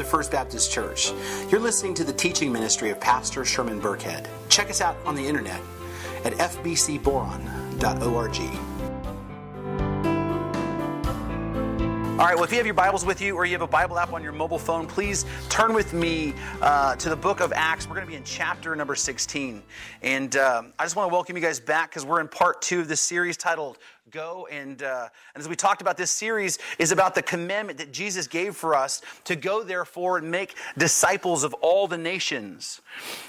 to 0.00 0.04
First 0.04 0.32
Baptist 0.32 0.72
Church. 0.72 1.12
You're 1.50 1.60
listening 1.60 1.94
to 1.94 2.04
the 2.04 2.12
teaching 2.12 2.50
ministry 2.50 2.90
of 2.90 2.98
Pastor 3.00 3.44
Sherman 3.44 3.80
Burkhead. 3.80 4.26
Check 4.48 4.70
us 4.70 4.80
out 4.80 4.96
on 5.04 5.14
the 5.14 5.26
internet 5.26 5.60
at 6.24 6.32
fbcboron.org. 6.34 8.69
All 12.20 12.26
right, 12.26 12.34
well, 12.34 12.44
if 12.44 12.50
you 12.50 12.58
have 12.58 12.66
your 12.66 12.74
Bibles 12.74 13.06
with 13.06 13.22
you 13.22 13.34
or 13.34 13.46
you 13.46 13.52
have 13.52 13.62
a 13.62 13.66
Bible 13.66 13.98
app 13.98 14.12
on 14.12 14.22
your 14.22 14.32
mobile 14.32 14.58
phone, 14.58 14.86
please 14.86 15.24
turn 15.48 15.72
with 15.72 15.94
me 15.94 16.34
uh, 16.60 16.94
to 16.96 17.08
the 17.08 17.16
book 17.16 17.40
of 17.40 17.50
Acts. 17.56 17.88
We're 17.88 17.94
going 17.94 18.06
to 18.06 18.10
be 18.10 18.16
in 18.18 18.24
chapter 18.24 18.76
number 18.76 18.94
16. 18.94 19.62
And 20.02 20.36
uh, 20.36 20.64
I 20.78 20.84
just 20.84 20.96
want 20.96 21.08
to 21.08 21.14
welcome 21.14 21.34
you 21.34 21.40
guys 21.40 21.58
back 21.60 21.88
because 21.88 22.04
we're 22.04 22.20
in 22.20 22.28
part 22.28 22.60
two 22.60 22.80
of 22.80 22.88
this 22.88 23.00
series 23.00 23.38
titled 23.38 23.78
Go. 24.10 24.46
And, 24.52 24.82
uh, 24.82 25.08
and 25.34 25.40
as 25.40 25.48
we 25.48 25.56
talked 25.56 25.80
about, 25.80 25.96
this 25.96 26.10
series 26.10 26.58
is 26.78 26.92
about 26.92 27.14
the 27.14 27.22
commandment 27.22 27.78
that 27.78 27.90
Jesus 27.90 28.26
gave 28.26 28.54
for 28.54 28.74
us 28.74 29.00
to 29.24 29.34
go, 29.34 29.62
therefore, 29.62 30.18
and 30.18 30.30
make 30.30 30.56
disciples 30.76 31.42
of 31.42 31.54
all 31.54 31.86
the 31.86 31.96
nations. 31.96 32.82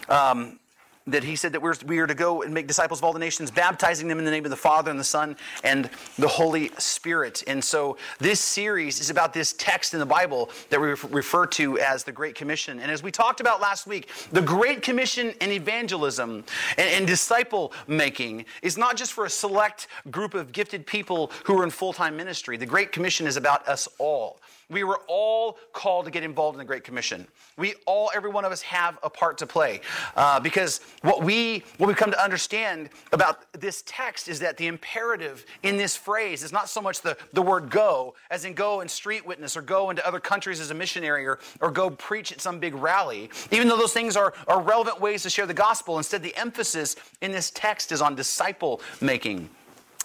Um, 0.10 0.60
that 1.08 1.24
he 1.24 1.36
said 1.36 1.54
that 1.54 1.62
we're, 1.62 1.74
we 1.86 2.00
are 2.00 2.08
to 2.08 2.14
go 2.14 2.44
and 2.44 2.54
make 2.54 2.68
disciples 2.68 3.00
of 3.00 3.04
all 3.04 3.14
the 3.14 3.20
nations, 3.20 3.50
baptizing 3.50 4.08
them 4.08 4.20
in 4.20 4.26
the 4.26 4.32
name 4.32 4.46
of 4.46 4.52
the 4.52 4.58
Father 4.58 4.92
and 4.92 5.00
the 5.00 5.04
Son 5.04 5.36
and 5.64 5.90
the 6.18 6.28
Holy 6.28 6.72
Spirit. 6.78 7.44
And 7.48 7.64
so 7.64 7.98
this 8.20 8.40
series 8.40 9.00
is 9.00 9.10
about 9.10 9.34
this 9.34 9.54
text 9.54 9.94
in 9.94 10.00
the 10.00 10.06
Bible 10.06 10.50
that 10.70 10.80
we 10.80 10.88
refer 10.88 11.46
to 11.48 11.80
as 11.80 12.04
the 12.04 12.12
Great 12.12 12.36
Commission. 12.36 12.80
And 12.80 12.92
as 12.92 13.02
we 13.02 13.12
talked 13.12 13.40
about 13.40 13.62
last 13.62 13.88
week, 13.88 14.10
the 14.32 14.42
Great 14.42 14.82
Commission 14.82 15.34
and 15.42 15.52
evangelism 15.52 16.44
and, 16.78 16.90
and 16.90 17.08
disciple 17.08 17.74
making 17.88 18.46
is 18.62 18.78
not 18.78 18.96
just 18.96 19.14
for 19.14 19.26
a 19.26 19.30
select 19.30 19.88
group 20.12 20.34
of 20.34 20.52
gifted 20.52 20.86
people 20.86 21.32
who 21.46 21.60
are 21.60 21.64
in 21.64 21.72
full 21.72 21.94
time 21.94 22.16
ministry. 22.16 22.58
The 22.58 22.66
Great 22.66 22.92
Commission 22.92 23.26
is 23.26 23.38
about 23.38 23.68
us 23.68 23.88
all. 23.98 24.40
We 24.72 24.84
were 24.84 25.02
all 25.08 25.58
called 25.74 26.06
to 26.06 26.12
get 26.12 26.24
involved 26.24 26.56
in 26.56 26.60
the 26.60 26.66
Great 26.66 26.84
Commission. 26.84 27.28
We 27.58 27.76
all, 27.86 28.10
every 28.16 28.32
one 28.32 28.46
of 28.46 28.52
us, 28.52 28.62
have 28.62 28.98
a 29.04 29.10
part 29.10 29.38
to 29.40 29.46
play. 29.46 29.82
Uh, 30.16 30.40
because 30.40 30.80
what 31.02 31.22
we 31.24 31.64
what 31.78 31.88
we 31.88 31.94
come 31.94 32.10
to 32.12 32.24
understand 32.24 32.90
about 33.12 33.46
this 33.60 33.84
text 33.86 34.30
is 34.30 34.40
that 34.40 34.58
the 34.58 34.68
imperative 34.68 35.46
in 35.64 35.76
this 35.76 35.98
phrase 35.98 36.42
is 36.42 36.52
not 36.52 36.70
so 36.70 36.82
much 36.82 37.02
the, 37.02 37.18
the 37.34 37.42
word 37.42 37.70
go, 37.70 38.16
as 38.30 38.46
in 38.46 38.54
go 38.54 38.80
and 38.80 38.90
street 38.90 39.26
witness 39.26 39.58
or 39.58 39.62
go 39.62 39.90
into 39.90 40.06
other 40.08 40.20
countries 40.20 40.60
as 40.60 40.72
a 40.72 40.74
missionary 40.74 41.28
or, 41.28 41.40
or 41.60 41.70
go 41.70 41.90
preach 41.90 42.32
at 42.32 42.40
some 42.40 42.60
big 42.60 42.74
rally. 42.74 43.30
Even 43.52 43.68
though 43.68 43.78
those 43.78 43.94
things 43.94 44.16
are, 44.16 44.34
are 44.48 44.62
relevant 44.62 45.02
ways 45.02 45.24
to 45.24 45.30
share 45.30 45.46
the 45.46 45.54
gospel, 45.54 45.98
instead 45.98 46.24
the 46.24 46.36
emphasis 46.38 46.96
in 47.22 47.32
this 47.32 47.52
text 47.52 47.92
is 47.92 48.02
on 48.02 48.16
disciple 48.16 48.82
making. 49.02 49.50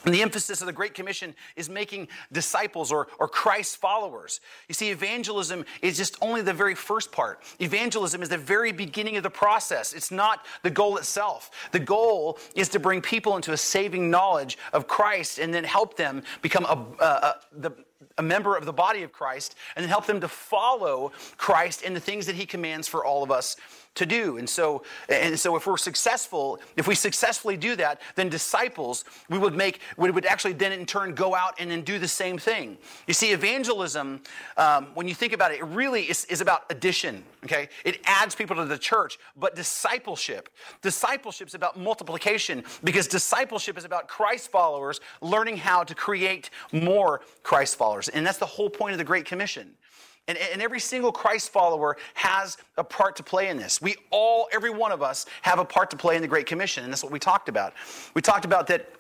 And 0.07 0.15
the 0.15 0.23
emphasis 0.23 0.61
of 0.61 0.69
the 0.69 0.73
Great 0.73 0.95
Commission 0.95 1.35
is 1.57 1.69
making 1.69 2.07
disciples 2.31 2.93
or, 2.93 3.09
or 3.19 3.27
Christ 3.27 3.79
followers. 3.79 4.41
You 4.69 4.75
see, 4.75 4.91
evangelism 4.91 5.65
is 5.83 5.97
just 5.97 6.17
only 6.23 6.43
the 6.43 6.53
very 6.53 6.77
first 6.77 7.11
part. 7.11 7.43
Evangelism 7.61 8.23
is 8.23 8.29
the 8.29 8.39
very 8.39 8.71
beginning 8.71 9.17
of 9.17 9.25
the 9.25 9.31
process. 9.31 9.93
It's 9.93 10.13
not 10.13 10.47
the 10.63 10.71
goal 10.71 10.97
itself. 10.97 11.51
The 11.73 11.81
goal 11.81 12.39
is 12.55 12.69
to 12.71 12.79
bring 12.79 13.03
people 13.03 13.35
into 13.35 13.53
a 13.53 13.57
saving 13.57 14.09
knowledge 14.09 14.59
of 14.73 14.87
Christ 14.87 15.41
and 15.41 15.53
then 15.53 15.65
help 15.65 15.97
them 15.97 16.23
become 16.41 16.65
a, 16.67 17.05
a, 17.05 17.35
the, 17.51 17.73
a 18.17 18.23
member 18.23 18.57
of 18.57 18.65
the 18.65 18.73
body 18.73 19.03
of 19.03 19.11
Christ 19.11 19.57
and 19.75 19.83
then 19.83 19.91
help 19.91 20.07
them 20.07 20.21
to 20.21 20.29
follow 20.29 21.11
Christ 21.37 21.83
in 21.83 21.95
the 21.95 22.01
things 22.01 22.27
that 22.27 22.37
he 22.37 22.47
commands 22.47 22.87
for 22.87 23.05
all 23.05 23.25
of 23.25 23.33
us 23.33 23.57
to 23.97 24.07
do. 24.07 24.39
And 24.39 24.49
so, 24.49 24.83
and 25.09 25.39
so 25.39 25.57
if 25.57 25.67
we're 25.67 25.77
successful, 25.77 26.61
if 26.77 26.87
we 26.87 26.95
successfully 26.95 27.57
do 27.57 27.77
that, 27.77 28.01
then 28.15 28.29
disciples, 28.29 29.05
we 29.29 29.39
would 29.39 29.55
make, 29.55 29.81
we 29.97 30.11
would 30.11 30.27
actually 30.27 30.53
then 30.53 30.73
in 30.73 30.87
turn 30.87 31.15
go 31.15 31.35
out 31.35 31.55
and 31.59 31.71
then 31.71 31.83
do 31.83 31.99
the 31.99 32.09
same 32.09 32.39
thing. 32.39 32.79
You 33.07 33.15
see, 33.15 33.33
evangelism, 33.33 34.21
um, 34.57 34.89
when 34.95 35.09
you 35.09 35.15
think 35.15 35.33
about 35.33 35.53
it, 35.53 35.59
it 35.59 35.65
really 35.65 36.03
is, 36.03 36.25
is 36.27 36.41
about 36.41 36.65
addition, 36.71 37.25
okay? 37.45 37.69
It 37.85 38.01
adds 38.05 38.35
people 38.35 38.57
to 38.57 38.65
the 38.65 38.79
church, 38.79 39.19
but 39.37 39.57
discipleship, 39.57 40.49
discipleship 40.83 41.49
is 41.49 41.55
about 41.55 41.79
multiplication 41.79 42.65
because 42.85 43.09
discipleship 43.09 43.77
is 43.77 43.85
about 43.85 44.09
Christ 44.09 44.51
followers 44.51 45.01
learning 45.21 45.57
how 45.57 45.85
to 45.85 45.95
create 45.95 46.51
more 46.73 47.23
Christ 47.43 47.77
followers. 47.77 48.09
And 48.09 48.27
that's 48.27 48.39
the 48.39 48.47
whole 48.47 48.71
point 48.71 48.93
of 48.93 48.99
the 48.99 49.05
Great 49.05 49.25
Commission. 49.25 49.75
And, 50.29 50.37
and 50.39 50.61
every 50.61 50.81
single 50.81 51.13
Christ 51.13 51.51
follower 51.51 51.97
has 52.15 52.57
a 52.77 52.85
part 52.85 53.17
to 53.17 53.23
play 53.23 53.49
in 53.49 53.57
this. 53.57 53.81
We 53.81 53.97
all, 54.11 54.49
every 54.53 54.71
one 54.71 54.93
of 54.93 55.03
us, 55.03 55.27
have 55.43 55.59
a 55.59 55.65
part 55.65 55.91
to 55.91 55.97
play 55.97 56.17
in 56.17 56.23
the 56.23 56.29
Great 56.29 56.47
Commission. 56.47 56.85
And 56.85 56.93
that's 56.93 57.03
what 57.03 57.13
we 57.13 57.19
talked 57.19 57.49
about. 57.49 57.75
We 58.15 58.23
talked 58.23 58.45
about 58.45 58.67
that 58.69 58.91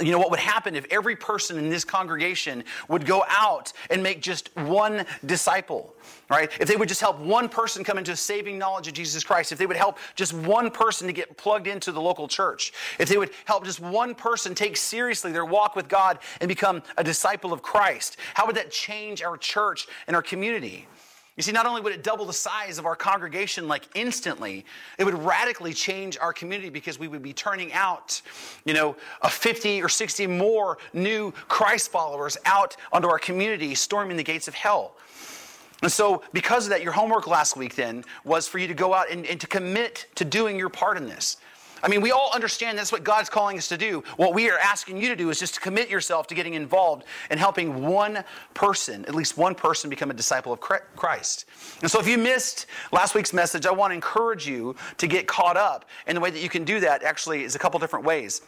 you 0.00 0.12
know 0.12 0.18
what 0.18 0.30
would 0.30 0.40
happen 0.40 0.74
if 0.74 0.86
every 0.90 1.16
person 1.16 1.58
in 1.58 1.68
this 1.68 1.84
congregation 1.84 2.64
would 2.88 3.06
go 3.06 3.24
out 3.28 3.72
and 3.90 4.02
make 4.02 4.20
just 4.20 4.54
one 4.56 5.04
disciple 5.26 5.94
right? 6.30 6.50
If 6.60 6.68
they 6.68 6.76
would 6.76 6.88
just 6.88 7.00
help 7.00 7.18
one 7.18 7.48
person 7.48 7.84
come 7.84 7.98
into 7.98 8.12
a 8.12 8.16
saving 8.16 8.58
knowledge 8.58 8.88
of 8.88 8.94
jesus 8.94 9.24
christ 9.24 9.52
if 9.52 9.58
they 9.58 9.66
would 9.66 9.76
help 9.76 9.98
just 10.14 10.32
one 10.32 10.70
person 10.70 11.06
to 11.06 11.12
get 11.12 11.36
plugged 11.36 11.66
into 11.66 11.92
the 11.92 12.00
local 12.00 12.28
church 12.28 12.72
if 12.98 13.08
they 13.08 13.16
would 13.16 13.30
help 13.44 13.64
just 13.64 13.80
one 13.80 14.14
person 14.14 14.54
take 14.54 14.76
seriously 14.76 15.32
their 15.32 15.44
walk 15.44 15.76
with 15.76 15.88
god 15.88 16.18
and 16.40 16.48
become 16.48 16.82
a 16.96 17.04
disciple 17.04 17.52
of 17.52 17.62
christ 17.62 18.16
how 18.34 18.46
would 18.46 18.56
that 18.56 18.70
change 18.70 19.22
our 19.22 19.36
church 19.36 19.86
and 20.06 20.14
our 20.14 20.22
community 20.22 20.86
you 21.38 21.44
see, 21.44 21.52
not 21.52 21.66
only 21.66 21.80
would 21.80 21.92
it 21.92 22.02
double 22.02 22.26
the 22.26 22.32
size 22.32 22.78
of 22.78 22.84
our 22.84 22.96
congregation 22.96 23.68
like 23.68 23.88
instantly, 23.94 24.66
it 24.98 25.04
would 25.04 25.14
radically 25.14 25.72
change 25.72 26.18
our 26.18 26.32
community 26.32 26.68
because 26.68 26.98
we 26.98 27.06
would 27.06 27.22
be 27.22 27.32
turning 27.32 27.72
out, 27.72 28.20
you 28.64 28.74
know, 28.74 28.96
a 29.22 29.30
50 29.30 29.80
or 29.80 29.88
60 29.88 30.26
more 30.26 30.78
new 30.92 31.30
Christ 31.46 31.92
followers 31.92 32.36
out 32.44 32.76
onto 32.92 33.06
our 33.06 33.20
community, 33.20 33.76
storming 33.76 34.16
the 34.16 34.24
gates 34.24 34.48
of 34.48 34.54
hell. 34.54 34.96
And 35.80 35.92
so, 35.92 36.24
because 36.32 36.64
of 36.64 36.70
that, 36.70 36.82
your 36.82 36.90
homework 36.90 37.28
last 37.28 37.56
week 37.56 37.76
then 37.76 38.04
was 38.24 38.48
for 38.48 38.58
you 38.58 38.66
to 38.66 38.74
go 38.74 38.92
out 38.92 39.08
and, 39.08 39.24
and 39.24 39.40
to 39.40 39.46
commit 39.46 40.06
to 40.16 40.24
doing 40.24 40.58
your 40.58 40.68
part 40.68 40.96
in 40.96 41.06
this. 41.06 41.36
I 41.82 41.88
mean, 41.88 42.00
we 42.00 42.10
all 42.10 42.30
understand 42.34 42.78
that's 42.78 42.92
what 42.92 43.04
God's 43.04 43.28
calling 43.28 43.58
us 43.58 43.68
to 43.68 43.76
do. 43.76 44.02
What 44.16 44.34
we 44.34 44.50
are 44.50 44.58
asking 44.58 44.96
you 44.98 45.08
to 45.08 45.16
do 45.16 45.30
is 45.30 45.38
just 45.38 45.54
to 45.54 45.60
commit 45.60 45.88
yourself 45.88 46.26
to 46.28 46.34
getting 46.34 46.54
involved 46.54 47.04
and 47.30 47.38
helping 47.38 47.86
one 47.86 48.24
person, 48.54 49.04
at 49.06 49.14
least 49.14 49.36
one 49.36 49.54
person, 49.54 49.90
become 49.90 50.10
a 50.10 50.14
disciple 50.14 50.52
of 50.52 50.60
Christ. 50.60 51.46
And 51.82 51.90
so, 51.90 52.00
if 52.00 52.08
you 52.08 52.18
missed 52.18 52.66
last 52.92 53.14
week's 53.14 53.32
message, 53.32 53.66
I 53.66 53.70
want 53.70 53.90
to 53.90 53.94
encourage 53.94 54.46
you 54.46 54.76
to 54.98 55.06
get 55.06 55.26
caught 55.26 55.56
up. 55.56 55.84
And 56.06 56.16
the 56.16 56.20
way 56.20 56.30
that 56.30 56.42
you 56.42 56.48
can 56.48 56.64
do 56.64 56.80
that 56.80 57.02
actually 57.02 57.44
is 57.44 57.54
a 57.54 57.58
couple 57.58 57.78
different 57.80 58.04
ways. 58.04 58.42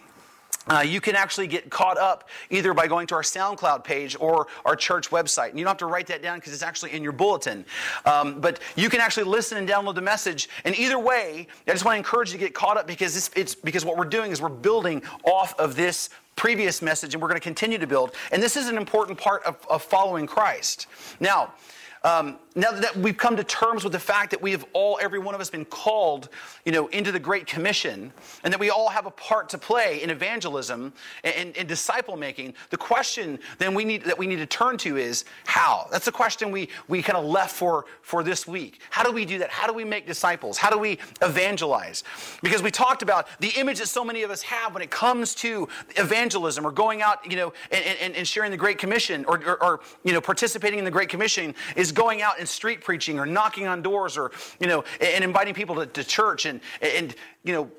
Uh, 0.69 0.81
you 0.81 1.01
can 1.01 1.17
actually 1.17 1.47
get 1.47 1.71
caught 1.71 1.97
up 1.97 2.29
either 2.51 2.75
by 2.75 2.87
going 2.87 3.07
to 3.07 3.15
our 3.15 3.23
SoundCloud 3.23 3.83
page 3.83 4.15
or 4.21 4.47
our 4.65 4.77
church 4.77 5.11
website. 5.11 5.51
And 5.51 5.59
you 5.59 5.65
don't 5.65 5.71
have 5.71 5.79
to 5.79 5.87
write 5.87 6.07
that 6.09 6.23
down 6.23 6.39
because 6.39 6.53
it's 6.53 6.63
actually 6.63 6.93
in 6.93 7.03
your 7.03 7.13
bulletin. 7.13 7.65
Um, 8.05 8.41
but 8.41 8.61
you 8.77 8.91
can 8.91 9.01
actually 9.01 9.25
listen 9.25 9.57
and 9.57 9.69
download 9.69 9.95
the 9.95 10.03
message. 10.03 10.49
And 10.65 10.79
either 10.79 10.99
way, 10.99 11.47
I 11.67 11.73
just 11.73 11.85
want 11.85 11.95
to 11.95 11.99
encourage 11.99 12.31
you 12.31 12.39
to 12.39 12.45
get 12.45 12.55
caught 12.55 12.77
up 12.77 12.87
because 12.87 13.17
it's, 13.17 13.31
it's 13.35 13.55
because 13.55 13.85
what 13.85 13.97
we're 13.97 14.05
doing 14.05 14.33
is 14.33 14.43
we're 14.43 14.51
building 14.51 15.03
off 15.25 15.59
of 15.59 15.77
this 15.77 16.11
previous 16.37 16.83
message 16.83 17.15
and 17.15 17.23
we're 17.23 17.29
going 17.29 17.41
to 17.41 17.45
continue 17.45 17.79
to 17.79 17.87
build. 17.87 18.15
And 18.31 18.43
this 18.43 18.57
is 18.57 18.69
an 18.69 18.77
important 18.77 19.19
part 19.19 19.43
of, 19.45 19.57
of 19.69 19.83
following 19.83 20.27
Christ. 20.27 20.87
Now, 21.21 21.55
um, 22.03 22.39
now 22.57 22.73
that 22.73 22.97
we've 22.97 23.17
come 23.17 23.37
to 23.37 23.45
terms 23.45 23.85
with 23.85 23.93
the 23.93 24.01
fact 24.01 24.31
that 24.31 24.41
we 24.43 24.51
have 24.51 24.65
all, 24.73 24.99
every 25.01 25.19
one 25.19 25.35
of 25.35 25.41
us, 25.41 25.51
been 25.51 25.67
called, 25.67 26.31
you 26.65 26.73
know, 26.73 26.89
into 26.89 27.13
the 27.13 27.19
Great 27.19 27.47
Commission, 27.47 28.13
and 28.43 28.53
that 28.53 28.59
we 28.59 28.71
all 28.71 28.89
have 28.89 29.07
a 29.07 29.11
part 29.11 29.49
to 29.51 29.59
play 29.59 30.03
in 30.03 30.11
evangelism 30.11 30.93
and, 31.23 31.57
and 31.57 31.69
disciple 31.69 32.17
making, 32.17 32.55
the 32.71 32.77
question 32.77 33.39
then 33.59 33.75
we 33.75 33.85
need 33.85 34.03
that 34.05 34.19
we 34.19 34.27
need 34.27 34.37
to 34.37 34.47
turn 34.47 34.79
to 34.79 34.97
is 34.97 35.25
how. 35.45 35.87
That's 35.93 36.07
the 36.07 36.13
question 36.13 36.51
we 36.51 36.69
we 36.89 37.03
kind 37.03 37.19
of 37.19 37.25
left 37.25 37.55
for 37.55 37.85
for 38.03 38.23
this 38.23 38.47
week. 38.49 38.81
How 38.91 39.05
do 39.05 39.13
we 39.13 39.25
do 39.25 39.39
that? 39.39 39.51
How 39.51 39.67
do 39.67 39.73
we 39.73 39.85
make 39.85 40.07
disciples? 40.07 40.59
How 40.59 40.71
do 40.71 40.79
we 40.79 40.99
evangelize? 41.23 42.03
Because 42.43 42.63
we 42.63 42.71
talked 42.71 43.03
about 43.03 43.29
the 43.41 43.53
image 43.59 43.79
that 43.79 43.89
so 43.89 44.05
many 44.05 44.23
of 44.23 44.31
us 44.31 44.43
have 44.43 44.75
when 44.75 44.83
it 44.83 44.91
comes 44.91 45.35
to 45.37 45.69
evangelism 45.97 46.67
or 46.67 46.73
going 46.73 47.03
out, 47.03 47.31
you 47.31 47.37
know, 47.37 47.53
and, 47.71 47.85
and, 48.01 48.17
and 48.17 48.27
sharing 48.27 48.51
the 48.51 48.57
Great 48.57 48.79
Commission 48.79 49.25
or, 49.27 49.37
or, 49.47 49.63
or 49.63 49.81
you 50.03 50.13
know 50.13 50.21
participating 50.21 50.79
in 50.79 50.85
the 50.85 50.91
Great 50.91 51.09
Commission 51.09 51.55
is 51.77 51.90
going 51.93 52.23
out 52.23 52.39
and 52.39 52.49
street 52.49 52.81
preaching 52.83 53.19
or 53.19 53.27
knocking 53.27 53.67
on 53.67 53.83
doors 53.83 54.17
or, 54.17 54.33
you 54.59 54.67
know, 54.67 54.85
and 55.01 55.25
inviting 55.25 55.55
people 55.55 55.75
to, 55.77 55.87
to 55.87 56.05
church 56.05 56.47
and, 56.47 56.61
and, 56.81 57.15
you 57.45 57.53
know, 57.53 57.71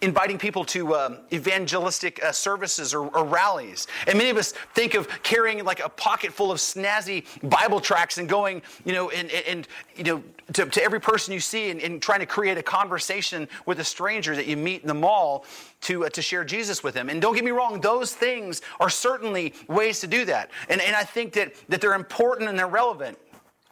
inviting 0.00 0.38
people 0.38 0.64
to 0.64 0.94
um, 0.94 1.18
evangelistic 1.30 2.24
uh, 2.24 2.32
services 2.32 2.94
or, 2.94 3.08
or, 3.08 3.22
rallies. 3.22 3.86
And 4.06 4.16
many 4.16 4.30
of 4.30 4.38
us 4.38 4.52
think 4.74 4.94
of 4.94 5.06
carrying 5.22 5.62
like 5.62 5.80
a 5.80 5.90
pocket 5.90 6.32
full 6.32 6.50
of 6.50 6.56
snazzy 6.56 7.24
Bible 7.50 7.78
tracts 7.78 8.16
and 8.16 8.26
going, 8.26 8.62
you 8.86 8.94
know, 8.94 9.10
and, 9.10 9.30
and 9.30 9.68
you 9.94 10.04
know, 10.04 10.24
to, 10.54 10.64
to, 10.64 10.82
every 10.82 11.00
person 11.00 11.34
you 11.34 11.40
see 11.40 11.68
and, 11.68 11.82
and, 11.82 12.00
trying 12.00 12.20
to 12.20 12.26
create 12.26 12.56
a 12.56 12.62
conversation 12.62 13.46
with 13.66 13.80
a 13.80 13.84
stranger 13.84 14.34
that 14.34 14.46
you 14.46 14.56
meet 14.56 14.80
in 14.80 14.88
the 14.88 14.94
mall 14.94 15.44
to, 15.82 16.06
uh, 16.06 16.08
to 16.10 16.22
share 16.22 16.44
Jesus 16.44 16.82
with 16.82 16.94
them. 16.94 17.10
And 17.10 17.20
don't 17.20 17.34
get 17.34 17.44
me 17.44 17.50
wrong, 17.50 17.78
those 17.82 18.14
things 18.14 18.62
are 18.80 18.88
certainly 18.88 19.52
ways 19.68 20.00
to 20.00 20.06
do 20.06 20.24
that. 20.24 20.50
And, 20.70 20.80
and 20.80 20.96
I 20.96 21.02
think 21.02 21.34
that, 21.34 21.52
that 21.68 21.82
they're 21.82 21.94
important 21.94 22.48
and 22.48 22.58
they're 22.58 22.66
relevant. 22.68 23.18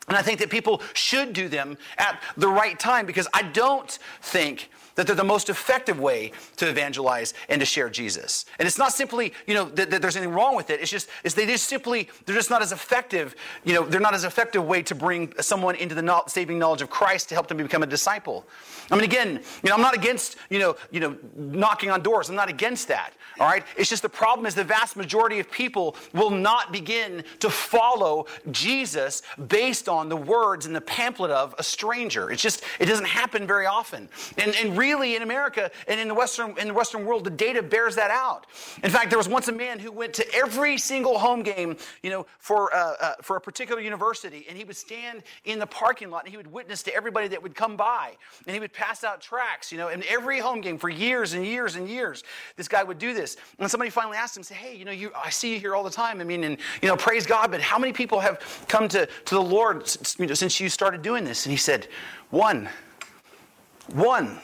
And 0.08 0.16
I 0.16 0.22
think 0.22 0.38
that 0.38 0.50
people 0.50 0.82
should 0.94 1.32
do 1.32 1.48
them 1.48 1.76
at 1.98 2.22
the 2.36 2.48
right 2.48 2.78
time 2.78 3.06
because 3.06 3.26
I 3.32 3.42
don't 3.42 3.90
think 4.22 4.70
that 4.96 5.06
they're 5.06 5.16
the 5.16 5.24
most 5.24 5.48
effective 5.48 6.00
way 6.00 6.32
to 6.56 6.68
evangelize 6.68 7.34
and 7.48 7.60
to 7.60 7.66
share 7.66 7.88
Jesus. 7.88 8.46
And 8.58 8.66
it's 8.66 8.78
not 8.78 8.92
simply, 8.92 9.32
you 9.46 9.54
know, 9.54 9.66
that, 9.66 9.90
that, 9.90 10.02
there's 10.02 10.16
anything 10.16 10.34
wrong 10.34 10.56
with 10.56 10.70
it. 10.70 10.80
It's 10.80 10.90
just, 10.90 11.08
it's 11.22 11.34
they 11.34 11.46
just 11.46 11.68
simply, 11.68 12.08
they're 12.24 12.34
just 12.34 12.50
not 12.50 12.62
as 12.62 12.72
effective, 12.72 13.36
you 13.64 13.74
know, 13.74 13.84
they're 13.84 14.00
not 14.00 14.14
as 14.14 14.24
effective 14.24 14.64
way 14.64 14.82
to 14.82 14.94
bring 14.94 15.32
someone 15.38 15.76
into 15.76 15.94
the 15.94 16.22
saving 16.26 16.58
knowledge 16.58 16.82
of 16.82 16.90
Christ 16.90 17.28
to 17.28 17.34
help 17.34 17.46
them 17.46 17.58
become 17.58 17.82
a 17.82 17.86
disciple. 17.86 18.46
I 18.90 18.94
mean, 18.94 19.04
again, 19.04 19.40
you 19.62 19.68
know, 19.68 19.74
I'm 19.74 19.82
not 19.82 19.94
against, 19.94 20.36
you 20.48 20.58
know, 20.58 20.76
you 20.90 21.00
know, 21.00 21.16
knocking 21.36 21.90
on 21.90 22.02
doors. 22.02 22.30
I'm 22.30 22.36
not 22.36 22.48
against 22.48 22.88
that. 22.88 23.12
All 23.38 23.46
right. 23.46 23.64
It's 23.76 23.90
just 23.90 24.02
the 24.02 24.08
problem 24.08 24.46
is 24.46 24.54
the 24.54 24.64
vast 24.64 24.96
majority 24.96 25.40
of 25.40 25.50
people 25.50 25.96
will 26.14 26.30
not 26.30 26.72
begin 26.72 27.22
to 27.40 27.50
follow 27.50 28.26
Jesus 28.50 29.22
based 29.48 29.90
on 29.90 29.95
the 30.04 30.16
words 30.16 30.66
in 30.66 30.72
the 30.72 30.80
pamphlet 30.80 31.30
of 31.30 31.54
a 31.58 31.62
stranger. 31.62 32.30
It's 32.30 32.42
just, 32.42 32.62
it 32.78 32.86
doesn't 32.86 33.06
happen 33.06 33.46
very 33.46 33.66
often. 33.66 34.08
And, 34.38 34.54
and 34.56 34.76
really 34.76 35.16
in 35.16 35.22
America 35.22 35.70
and 35.88 36.00
in 36.00 36.08
the 36.08 36.14
Western, 36.14 36.56
in 36.58 36.68
the 36.68 36.74
Western 36.74 37.04
world, 37.04 37.24
the 37.24 37.30
data 37.30 37.62
bears 37.62 37.96
that 37.96 38.10
out. 38.10 38.46
In 38.82 38.90
fact, 38.90 39.10
there 39.10 39.18
was 39.18 39.28
once 39.28 39.48
a 39.48 39.52
man 39.52 39.78
who 39.78 39.90
went 39.90 40.14
to 40.14 40.34
every 40.34 40.78
single 40.78 41.18
home 41.18 41.42
game, 41.42 41.76
you 42.02 42.10
know, 42.10 42.26
for, 42.38 42.74
uh, 42.74 42.94
uh, 43.00 43.14
for 43.22 43.36
a 43.36 43.40
particular 43.40 43.80
university, 43.80 44.44
and 44.48 44.56
he 44.56 44.64
would 44.64 44.76
stand 44.76 45.22
in 45.44 45.58
the 45.58 45.66
parking 45.66 46.10
lot 46.10 46.24
and 46.24 46.30
he 46.30 46.36
would 46.36 46.52
witness 46.52 46.82
to 46.84 46.94
everybody 46.94 47.28
that 47.28 47.42
would 47.42 47.54
come 47.54 47.76
by. 47.76 48.12
And 48.46 48.54
he 48.54 48.60
would 48.60 48.72
pass 48.72 49.04
out 49.04 49.20
tracts, 49.20 49.72
you 49.72 49.78
know, 49.78 49.88
in 49.88 50.02
every 50.08 50.38
home 50.38 50.60
game 50.60 50.78
for 50.78 50.88
years 50.88 51.32
and 51.32 51.44
years 51.44 51.76
and 51.76 51.88
years. 51.88 52.22
This 52.56 52.68
guy 52.68 52.82
would 52.82 52.98
do 52.98 53.14
this. 53.14 53.36
And 53.58 53.70
somebody 53.70 53.90
finally 53.90 54.16
asked 54.16 54.36
him, 54.36 54.42
say, 54.42 54.54
hey, 54.54 54.76
you 54.76 54.84
know, 54.84 54.92
you, 54.92 55.10
I 55.16 55.30
see 55.30 55.54
you 55.54 55.60
here 55.60 55.74
all 55.74 55.84
the 55.84 55.90
time. 55.90 56.20
I 56.20 56.24
mean, 56.24 56.44
and, 56.44 56.58
you 56.82 56.88
know, 56.88 56.96
praise 56.96 57.26
God, 57.26 57.50
but 57.50 57.60
how 57.60 57.78
many 57.78 57.92
people 57.92 58.20
have 58.20 58.40
come 58.68 58.88
to, 58.88 59.06
to 59.06 59.34
the 59.34 59.42
Lord 59.42 59.85
since 59.86 60.60
you 60.60 60.68
started 60.68 61.02
doing 61.02 61.24
this? 61.24 61.46
And 61.46 61.50
he 61.50 61.56
said, 61.56 61.88
one. 62.30 62.68
One. 63.92 64.38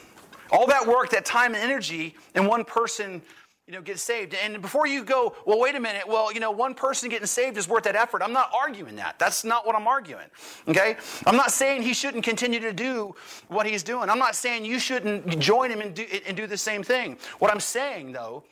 All 0.51 0.67
that 0.67 0.85
work, 0.85 1.09
that 1.11 1.25
time 1.25 1.55
and 1.55 1.63
energy, 1.63 2.15
and 2.35 2.47
one 2.47 2.63
person 2.63 3.21
you 3.67 3.73
know, 3.73 3.81
get 3.81 3.97
saved. 3.97 4.35
And 4.35 4.61
before 4.61 4.87
you 4.87 5.05
go, 5.05 5.35
well, 5.45 5.57
wait 5.57 5.75
a 5.75 5.79
minute, 5.79 6.05
well, 6.05 6.33
you 6.33 6.41
know, 6.41 6.51
one 6.51 6.73
person 6.73 7.09
getting 7.09 7.27
saved 7.27 7.57
is 7.57 7.67
worth 7.67 7.83
that 7.83 7.95
effort. 7.95 8.21
I'm 8.21 8.33
not 8.33 8.51
arguing 8.53 8.97
that. 8.97 9.17
That's 9.19 9.45
not 9.45 9.65
what 9.65 9.73
I'm 9.73 9.87
arguing. 9.87 10.25
Okay? 10.67 10.97
I'm 11.25 11.37
not 11.37 11.51
saying 11.51 11.83
he 11.83 11.93
shouldn't 11.93 12.25
continue 12.25 12.59
to 12.59 12.73
do 12.73 13.15
what 13.47 13.65
he's 13.65 13.81
doing. 13.81 14.09
I'm 14.09 14.19
not 14.19 14.35
saying 14.35 14.65
you 14.65 14.79
shouldn't 14.79 15.39
join 15.39 15.71
him 15.71 15.79
and 15.79 15.95
do, 15.95 16.05
and 16.27 16.35
do 16.35 16.45
the 16.45 16.57
same 16.57 16.83
thing. 16.83 17.17
What 17.39 17.51
I'm 17.51 17.61
saying, 17.61 18.11
though, 18.11 18.43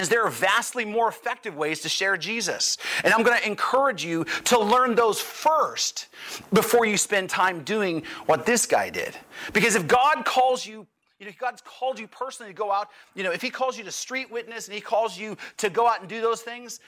is 0.00 0.08
there 0.08 0.24
are 0.24 0.30
vastly 0.30 0.84
more 0.84 1.08
effective 1.08 1.56
ways 1.56 1.80
to 1.80 1.88
share 1.88 2.16
Jesus. 2.16 2.78
And 3.04 3.12
I'm 3.12 3.22
going 3.22 3.38
to 3.38 3.46
encourage 3.46 4.04
you 4.04 4.24
to 4.44 4.58
learn 4.58 4.94
those 4.94 5.20
first 5.20 6.08
before 6.52 6.86
you 6.86 6.96
spend 6.96 7.28
time 7.28 7.62
doing 7.62 8.02
what 8.26 8.46
this 8.46 8.64
guy 8.66 8.88
did. 8.90 9.16
Because 9.52 9.74
if 9.74 9.86
God 9.86 10.24
calls 10.24 10.64
you 10.66 10.86
you 11.18 11.28
know, 11.28 11.34
God's 11.38 11.62
called 11.64 12.00
you 12.00 12.08
personally 12.08 12.52
to 12.52 12.56
go 12.56 12.72
out. 12.72 12.88
You 13.14 13.22
know, 13.22 13.30
if 13.30 13.40
He 13.40 13.48
calls 13.48 13.78
you 13.78 13.84
to 13.84 13.92
street 13.92 14.28
witness 14.28 14.66
and 14.66 14.74
He 14.74 14.80
calls 14.80 15.16
you 15.16 15.36
to 15.58 15.70
go 15.70 15.86
out 15.86 16.00
and 16.00 16.08
do 16.08 16.20
those 16.20 16.42
things, 16.42 16.80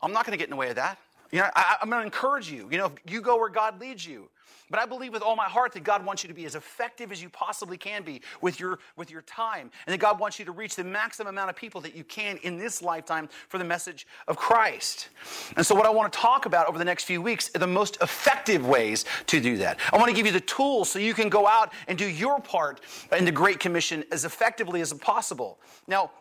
I'm 0.00 0.12
not 0.12 0.24
going 0.24 0.30
to 0.30 0.38
get 0.38 0.44
in 0.44 0.50
the 0.50 0.56
way 0.56 0.68
of 0.68 0.76
that. 0.76 0.96
You 1.32 1.40
know, 1.40 1.50
I, 1.54 1.76
am 1.82 1.90
going 1.90 2.00
to 2.00 2.06
encourage 2.06 2.50
you. 2.50 2.68
You 2.70 2.78
know, 2.78 2.92
you 3.06 3.20
go 3.20 3.38
where 3.38 3.48
God 3.48 3.80
leads 3.80 4.06
you. 4.06 4.28
But 4.70 4.78
I 4.78 4.86
believe 4.86 5.12
with 5.12 5.22
all 5.22 5.34
my 5.34 5.46
heart 5.46 5.72
that 5.72 5.82
God 5.82 6.06
wants 6.06 6.22
you 6.22 6.28
to 6.28 6.34
be 6.34 6.44
as 6.44 6.54
effective 6.54 7.10
as 7.10 7.20
you 7.20 7.28
possibly 7.28 7.76
can 7.76 8.04
be 8.04 8.22
with 8.40 8.60
your, 8.60 8.78
with 8.96 9.10
your 9.10 9.22
time. 9.22 9.70
And 9.86 9.92
that 9.92 9.98
God 9.98 10.20
wants 10.20 10.38
you 10.38 10.44
to 10.44 10.52
reach 10.52 10.76
the 10.76 10.84
maximum 10.84 11.34
amount 11.34 11.50
of 11.50 11.56
people 11.56 11.80
that 11.80 11.96
you 11.96 12.04
can 12.04 12.36
in 12.38 12.56
this 12.56 12.80
lifetime 12.80 13.28
for 13.48 13.58
the 13.58 13.64
message 13.64 14.06
of 14.28 14.36
Christ. 14.36 15.08
And 15.56 15.66
so, 15.66 15.74
what 15.74 15.86
I 15.86 15.90
want 15.90 16.12
to 16.12 16.18
talk 16.18 16.46
about 16.46 16.68
over 16.68 16.78
the 16.78 16.84
next 16.84 17.04
few 17.04 17.20
weeks 17.20 17.50
are 17.54 17.58
the 17.58 17.66
most 17.66 18.00
effective 18.00 18.66
ways 18.66 19.04
to 19.26 19.40
do 19.40 19.56
that. 19.58 19.80
I 19.92 19.98
want 19.98 20.08
to 20.08 20.14
give 20.14 20.26
you 20.26 20.32
the 20.32 20.40
tools 20.40 20.88
so 20.88 21.00
you 21.00 21.14
can 21.14 21.28
go 21.28 21.48
out 21.48 21.72
and 21.88 21.98
do 21.98 22.06
your 22.06 22.40
part 22.40 22.80
in 23.16 23.24
the 23.24 23.32
Great 23.32 23.58
Commission 23.58 24.04
as 24.12 24.24
effectively 24.24 24.80
as 24.80 24.92
possible. 24.92 25.58
Now, 25.88 26.12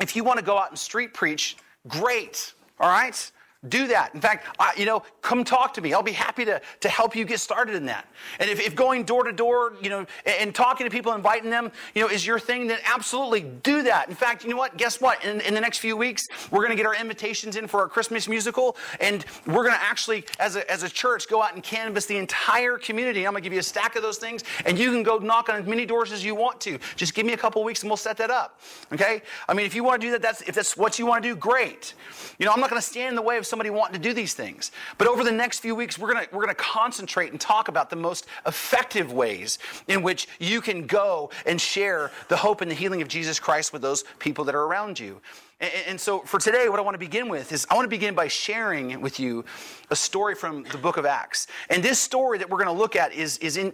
if 0.00 0.16
you 0.16 0.24
want 0.24 0.40
to 0.40 0.44
go 0.44 0.58
out 0.58 0.70
and 0.70 0.78
street 0.78 1.14
preach, 1.14 1.56
great. 1.86 2.54
All 2.80 2.88
right? 2.88 3.30
Do 3.66 3.88
that. 3.88 4.14
In 4.14 4.20
fact, 4.20 4.46
I, 4.60 4.72
you 4.76 4.86
know, 4.86 5.02
come 5.20 5.42
talk 5.42 5.74
to 5.74 5.80
me. 5.80 5.92
I'll 5.92 6.00
be 6.00 6.12
happy 6.12 6.44
to, 6.44 6.62
to 6.78 6.88
help 6.88 7.16
you 7.16 7.24
get 7.24 7.40
started 7.40 7.74
in 7.74 7.86
that. 7.86 8.06
And 8.38 8.48
if, 8.48 8.60
if 8.60 8.76
going 8.76 9.02
door 9.02 9.24
to 9.24 9.32
door, 9.32 9.72
you 9.82 9.90
know, 9.90 9.98
and, 9.98 10.36
and, 10.38 10.54
talking 10.54 10.86
to 10.86 10.90
people, 10.92 11.12
inviting 11.12 11.50
them, 11.50 11.72
you 11.92 12.00
know, 12.00 12.08
is 12.08 12.24
your 12.24 12.38
thing, 12.38 12.68
then 12.68 12.78
absolutely 12.84 13.40
do 13.64 13.82
that. 13.82 14.08
In 14.08 14.14
fact, 14.14 14.44
you 14.44 14.50
know 14.50 14.56
what? 14.56 14.76
Guess 14.76 15.00
what? 15.00 15.24
In, 15.24 15.40
in 15.40 15.54
the 15.54 15.60
next 15.60 15.78
few 15.78 15.96
weeks, 15.96 16.28
we're 16.52 16.60
going 16.60 16.70
to 16.70 16.76
get 16.76 16.86
our 16.86 16.94
invitations 16.94 17.56
in 17.56 17.66
for 17.66 17.80
our 17.80 17.88
Christmas 17.88 18.28
musical, 18.28 18.76
and 19.00 19.24
we're 19.44 19.64
going 19.64 19.74
to 19.74 19.82
actually, 19.82 20.24
as 20.38 20.54
a, 20.54 20.70
as 20.70 20.84
a 20.84 20.88
church, 20.88 21.28
go 21.28 21.42
out 21.42 21.54
and 21.54 21.62
canvass 21.64 22.06
the 22.06 22.16
entire 22.16 22.78
community. 22.78 23.26
I'm 23.26 23.32
going 23.32 23.42
to 23.42 23.44
give 23.44 23.52
you 23.52 23.58
a 23.58 23.64
stack 23.64 23.96
of 23.96 24.02
those 24.02 24.18
things, 24.18 24.44
and 24.66 24.78
you 24.78 24.92
can 24.92 25.02
go 25.02 25.18
knock 25.18 25.48
on 25.48 25.56
as 25.56 25.66
many 25.66 25.84
doors 25.84 26.12
as 26.12 26.24
you 26.24 26.36
want 26.36 26.60
to. 26.60 26.78
Just 26.94 27.12
give 27.12 27.26
me 27.26 27.32
a 27.32 27.36
couple 27.36 27.64
weeks, 27.64 27.82
and 27.82 27.90
we'll 27.90 27.96
set 27.96 28.18
that 28.18 28.30
up. 28.30 28.60
Okay? 28.92 29.20
I 29.48 29.54
mean, 29.54 29.66
if 29.66 29.74
you 29.74 29.82
want 29.82 30.00
to 30.00 30.06
do 30.06 30.12
that, 30.12 30.22
that's 30.22 30.42
if 30.42 30.54
that's 30.54 30.76
what 30.76 31.00
you 31.00 31.06
want 31.06 31.24
to 31.24 31.28
do, 31.28 31.34
great. 31.34 31.94
You 32.38 32.46
know, 32.46 32.52
I'm 32.52 32.60
not 32.60 32.70
going 32.70 32.80
to 32.80 32.86
stand 32.86 33.08
in 33.08 33.14
the 33.16 33.22
way 33.22 33.36
of 33.36 33.47
somebody 33.48 33.70
wanting 33.70 33.94
to 33.94 34.08
do 34.08 34.12
these 34.12 34.34
things. 34.34 34.70
But 34.96 35.08
over 35.08 35.24
the 35.24 35.32
next 35.32 35.60
few 35.60 35.74
weeks, 35.74 35.98
we're 35.98 36.14
to 36.14 36.28
we're 36.32 36.44
going 36.44 36.54
to 36.54 36.62
concentrate 36.62 37.32
and 37.32 37.40
talk 37.40 37.68
about 37.68 37.90
the 37.90 37.96
most 37.96 38.26
effective 38.46 39.12
ways 39.12 39.58
in 39.88 40.02
which 40.02 40.28
you 40.38 40.60
can 40.60 40.86
go 40.86 41.30
and 41.46 41.60
share 41.60 42.10
the 42.28 42.36
hope 42.36 42.60
and 42.60 42.70
the 42.70 42.74
healing 42.74 43.02
of 43.02 43.08
Jesus 43.08 43.38
Christ 43.40 43.72
with 43.72 43.82
those 43.82 44.04
people 44.18 44.44
that 44.44 44.54
are 44.54 44.64
around 44.64 44.98
you. 44.98 45.20
And, 45.60 46.00
so 46.00 46.20
for 46.20 46.38
today, 46.38 46.68
what 46.68 46.78
I 46.78 46.82
want 46.82 46.94
to 46.94 47.00
begin 47.00 47.28
with 47.28 47.50
is 47.50 47.66
I 47.68 47.74
want 47.74 47.84
to 47.84 47.90
begin 47.90 48.14
by 48.14 48.28
sharing 48.28 49.00
with 49.00 49.18
you 49.18 49.44
a 49.90 49.96
story 49.96 50.36
from 50.36 50.62
the 50.62 50.78
book 50.78 50.98
of 50.98 51.04
Acts. 51.04 51.48
And 51.68 51.82
this 51.82 51.98
story 51.98 52.38
that 52.38 52.48
we're 52.48 52.62
going 52.62 52.68
to 52.68 52.80
look 52.80 52.94
at 52.94 53.12
is, 53.12 53.38
is 53.38 53.56
in, 53.56 53.72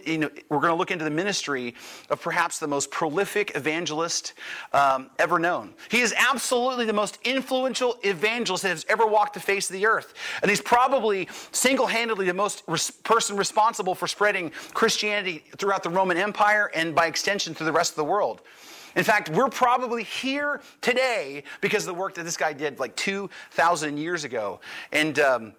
we're 0.49 0.59
going 0.59 0.71
to 0.71 0.75
look 0.75 0.89
into 0.89 1.03
the 1.03 1.11
ministry 1.11 1.75
of 2.09 2.19
perhaps 2.19 2.57
the 2.57 2.67
most 2.67 2.89
prolific 2.89 3.55
evangelist 3.55 4.33
um, 4.73 5.11
ever 5.19 5.37
known. 5.37 5.75
He 5.91 6.01
is 6.01 6.11
absolutely 6.17 6.85
the 6.85 6.93
most 6.93 7.19
influential 7.23 7.97
evangelist 8.01 8.63
that 8.63 8.69
has 8.69 8.85
ever 8.89 9.05
walked 9.05 9.35
the 9.35 9.39
face 9.39 9.69
of 9.69 9.75
the 9.75 9.85
earth. 9.85 10.15
And 10.41 10.49
he's 10.49 10.61
probably 10.61 11.29
single 11.51 11.85
handedly 11.85 12.25
the 12.25 12.33
most 12.33 12.63
res- 12.67 12.89
person 12.89 13.37
responsible 13.37 13.93
for 13.93 14.07
spreading 14.07 14.49
Christianity 14.73 15.43
throughout 15.57 15.83
the 15.83 15.91
Roman 15.91 16.17
Empire 16.17 16.71
and 16.73 16.95
by 16.95 17.05
extension 17.05 17.53
through 17.53 17.67
the 17.67 17.71
rest 17.71 17.91
of 17.91 17.97
the 17.97 18.05
world. 18.05 18.41
In 18.95 19.03
fact, 19.03 19.29
we're 19.29 19.49
probably 19.49 20.03
here 20.03 20.61
today 20.81 21.43
because 21.61 21.83
of 21.83 21.95
the 21.95 21.99
work 21.99 22.15
that 22.15 22.23
this 22.23 22.37
guy 22.37 22.53
did 22.53 22.79
like 22.79 22.95
2,000 22.95 23.97
years 23.97 24.23
ago. 24.23 24.59
And, 24.91 25.19
um, 25.19 25.53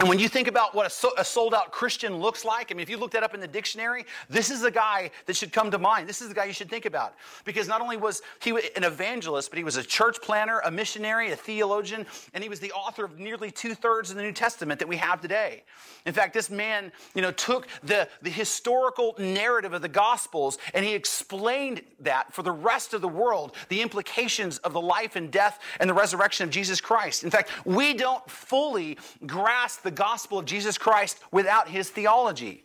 and 0.00 0.08
when 0.08 0.18
you 0.18 0.28
think 0.28 0.48
about 0.48 0.74
what 0.74 0.86
a, 1.18 1.24
sold 1.24 1.54
out 1.54 1.70
Christian 1.70 2.16
looks 2.16 2.44
like, 2.44 2.72
I 2.72 2.74
mean, 2.74 2.82
if 2.82 2.90
you 2.90 2.96
look 2.96 3.12
that 3.12 3.22
up 3.22 3.32
in 3.32 3.40
the 3.40 3.46
dictionary, 3.46 4.04
this 4.28 4.50
is 4.50 4.60
the 4.60 4.70
guy 4.70 5.12
that 5.26 5.36
should 5.36 5.52
come 5.52 5.70
to 5.70 5.78
mind. 5.78 6.08
This 6.08 6.20
is 6.20 6.28
the 6.28 6.34
guy 6.34 6.46
you 6.46 6.52
should 6.52 6.68
think 6.68 6.84
about. 6.84 7.14
Because 7.44 7.68
not 7.68 7.80
only 7.80 7.96
was 7.96 8.20
he 8.40 8.50
an 8.50 8.82
evangelist, 8.82 9.50
but 9.50 9.56
he 9.56 9.62
was 9.62 9.76
a 9.76 9.84
church 9.84 10.20
planner, 10.20 10.60
a 10.64 10.70
missionary, 10.70 11.30
a 11.30 11.36
theologian, 11.36 12.06
and 12.32 12.42
he 12.42 12.50
was 12.50 12.58
the 12.58 12.72
author 12.72 13.04
of 13.04 13.20
nearly 13.20 13.52
two 13.52 13.72
thirds 13.74 14.10
of 14.10 14.16
the 14.16 14.22
New 14.22 14.32
Testament 14.32 14.80
that 14.80 14.88
we 14.88 14.96
have 14.96 15.20
today. 15.20 15.62
In 16.06 16.12
fact, 16.12 16.34
this 16.34 16.50
man, 16.50 16.90
you 17.14 17.22
know, 17.22 17.30
took 17.30 17.68
the, 17.84 18.08
the 18.20 18.30
historical 18.30 19.14
narrative 19.16 19.74
of 19.74 19.80
the 19.80 19.88
Gospels 19.88 20.58
and 20.74 20.84
he 20.84 20.92
explained 20.94 21.82
that 22.00 22.32
for 22.32 22.42
the 22.42 22.50
rest 22.50 22.94
of 22.94 23.00
the 23.00 23.08
world, 23.08 23.54
the 23.68 23.80
implications 23.80 24.58
of 24.58 24.72
the 24.72 24.80
life 24.80 25.14
and 25.14 25.30
death 25.30 25.60
and 25.78 25.88
the 25.88 25.94
resurrection 25.94 26.42
of 26.42 26.50
Jesus 26.50 26.80
Christ. 26.80 27.22
In 27.22 27.30
fact, 27.30 27.50
we 27.64 27.94
don't 27.94 28.28
fully 28.28 28.98
grasp 29.24 29.83
the 29.84 29.90
gospel 29.92 30.38
of 30.38 30.46
Jesus 30.46 30.76
Christ 30.76 31.20
without 31.30 31.68
his 31.68 31.88
theology. 31.90 32.64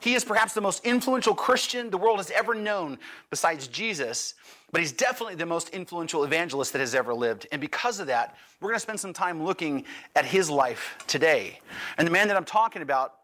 He 0.00 0.14
is 0.14 0.24
perhaps 0.24 0.52
the 0.52 0.60
most 0.60 0.84
influential 0.84 1.34
Christian 1.34 1.90
the 1.90 1.98
world 1.98 2.18
has 2.18 2.30
ever 2.30 2.54
known 2.54 2.98
besides 3.30 3.66
Jesus, 3.66 4.34
but 4.72 4.80
he's 4.80 4.92
definitely 4.92 5.36
the 5.36 5.46
most 5.46 5.70
influential 5.70 6.24
evangelist 6.24 6.72
that 6.72 6.80
has 6.80 6.94
ever 6.94 7.14
lived. 7.14 7.46
And 7.52 7.60
because 7.60 7.98
of 8.00 8.06
that, 8.08 8.36
we're 8.60 8.68
going 8.68 8.76
to 8.76 8.80
spend 8.80 9.00
some 9.00 9.12
time 9.12 9.42
looking 9.42 9.84
at 10.14 10.24
his 10.24 10.50
life 10.50 10.96
today. 11.06 11.60
And 11.98 12.06
the 12.06 12.12
man 12.12 12.28
that 12.28 12.36
I'm 12.36 12.44
talking 12.44 12.82
about, 12.82 13.14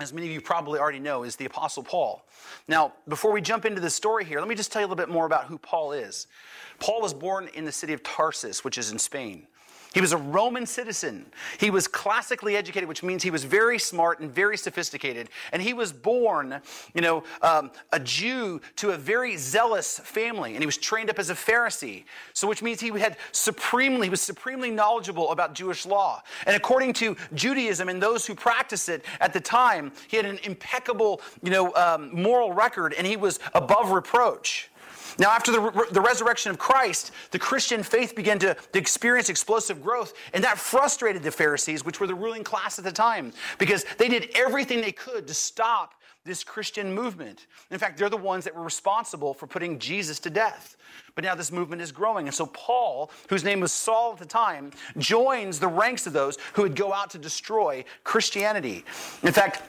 as 0.00 0.12
many 0.12 0.26
of 0.26 0.32
you 0.32 0.40
probably 0.40 0.78
already 0.78 0.98
know, 0.98 1.24
is 1.24 1.36
the 1.36 1.44
Apostle 1.44 1.82
Paul. 1.82 2.26
Now, 2.68 2.92
before 3.08 3.32
we 3.32 3.40
jump 3.40 3.64
into 3.64 3.80
the 3.80 3.90
story 3.90 4.24
here, 4.24 4.38
let 4.38 4.48
me 4.48 4.54
just 4.54 4.72
tell 4.72 4.82
you 4.82 4.86
a 4.86 4.88
little 4.88 4.96
bit 5.04 5.12
more 5.12 5.26
about 5.26 5.46
who 5.46 5.58
Paul 5.58 5.92
is. 5.92 6.26
Paul 6.80 7.00
was 7.00 7.14
born 7.14 7.48
in 7.54 7.64
the 7.64 7.72
city 7.72 7.92
of 7.92 8.02
Tarsus, 8.02 8.64
which 8.64 8.78
is 8.78 8.90
in 8.90 8.98
Spain. 8.98 9.46
He 9.94 10.00
was 10.00 10.12
a 10.12 10.16
Roman 10.16 10.66
citizen. 10.66 11.24
He 11.58 11.70
was 11.70 11.86
classically 11.86 12.56
educated, 12.56 12.88
which 12.88 13.04
means 13.04 13.22
he 13.22 13.30
was 13.30 13.44
very 13.44 13.78
smart 13.78 14.18
and 14.18 14.30
very 14.30 14.56
sophisticated. 14.56 15.30
And 15.52 15.62
he 15.62 15.72
was 15.72 15.92
born, 15.92 16.60
you 16.94 17.00
know, 17.00 17.22
um, 17.42 17.70
a 17.92 18.00
Jew 18.00 18.60
to 18.76 18.90
a 18.90 18.96
very 18.96 19.36
zealous 19.36 20.00
family, 20.00 20.54
and 20.54 20.60
he 20.60 20.66
was 20.66 20.76
trained 20.76 21.10
up 21.10 21.20
as 21.20 21.30
a 21.30 21.34
Pharisee. 21.34 22.04
So, 22.32 22.48
which 22.48 22.60
means 22.60 22.80
he 22.80 22.88
had 22.98 23.16
supremely, 23.30 24.08
he 24.08 24.10
was 24.10 24.20
supremely 24.20 24.72
knowledgeable 24.72 25.30
about 25.30 25.54
Jewish 25.54 25.86
law. 25.86 26.22
And 26.44 26.56
according 26.56 26.94
to 26.94 27.16
Judaism 27.32 27.88
and 27.88 28.02
those 28.02 28.26
who 28.26 28.34
practiced 28.34 28.88
it 28.88 29.04
at 29.20 29.32
the 29.32 29.40
time, 29.40 29.92
he 30.08 30.16
had 30.16 30.26
an 30.26 30.40
impeccable, 30.42 31.20
you 31.40 31.50
know, 31.50 31.72
um, 31.76 32.10
moral 32.12 32.52
record, 32.52 32.94
and 32.94 33.06
he 33.06 33.16
was 33.16 33.38
above 33.54 33.92
reproach. 33.92 34.70
Now, 35.18 35.30
after 35.30 35.52
the, 35.52 35.86
the 35.92 36.00
resurrection 36.00 36.50
of 36.50 36.58
Christ, 36.58 37.12
the 37.30 37.38
Christian 37.38 37.82
faith 37.82 38.14
began 38.14 38.38
to, 38.40 38.54
to 38.54 38.78
experience 38.78 39.28
explosive 39.28 39.82
growth, 39.82 40.14
and 40.32 40.42
that 40.44 40.58
frustrated 40.58 41.22
the 41.22 41.30
Pharisees, 41.30 41.84
which 41.84 42.00
were 42.00 42.06
the 42.06 42.14
ruling 42.14 42.44
class 42.44 42.78
at 42.78 42.84
the 42.84 42.92
time, 42.92 43.32
because 43.58 43.84
they 43.98 44.08
did 44.08 44.30
everything 44.34 44.80
they 44.80 44.92
could 44.92 45.26
to 45.26 45.34
stop 45.34 45.94
this 46.24 46.42
Christian 46.42 46.94
movement. 46.94 47.46
In 47.70 47.78
fact, 47.78 47.98
they're 47.98 48.08
the 48.08 48.16
ones 48.16 48.44
that 48.44 48.54
were 48.54 48.62
responsible 48.62 49.34
for 49.34 49.46
putting 49.46 49.78
Jesus 49.78 50.18
to 50.20 50.30
death. 50.30 50.76
But 51.14 51.24
now 51.24 51.34
this 51.34 51.52
movement 51.52 51.82
is 51.82 51.92
growing. 51.92 52.26
And 52.26 52.34
so 52.34 52.46
Paul, 52.46 53.10
whose 53.28 53.44
name 53.44 53.60
was 53.60 53.72
Saul 53.72 54.12
at 54.12 54.18
the 54.18 54.24
time, 54.24 54.70
joins 54.96 55.60
the 55.60 55.68
ranks 55.68 56.06
of 56.06 56.12
those 56.12 56.38
who 56.54 56.62
would 56.62 56.76
go 56.76 56.92
out 56.92 57.10
to 57.10 57.18
destroy 57.18 57.84
Christianity. 58.04 58.84
In 59.22 59.32
fact, 59.32 59.62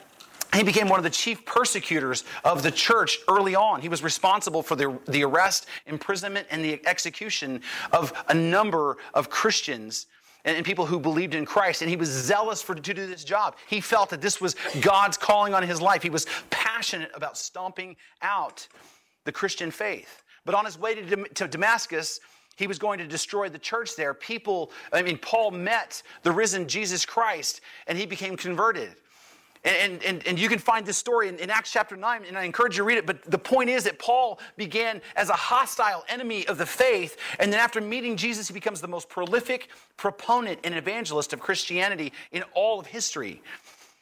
he 0.58 0.64
became 0.64 0.88
one 0.88 1.00
of 1.00 1.04
the 1.04 1.10
chief 1.10 1.46
persecutors 1.46 2.24
of 2.44 2.64
the 2.64 2.72
church 2.72 3.20
early 3.28 3.56
on. 3.56 3.82
He 3.82 3.90
was 3.90 4.04
responsible 4.04 4.62
for 4.62 4.76
the, 4.76 4.98
the 5.08 5.24
arrest, 5.24 5.68
imprisonment, 5.86 6.48
and 6.52 6.64
the 6.64 6.86
execution 6.88 7.62
of 7.92 8.14
a 8.30 8.34
number 8.34 8.98
of 9.14 9.30
Christians 9.30 10.08
and, 10.44 10.58
and, 10.58 10.66
people 10.66 10.86
who 10.86 11.00
believed 11.00 11.34
in 11.34 11.46
Christ. 11.46 11.82
And 11.82 11.90
he 11.90 11.96
was 11.96 12.10
zealous 12.10 12.62
for, 12.62 12.76
to 12.76 12.94
do 12.94 13.08
this 13.08 13.24
job. 13.24 13.56
He 13.68 13.82
felt 13.82 14.12
that 14.12 14.22
this 14.22 14.40
was 14.40 14.56
God's 14.82 15.18
calling 15.18 15.54
on 15.54 15.64
his 15.64 15.82
life. 15.82 16.04
He 16.04 16.10
was 16.10 16.28
passionate 16.52 17.10
about 17.16 17.38
stomping 17.38 17.96
out 18.22 18.68
the 19.24 19.32
Christian 19.32 19.72
faith. 19.72 20.24
But 20.46 20.54
on 20.54 20.66
his 20.66 20.78
way 20.78 20.96
to, 20.96 21.24
to 21.24 21.48
Damascus, 21.48 22.20
he 22.56 22.68
was 22.68 22.80
going 22.80 23.00
to 23.00 23.08
destroy 23.08 23.50
the 23.50 23.60
church 23.60 23.96
there. 23.96 24.14
People, 24.14 24.72
I 24.94 25.02
mean, 25.02 25.18
Paul 25.18 25.52
met 25.52 26.02
the 26.24 26.32
risen 26.32 26.68
Jesus 26.68 27.06
Christ 27.06 27.62
and 27.88 27.98
he 27.98 28.06
became 28.06 28.38
converted. 28.38 28.96
And, 29.66 30.04
and, 30.04 30.26
and 30.28 30.40
you 30.40 30.48
can 30.48 30.60
find 30.60 30.86
this 30.86 30.98
story 30.98 31.28
in, 31.28 31.40
in, 31.40 31.50
Acts 31.50 31.72
chapter 31.72 31.96
9, 31.96 32.26
and 32.28 32.38
I 32.38 32.44
encourage 32.44 32.78
you 32.78 32.84
to 32.84 32.88
read 32.88 33.00
it. 33.00 33.08
But 33.08 33.24
the 33.24 33.40
point 33.40 33.72
is 33.72 33.84
that 33.86 33.98
Paul 33.98 34.40
began 34.58 35.02
as 35.16 35.30
a 35.30 35.34
hostile 35.34 36.06
enemy 36.08 36.48
of 36.48 36.60
the 36.60 36.68
faith, 36.68 37.18
and 37.40 37.52
then 37.52 37.60
after 37.60 37.82
meeting 37.82 38.16
Jesus, 38.16 38.48
he 38.48 38.54
becomes 38.54 38.80
the 38.80 38.88
most 38.88 39.10
prolific 39.10 39.70
proponent 39.98 40.60
and 40.64 40.76
evangelist 40.76 41.34
of 41.34 41.40
Christianity 41.40 42.14
in 42.32 42.44
all 42.54 42.80
of 42.80 42.86
history. 42.86 43.42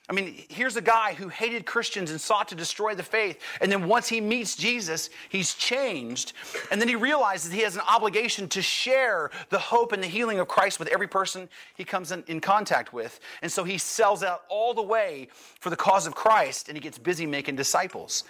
I 0.10 0.14
mean, 0.14 0.44
here's 0.50 0.76
a 0.76 0.82
guy 0.82 1.14
who 1.14 1.30
hated 1.30 1.66
Christians 1.66 2.12
and 2.12 2.20
sought 2.20 2.50
to 2.50 2.56
destroy 2.56 2.94
the 2.94 3.04
faith. 3.04 3.40
And 3.62 3.72
then 3.72 3.88
once 3.88 4.10
he 4.10 4.20
meets 4.20 4.54
Jesus, 4.54 5.10
he's 5.30 5.54
changed. 5.56 6.34
And 6.72 6.82
then 6.82 6.90
he 6.90 6.98
realizes 6.98 7.54
he 7.54 7.62
has 7.62 7.76
an 7.76 7.84
obligation 7.88 8.50
to 8.50 8.62
share 8.62 9.32
the 9.50 9.58
hope 9.58 9.94
and 9.94 10.04
the 10.04 10.08
healing 10.08 10.40
of 10.40 10.50
Christ 10.50 10.78
with 10.78 10.90
every 10.90 11.08
person 11.08 11.48
he 11.78 11.86
comes 11.86 12.12
in, 12.12 12.22
in 12.28 12.42
contact 12.42 12.92
with. 12.92 13.22
And 13.42 13.50
so 13.50 13.64
he 13.64 13.78
sells 13.78 14.24
out 14.24 14.44
all 14.50 14.74
the 14.74 14.82
way 14.82 15.30
for 15.62 15.70
the 15.70 15.78
cause 15.78 16.06
of 16.06 16.14
Christ 16.14 16.68
and 16.68 16.76
he 16.76 16.82
gets 16.82 16.98
busy 16.98 17.26
making 17.26 17.56
disciples. 17.56 18.26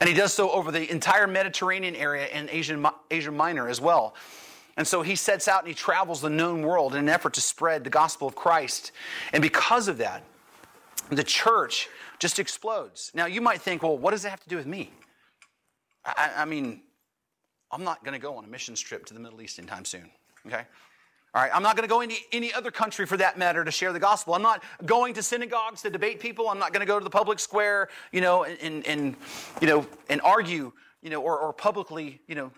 And 0.00 0.08
he 0.08 0.14
does 0.14 0.32
so 0.32 0.52
over 0.52 0.70
the 0.70 0.88
entire 0.92 1.26
Mediterranean 1.26 1.96
area 1.96 2.26
and 2.26 2.48
Asian, 2.50 2.86
Asia 3.10 3.32
Minor 3.32 3.68
as 3.68 3.80
well. 3.80 4.14
And 4.76 4.86
so 4.86 5.02
he 5.02 5.16
sets 5.16 5.48
out 5.48 5.60
and 5.60 5.68
he 5.68 5.74
travels 5.74 6.20
the 6.20 6.30
known 6.30 6.62
world 6.62 6.94
in 6.94 7.00
an 7.00 7.08
effort 7.08 7.34
to 7.34 7.40
spread 7.40 7.82
the 7.82 7.90
gospel 7.90 8.28
of 8.28 8.36
Christ. 8.36 8.92
And 9.32 9.42
because 9.42 9.88
of 9.88 9.98
that, 9.98 10.22
the 11.10 11.24
church 11.24 11.88
just 12.18 12.38
explodes. 12.38 13.10
Now, 13.14 13.26
you 13.26 13.40
might 13.40 13.60
think, 13.60 13.82
well, 13.82 13.96
what 13.96 14.10
does 14.10 14.24
it 14.24 14.30
have 14.30 14.40
to 14.40 14.48
do 14.48 14.56
with 14.56 14.66
me? 14.66 14.90
I, 16.04 16.30
I 16.38 16.44
mean, 16.44 16.82
I'm 17.70 17.84
not 17.84 18.04
going 18.04 18.12
to 18.12 18.18
go 18.18 18.36
on 18.36 18.44
a 18.44 18.48
missions 18.48 18.80
trip 18.80 19.06
to 19.06 19.14
the 19.14 19.20
Middle 19.20 19.40
East 19.42 19.58
anytime 19.58 19.84
soon, 19.84 20.10
okay? 20.46 20.62
All 21.34 21.42
right, 21.42 21.50
I'm 21.52 21.62
not 21.62 21.76
going 21.76 21.86
to 21.86 21.92
go 21.92 22.00
into 22.00 22.16
any 22.32 22.52
other 22.54 22.70
country 22.70 23.04
for 23.04 23.16
that 23.18 23.36
matter 23.36 23.62
to 23.64 23.70
share 23.70 23.92
the 23.92 24.00
gospel. 24.00 24.34
I'm 24.34 24.42
not 24.42 24.62
going 24.86 25.12
to 25.14 25.22
synagogues 25.22 25.82
to 25.82 25.90
debate 25.90 26.18
people. 26.18 26.48
I'm 26.48 26.58
not 26.58 26.72
going 26.72 26.80
to 26.80 26.86
go 26.86 26.98
to 26.98 27.04
the 27.04 27.10
public 27.10 27.38
square, 27.38 27.88
you 28.10 28.22
know, 28.22 28.44
and, 28.44 28.86
and 28.86 29.16
you 29.60 29.66
know, 29.66 29.86
and 30.08 30.20
argue, 30.22 30.72
you 31.02 31.10
know, 31.10 31.20
or, 31.20 31.38
or 31.38 31.52
publicly, 31.52 32.22
you 32.26 32.36
know, 32.36 32.50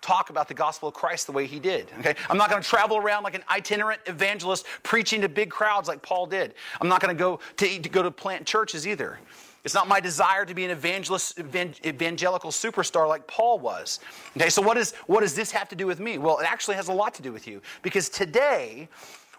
talk 0.00 0.30
about 0.30 0.48
the 0.48 0.54
gospel 0.54 0.88
of 0.88 0.94
Christ 0.94 1.26
the 1.26 1.32
way 1.32 1.46
he 1.46 1.58
did. 1.58 1.90
Okay? 1.98 2.14
I'm 2.28 2.38
not 2.38 2.50
going 2.50 2.62
to 2.62 2.68
travel 2.68 2.96
around 2.96 3.22
like 3.22 3.34
an 3.34 3.44
itinerant 3.50 4.00
evangelist 4.06 4.66
preaching 4.82 5.20
to 5.20 5.28
big 5.28 5.50
crowds 5.50 5.88
like 5.88 6.02
Paul 6.02 6.26
did. 6.26 6.54
I'm 6.80 6.88
not 6.88 7.00
going 7.00 7.14
to 7.14 7.18
go 7.18 7.40
to, 7.56 7.78
to 7.80 7.88
go 7.88 8.02
to 8.02 8.10
plant 8.10 8.46
churches 8.46 8.86
either. 8.86 9.18
It's 9.62 9.74
not 9.74 9.88
my 9.88 10.00
desire 10.00 10.46
to 10.46 10.54
be 10.54 10.64
an 10.64 10.70
evangelist, 10.70 11.38
evangelical 11.38 12.50
superstar 12.50 13.06
like 13.06 13.26
Paul 13.26 13.58
was. 13.58 14.00
Okay, 14.36 14.48
so 14.48 14.62
what, 14.62 14.78
is, 14.78 14.92
what 15.06 15.20
does 15.20 15.34
this 15.34 15.50
have 15.50 15.68
to 15.68 15.76
do 15.76 15.86
with 15.86 16.00
me? 16.00 16.16
Well, 16.16 16.38
it 16.38 16.50
actually 16.50 16.76
has 16.76 16.88
a 16.88 16.92
lot 16.94 17.12
to 17.14 17.22
do 17.22 17.30
with 17.30 17.46
you 17.46 17.60
because 17.82 18.08
today 18.08 18.88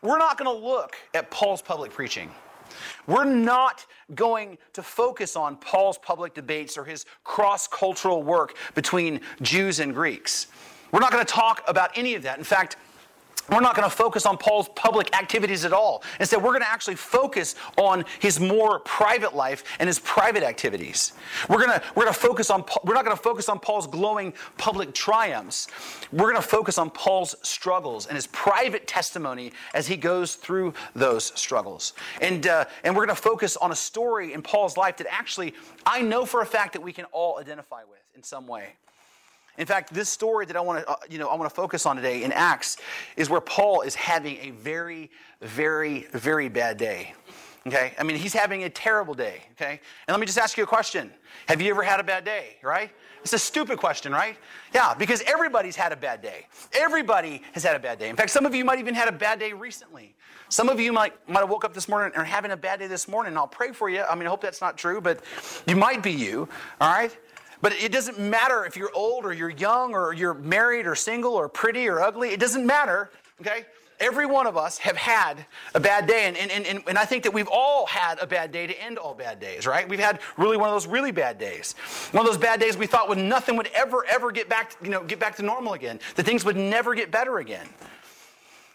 we're 0.04 0.20
not 0.20 0.38
going 0.38 0.50
to 0.54 0.66
look 0.66 0.96
at 1.16 1.32
Paul's 1.32 1.62
public 1.62 1.92
preaching. 1.92 2.30
We're 3.08 3.26
not 3.26 3.86
going 4.16 4.58
to 4.74 4.84
focus 4.84 5.36
on 5.36 5.56
Paul's 5.58 5.98
public 5.98 6.34
debates 6.34 6.78
or 6.78 6.84
his 6.84 7.06
cross 7.24 7.68
cultural 7.68 8.24
work 8.24 8.56
between 8.76 9.22
Jews 9.42 9.80
and 9.80 9.94
Greeks. 9.94 10.48
We're 10.92 11.00
not 11.00 11.12
going 11.12 11.26
to 11.26 11.34
talk 11.34 11.64
about 11.68 11.98
any 11.98 12.16
of 12.16 12.24
that. 12.24 12.38
In 12.38 12.44
fact, 12.44 12.76
we're 13.50 13.60
not 13.60 13.76
going 13.76 13.90
to 13.90 13.96
focus 13.96 14.26
on 14.26 14.38
Paul's 14.38 14.70
public 14.76 15.16
activities 15.16 15.66
at 15.66 15.74
all. 15.74 16.04
Instead, 16.20 16.42
we're 16.42 16.52
going 16.52 16.62
to 16.62 16.70
actually 16.70 16.96
focus 16.96 17.56
on 17.78 18.06
his 18.20 18.40
more 18.40 18.80
private 18.80 19.36
life 19.36 19.64
and 19.80 19.88
his 19.88 20.00
private 20.00 20.44
activities. 20.44 21.14
We're 21.50 21.58
going 21.66 21.80
to, 21.80 21.82
we're 21.96 22.04
going 22.04 22.14
to 22.14 22.20
focus 22.20 22.50
on, 22.50 22.64
we're 22.84 22.94
not 22.94 23.06
going 23.06 23.16
to 23.16 23.22
focus 23.22 23.50
on 23.50 23.60
Paul's 23.60 23.88
glowing 23.88 24.34
public 24.58 24.94
triumphs. 24.94 25.68
We're 26.12 26.32
going 26.32 26.36
to 26.36 26.42
focus 26.42 26.78
on 26.78 26.90
Paul's 26.90 27.36
struggles 27.42 28.08
and 28.08 28.16
his 28.16 28.28
private 28.28 28.88
testimony 28.88 29.52
as 29.74 29.88
he 29.88 29.98
goes 29.98 30.36
through 30.36 30.74
those 30.96 31.32
struggles. 31.40 31.94
And, 32.22 32.48
uh, 32.48 32.66
and 32.84 32.96
we're 32.96 33.06
going 33.06 33.16
to 33.16 33.22
focus 33.22 33.58
on 33.58 33.72
a 33.72 33.76
story 33.76 34.34
in 34.34 34.42
Paul's 34.42 34.78
life 34.78 34.98
that 34.98 35.08
actually 35.10 35.54
I 35.86 36.02
know 36.02 36.26
for 36.26 36.42
a 36.42 36.46
fact 36.46 36.74
that 36.74 36.82
we 36.82 36.94
can 36.94 37.06
all 37.06 37.40
identify 37.40 37.82
with 37.84 38.00
in 38.16 38.24
some 38.24 38.48
way. 38.48 38.76
In 39.62 39.68
fact, 39.68 39.94
this 39.94 40.10
story 40.10 40.48
that 40.48 40.56
I 40.56 40.60
want 40.60 40.84
to, 40.84 40.90
uh, 40.90 40.96
you 41.08 41.20
know, 41.20 41.30
I 41.30 41.36
want 41.36 41.48
to 41.48 41.56
focus 41.56 41.86
on 41.86 41.96
today 41.96 42.24
in 42.24 42.32
Acts 42.32 42.78
is 43.16 43.30
where 43.30 43.40
Paul 43.40 43.82
is 43.82 43.94
having 43.94 44.38
a 44.38 44.50
very, 44.50 45.12
very, 45.40 46.08
very 46.14 46.50
bad 46.50 46.78
day. 46.78 47.14
Okay? 47.68 47.94
I 48.00 48.02
mean, 48.02 48.18
he's 48.18 48.34
having 48.34 48.64
a 48.64 48.72
terrible 48.72 49.14
day. 49.14 49.44
Okay? 49.52 49.80
And 50.08 50.16
let 50.16 50.20
me 50.20 50.26
just 50.26 50.40
ask 50.40 50.58
you 50.58 50.64
a 50.64 50.68
question. 50.68 51.12
Have 51.46 51.62
you 51.62 51.70
ever 51.70 51.84
had 51.84 52.00
a 52.00 52.04
bad 52.04 52.26
day, 52.26 52.58
right? 52.64 52.90
It's 53.22 53.34
a 53.34 53.38
stupid 53.38 53.78
question, 53.78 54.12
right? 54.12 54.36
Yeah, 54.74 54.96
because 54.96 55.22
everybody's 55.28 55.76
had 55.76 55.92
a 55.92 55.96
bad 55.96 56.24
day. 56.24 56.48
Everybody 56.74 57.44
has 57.52 57.64
had 57.64 57.76
a 57.76 57.80
bad 57.80 58.00
day. 58.00 58.10
In 58.10 58.16
fact, 58.16 58.32
some 58.32 58.48
of 58.48 58.56
you 58.56 58.66
might 58.66 58.80
even 58.80 58.96
had 58.96 59.08
a 59.08 59.12
bad 59.12 59.38
day 59.38 59.54
recently. 59.54 60.16
Some 60.50 60.70
of 60.70 60.80
you 60.80 60.92
might, 60.92 61.14
might 61.30 61.42
have 61.42 61.52
woke 61.52 61.66
up 61.66 61.76
this 61.76 61.88
morning 61.88 62.12
and 62.16 62.24
are 62.24 62.26
having 62.26 62.50
a 62.50 62.58
bad 62.58 62.80
day 62.80 62.88
this 62.88 63.08
morning. 63.08 63.38
I'll 63.38 63.48
pray 63.48 63.74
for 63.74 63.92
you. 63.92 64.02
I 64.02 64.16
mean, 64.16 64.26
I 64.26 64.32
hope 64.32 64.42
that's 64.42 64.60
not 64.60 64.76
true, 64.76 65.00
but 65.02 65.24
you 65.68 65.76
might 65.76 66.02
be 66.02 66.12
you, 66.12 66.50
all 66.82 66.92
right? 66.92 67.16
But 67.62 67.74
it 67.74 67.92
doesn't 67.92 68.20
matter 68.20 68.66
if 68.66 68.76
you're 68.76 68.92
old 68.94 69.26
or 69.26 69.34
you're 69.34 69.50
young 69.50 69.94
or 69.94 70.14
you're 70.14 70.34
married 70.34 70.88
or 70.88 70.96
single 70.96 71.34
or 71.34 71.48
pretty 71.48 71.88
or 71.88 72.02
ugly. 72.02 72.30
It 72.30 72.40
doesn't 72.40 72.66
matter, 72.66 73.12
okay? 73.40 73.66
Every 74.00 74.26
one 74.26 74.48
of 74.48 74.58
us 74.58 74.80
have 74.80 74.98
had 74.98 75.46
a 75.76 75.80
bad 75.80 76.08
day. 76.08 76.26
And, 76.26 76.36
and, 76.36 76.52
and, 76.52 76.84
and 76.88 76.98
I 76.98 77.06
think 77.06 77.22
that 77.24 77.34
we've 77.34 77.48
all 77.48 77.86
had 77.86 78.18
a 78.20 78.26
bad 78.26 78.52
day 78.52 78.66
to 78.66 78.82
end 78.82 78.98
all 78.98 79.14
bad 79.14 79.40
days, 79.40 79.68
right? 79.68 79.88
We've 79.88 80.00
had 80.00 80.20
really 80.38 80.58
one 80.58 80.70
of 80.70 80.74
those 80.74 80.88
really 80.88 81.12
bad 81.12 81.38
days. 81.38 81.76
One 82.12 82.26
of 82.26 82.32
those 82.32 82.42
bad 82.42 82.60
days 82.60 82.76
we 82.76 82.88
thought 82.88 83.08
when 83.08 83.30
nothing 83.30 83.56
would 83.58 83.70
ever, 83.76 84.04
ever 84.08 84.32
get 84.32 84.50
back, 84.50 84.76
you 84.82 84.90
know, 84.90 85.04
get 85.04 85.20
back 85.20 85.36
to 85.36 85.44
normal 85.44 85.74
again. 85.74 86.00
That 86.16 86.26
things 86.26 86.44
would 86.44 86.58
never 86.58 86.96
get 86.96 87.12
better 87.12 87.38
again. 87.38 87.68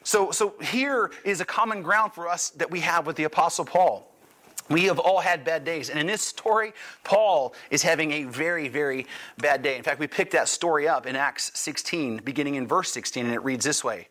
So, 0.04 0.30
so 0.30 0.54
here 0.62 1.10
is 1.24 1.40
a 1.40 1.44
common 1.44 1.82
ground 1.82 2.12
for 2.12 2.28
us 2.28 2.50
that 2.50 2.70
we 2.70 2.78
have 2.80 3.04
with 3.08 3.16
the 3.16 3.24
Apostle 3.24 3.64
Paul. 3.64 4.15
We 4.68 4.84
have 4.84 4.98
all 4.98 5.20
had 5.20 5.44
bad 5.44 5.64
days. 5.64 5.90
And 5.90 5.98
in 5.98 6.06
this 6.06 6.22
story, 6.22 6.72
Paul 7.04 7.54
is 7.70 7.82
having 7.82 8.12
a 8.12 8.24
very, 8.24 8.68
very 8.68 9.06
bad 9.38 9.62
day. 9.62 9.76
In 9.76 9.82
fact, 9.82 10.00
we 10.00 10.06
picked 10.06 10.32
that 10.32 10.48
story 10.48 10.88
up 10.88 11.06
in 11.06 11.16
Acts 11.16 11.52
16, 11.54 12.18
beginning 12.24 12.56
in 12.56 12.66
verse 12.66 12.90
16, 12.92 13.24
and 13.24 13.34
it 13.34 13.44
reads 13.44 13.64
this 13.64 13.84
way. 13.84 14.08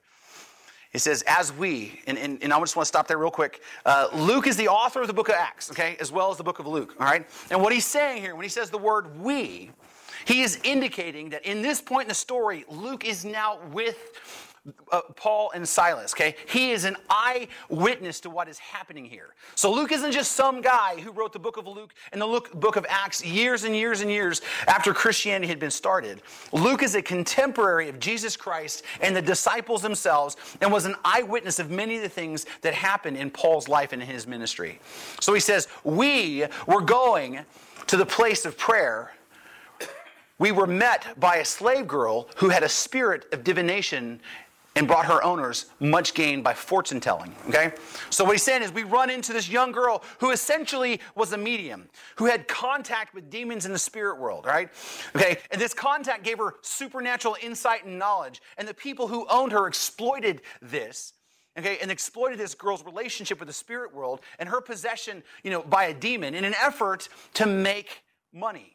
It 0.94 1.00
says, 1.00 1.26
as 1.28 1.52
we, 1.52 2.00
and, 2.08 2.18
and, 2.18 2.42
and 2.42 2.54
I 2.54 2.60
just 2.62 2.78
want 2.78 2.86
to 2.86 2.88
stop 2.88 3.06
there 3.06 3.18
real 3.18 3.30
quick. 3.30 3.62
Uh, 3.86 4.08
Luke 4.14 4.48
is 4.48 4.56
the 4.56 4.70
author 4.70 5.02
of 5.02 5.08
the 5.08 5.14
book 5.14 5.28
of 5.28 5.36
Acts, 5.36 5.70
okay, 5.72 5.98
as 6.00 6.10
well 6.10 6.32
as 6.32 6.38
the 6.38 6.44
book 6.44 6.60
of 6.60 6.68
Luke, 6.68 6.96
all 6.98 7.06
right? 7.06 7.28
And 7.52 7.62
what 7.62 7.74
he's 7.74 7.86
saying 7.86 8.22
here, 8.22 8.34
when 8.34 8.44
he 8.44 8.50
says 8.50 8.70
the 8.70 8.78
word 8.78 9.20
we, 9.20 9.72
he 10.24 10.42
is 10.42 10.58
indicating 10.64 11.32
that 11.32 11.44
in 11.44 11.62
this 11.62 11.82
point 11.82 12.06
in 12.06 12.10
the 12.10 12.16
story, 12.16 12.64
Luke 12.70 13.04
is 13.04 13.26
now 13.26 13.60
with 13.74 13.98
uh, 14.92 15.02
Paul 15.16 15.52
and 15.54 15.68
Silas, 15.68 16.14
okay? 16.14 16.36
He 16.48 16.72
is 16.72 16.86
an 16.86 16.98
eyewitness 17.10 18.20
to 18.22 18.30
what 18.30 18.48
is 18.48 18.58
happening 18.58 19.06
here. 19.06 19.36
So 19.54 19.72
Luke 19.72 19.92
isn't 19.92 20.12
just 20.12 20.32
some 20.32 20.62
guy 20.62 21.00
who 21.00 21.12
wrote 21.12 21.34
the 21.34 21.40
book 21.40 21.58
of 21.58 21.68
Luke 21.68 21.94
and 22.12 22.22
the 22.22 22.42
book 22.56 22.76
of 22.76 22.86
Acts 22.90 23.24
years 23.24 23.64
and 23.64 23.76
years 23.76 24.02
and 24.02 24.10
years 24.10 24.42
after 24.68 24.94
Christianity 24.94 25.48
had 25.48 25.60
been 25.60 25.72
started. 25.72 26.24
Luke 26.52 26.82
is 26.82 26.96
a 26.96 27.02
contemporary 27.02 27.90
of 27.90 28.00
Jesus 28.00 28.36
Christ 28.36 28.84
and 29.02 29.16
the 29.16 29.22
disciples 29.22 29.82
themselves 29.82 30.36
and 30.62 30.72
was 30.72 30.86
an 30.86 30.96
eyewitness 31.06 31.60
of 31.60 31.70
many 31.70 31.98
of 31.98 32.02
the 32.02 32.10
things 32.10 32.46
that 32.62 32.74
happened 32.74 33.18
in 33.18 33.30
Paul's 33.30 33.68
life 33.68 33.94
and 33.94 34.02
in 34.02 34.08
his 34.08 34.26
ministry. 34.26 34.80
So 35.20 35.34
he 35.34 35.40
says, 35.40 35.68
We 35.84 36.46
were 36.66 36.82
going 36.82 37.40
to 37.88 37.98
the 37.98 38.06
place 38.06 38.46
of 38.46 38.58
prayer 38.58 39.12
we 40.38 40.52
were 40.52 40.68
met 40.68 41.18
by 41.18 41.38
a 41.38 41.46
slave 41.46 41.88
girl 41.88 42.28
who 42.36 42.50
had 42.50 42.64
a 42.64 42.70
spirit 42.70 43.26
of 43.32 43.44
divination 43.44 44.20
and 44.76 44.88
brought 44.88 45.06
her 45.06 45.24
owners 45.24 45.68
much 45.80 46.14
gain 46.14 46.42
by 46.42 46.54
fortune 46.54 47.00
telling. 47.00 47.34
Okay? 47.48 47.74
So 48.10 48.24
what 48.26 48.34
he's 48.34 48.44
saying 48.44 48.62
is 48.62 48.74
we 48.74 48.84
run 48.84 49.10
into 49.10 49.32
this 49.32 49.50
young 49.50 49.72
girl 49.72 50.04
who 50.20 50.32
essentially 50.32 51.00
was 51.16 51.32
a 51.32 51.38
medium, 51.38 51.88
who 52.18 52.26
had 52.26 52.48
contact 52.48 53.14
with 53.14 53.30
demons 53.30 53.66
in 53.66 53.72
the 53.72 53.80
spirit 53.80 54.20
world, 54.20 54.46
right? 54.46 54.70
Okay, 55.16 55.38
and 55.52 55.62
this 55.62 55.74
contact 55.74 56.24
gave 56.24 56.40
her 56.40 56.56
supernatural 56.62 57.38
insight 57.42 57.86
and 57.86 57.98
knowledge. 57.98 58.42
And 58.58 58.68
the 58.68 58.74
people 58.74 59.08
who 59.08 59.26
owned 59.30 59.52
her 59.54 59.68
exploited 59.68 60.42
this. 60.62 61.14
Okay, 61.58 61.78
and 61.82 61.90
exploited 61.90 62.38
this 62.38 62.54
girl's 62.54 62.84
relationship 62.84 63.40
with 63.40 63.48
the 63.48 63.54
spirit 63.54 63.96
world 63.96 64.20
and 64.40 64.50
her 64.50 64.60
possession, 64.60 65.24
you 65.42 65.52
know, 65.52 65.64
by 65.64 65.86
a 65.86 65.94
demon 65.94 66.36
in 66.36 66.44
an 66.44 66.54
effort 66.62 67.08
to 67.36 67.46
make 67.46 68.04
money 68.34 68.75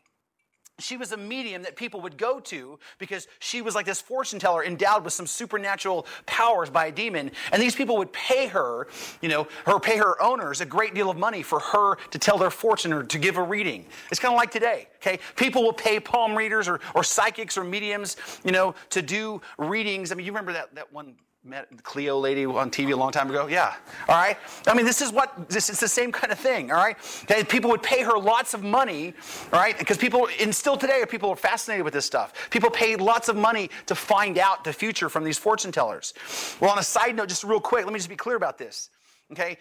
she 0.82 0.96
was 0.96 1.12
a 1.12 1.16
medium 1.16 1.62
that 1.62 1.76
people 1.76 2.00
would 2.00 2.16
go 2.16 2.40
to 2.40 2.78
because 2.98 3.28
she 3.38 3.62
was 3.62 3.74
like 3.74 3.86
this 3.86 4.00
fortune 4.00 4.38
teller 4.38 4.64
endowed 4.64 5.04
with 5.04 5.12
some 5.12 5.26
supernatural 5.26 6.06
powers 6.26 6.70
by 6.70 6.86
a 6.86 6.92
demon. 6.92 7.30
And 7.52 7.60
these 7.60 7.74
people 7.74 7.96
would 7.98 8.12
pay 8.12 8.46
her 8.48 8.88
you 9.20 9.28
know 9.28 9.46
her 9.66 9.78
pay 9.78 9.96
her 9.96 10.20
owners 10.22 10.60
a 10.60 10.66
great 10.66 10.94
deal 10.94 11.10
of 11.10 11.16
money 11.16 11.42
for 11.42 11.60
her 11.60 11.96
to 12.10 12.18
tell 12.18 12.38
their 12.38 12.50
fortune 12.50 12.92
or 12.92 13.02
to 13.04 13.18
give 13.18 13.36
a 13.36 13.42
reading. 13.42 13.86
It's 14.10 14.20
kind 14.20 14.34
of 14.34 14.38
like 14.38 14.50
today 14.50 14.88
okay? 14.96 15.18
People 15.36 15.62
will 15.62 15.72
pay 15.72 15.98
palm 15.98 16.36
readers 16.36 16.68
or, 16.68 16.80
or 16.94 17.02
psychics 17.04 17.56
or 17.56 17.64
mediums 17.64 18.16
you 18.44 18.52
know 18.52 18.74
to 18.90 19.02
do 19.02 19.40
readings. 19.58 20.12
I 20.12 20.14
mean 20.14 20.26
you 20.26 20.32
remember 20.32 20.52
that, 20.52 20.74
that 20.74 20.92
one 20.92 21.14
Miss 21.42 21.64
Cleo 21.82 22.18
lady 22.18 22.44
on 22.44 22.70
TV 22.70 22.92
a 22.92 22.96
long 22.96 23.12
time 23.12 23.30
ago? 23.30 23.46
Yeah. 23.46 23.74
All 24.08 24.16
right. 24.16 24.36
I 24.66 24.74
mean, 24.74 24.84
this 24.84 25.00
is 25.00 25.10
what 25.10 25.48
this 25.48 25.70
is 25.70 25.80
the 25.80 25.88
same 25.88 26.12
kind 26.12 26.30
of 26.30 26.38
thing. 26.38 26.70
All 26.70 26.76
right. 26.76 26.96
Okay? 27.24 27.44
People 27.44 27.70
would 27.70 27.82
pay 27.82 28.02
her 28.02 28.18
lots 28.18 28.52
of 28.52 28.62
money. 28.62 29.14
All 29.52 29.58
right. 29.58 29.78
Because 29.78 29.96
people, 29.96 30.28
and 30.38 30.54
still 30.54 30.76
today, 30.76 31.02
people 31.08 31.30
are 31.30 31.36
fascinated 31.36 31.84
with 31.84 31.94
this 31.94 32.04
stuff. 32.04 32.50
People 32.50 32.68
pay 32.68 32.94
lots 32.96 33.30
of 33.30 33.36
money 33.36 33.70
to 33.86 33.94
find 33.94 34.36
out 34.36 34.64
the 34.64 34.72
future 34.72 35.08
from 35.08 35.24
these 35.24 35.38
fortune 35.38 35.72
tellers. 35.72 36.12
Well, 36.60 36.70
on 36.70 36.78
a 36.78 36.82
side 36.82 37.16
note, 37.16 37.30
just 37.30 37.42
real 37.42 37.60
quick, 37.60 37.84
let 37.84 37.92
me 37.92 37.98
just 37.98 38.10
be 38.10 38.16
clear 38.16 38.36
about 38.36 38.58
this. 38.58 38.90
Okay. 39.32 39.56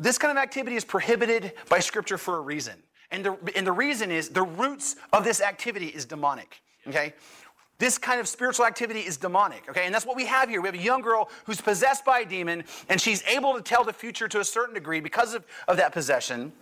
This 0.00 0.18
kind 0.18 0.36
of 0.36 0.42
activity 0.42 0.74
is 0.74 0.84
prohibited 0.84 1.52
by 1.68 1.78
Scripture 1.78 2.18
for 2.18 2.38
a 2.38 2.40
reason. 2.40 2.74
And 3.12 3.24
the, 3.24 3.36
and 3.54 3.66
the 3.66 3.72
reason 3.72 4.10
is 4.10 4.30
the 4.30 4.42
roots 4.42 4.96
of 5.12 5.22
this 5.22 5.40
activity 5.40 5.88
is 5.88 6.06
demonic. 6.06 6.60
Okay? 6.88 7.14
This 7.80 7.96
kind 7.96 8.20
of 8.20 8.28
spiritual 8.28 8.66
activity 8.66 9.00
is 9.00 9.16
demonic, 9.16 9.64
okay? 9.70 9.86
And 9.86 9.94
that's 9.94 10.04
what 10.04 10.14
we 10.14 10.26
have 10.26 10.50
here. 10.50 10.60
We 10.60 10.68
have 10.68 10.74
a 10.74 10.78
young 10.78 11.00
girl 11.00 11.30
who's 11.46 11.62
possessed 11.62 12.04
by 12.04 12.20
a 12.20 12.26
demon, 12.26 12.64
and 12.90 13.00
she's 13.00 13.24
able 13.24 13.54
to 13.54 13.62
tell 13.62 13.84
the 13.84 13.92
future 13.92 14.28
to 14.28 14.38
a 14.40 14.44
certain 14.44 14.74
degree 14.74 15.00
because 15.00 15.32
of, 15.32 15.46
of 15.66 15.78
that 15.78 15.92
possession. 15.92 16.52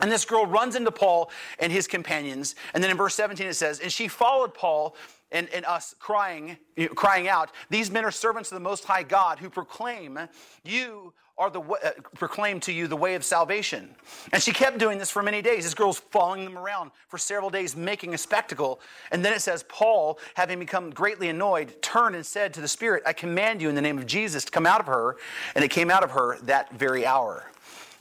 And 0.00 0.10
this 0.10 0.24
girl 0.24 0.46
runs 0.46 0.74
into 0.74 0.90
Paul 0.90 1.30
and 1.58 1.70
his 1.70 1.86
companions. 1.86 2.54
And 2.72 2.82
then 2.82 2.90
in 2.90 2.96
verse 2.96 3.14
17 3.14 3.46
it 3.46 3.54
says, 3.54 3.80
And 3.80 3.92
she 3.92 4.08
followed 4.08 4.54
Paul 4.54 4.96
and, 5.30 5.46
and 5.50 5.66
us 5.66 5.94
crying, 5.98 6.56
crying 6.94 7.28
out, 7.28 7.50
These 7.68 7.90
men 7.90 8.06
are 8.06 8.10
servants 8.10 8.50
of 8.50 8.56
the 8.56 8.64
Most 8.64 8.84
High 8.84 9.02
God 9.02 9.38
who 9.40 9.50
proclaim 9.50 10.18
you 10.64 11.12
are 11.38 11.50
the 11.50 11.60
uh, 11.60 11.90
proclaim 12.14 12.60
to 12.60 12.72
you 12.72 12.86
the 12.86 12.96
way 12.96 13.14
of 13.14 13.24
salvation. 13.24 13.94
And 14.32 14.42
she 14.42 14.52
kept 14.52 14.78
doing 14.78 14.98
this 14.98 15.10
for 15.10 15.22
many 15.22 15.42
days. 15.42 15.64
This 15.64 15.74
girl's 15.74 15.98
following 15.98 16.44
them 16.44 16.58
around 16.58 16.90
for 17.08 17.18
several 17.18 17.50
days, 17.50 17.74
making 17.74 18.14
a 18.14 18.18
spectacle. 18.18 18.80
And 19.10 19.24
then 19.24 19.32
it 19.32 19.40
says, 19.40 19.64
Paul, 19.68 20.18
having 20.34 20.58
become 20.58 20.90
greatly 20.90 21.28
annoyed, 21.28 21.80
turned 21.82 22.14
and 22.14 22.24
said 22.24 22.52
to 22.54 22.60
the 22.60 22.68
Spirit, 22.68 23.02
I 23.06 23.12
command 23.12 23.62
you 23.62 23.68
in 23.68 23.74
the 23.74 23.82
name 23.82 23.98
of 23.98 24.06
Jesus 24.06 24.44
to 24.44 24.50
come 24.50 24.66
out 24.66 24.80
of 24.80 24.86
her. 24.86 25.16
And 25.54 25.64
it 25.64 25.70
came 25.70 25.90
out 25.90 26.04
of 26.04 26.10
her 26.10 26.38
that 26.42 26.72
very 26.72 27.06
hour. 27.06 27.50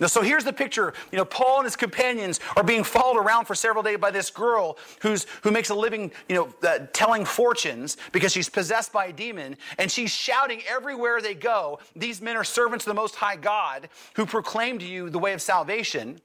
So 0.08 0.22
here's 0.22 0.44
the 0.44 0.54
picture. 0.54 0.94
You 1.12 1.18
know, 1.18 1.26
Paul 1.26 1.58
and 1.58 1.66
his 1.66 1.76
companions 1.76 2.40
are 2.56 2.64
being 2.64 2.84
followed 2.84 3.20
around 3.20 3.46
for 3.46 3.56
several 3.56 3.84
days 3.84 3.98
by 3.98 4.12
this 4.12 4.30
girl 4.30 4.78
who's 5.02 5.26
who 5.44 5.52
makes 5.52 5.70
a 5.70 5.76
living, 5.76 6.12
you 6.28 6.36
know, 6.36 6.54
uh, 6.68 6.86
telling 6.94 7.26
fortunes 7.26 7.98
because 8.12 8.32
she's 8.32 8.50
possessed 8.50 8.92
by 8.92 9.08
a 9.08 9.14
demon, 9.14 9.58
and 9.78 9.92
she's 9.92 10.12
shouting 10.12 10.62
everywhere 10.70 11.22
they 11.22 11.36
go. 11.36 11.80
These 11.96 12.22
men 12.22 12.36
are 12.36 12.44
servants 12.44 12.86
of 12.86 12.92
the 12.92 12.96
Most 13.02 13.16
High 13.16 13.36
God 13.36 13.90
who 14.16 14.26
proclaim 14.26 14.80
to 14.80 14.86
you 14.86 15.10
the 15.10 15.20
way 15.20 15.34
of 15.34 15.42
salvation. 15.42 16.20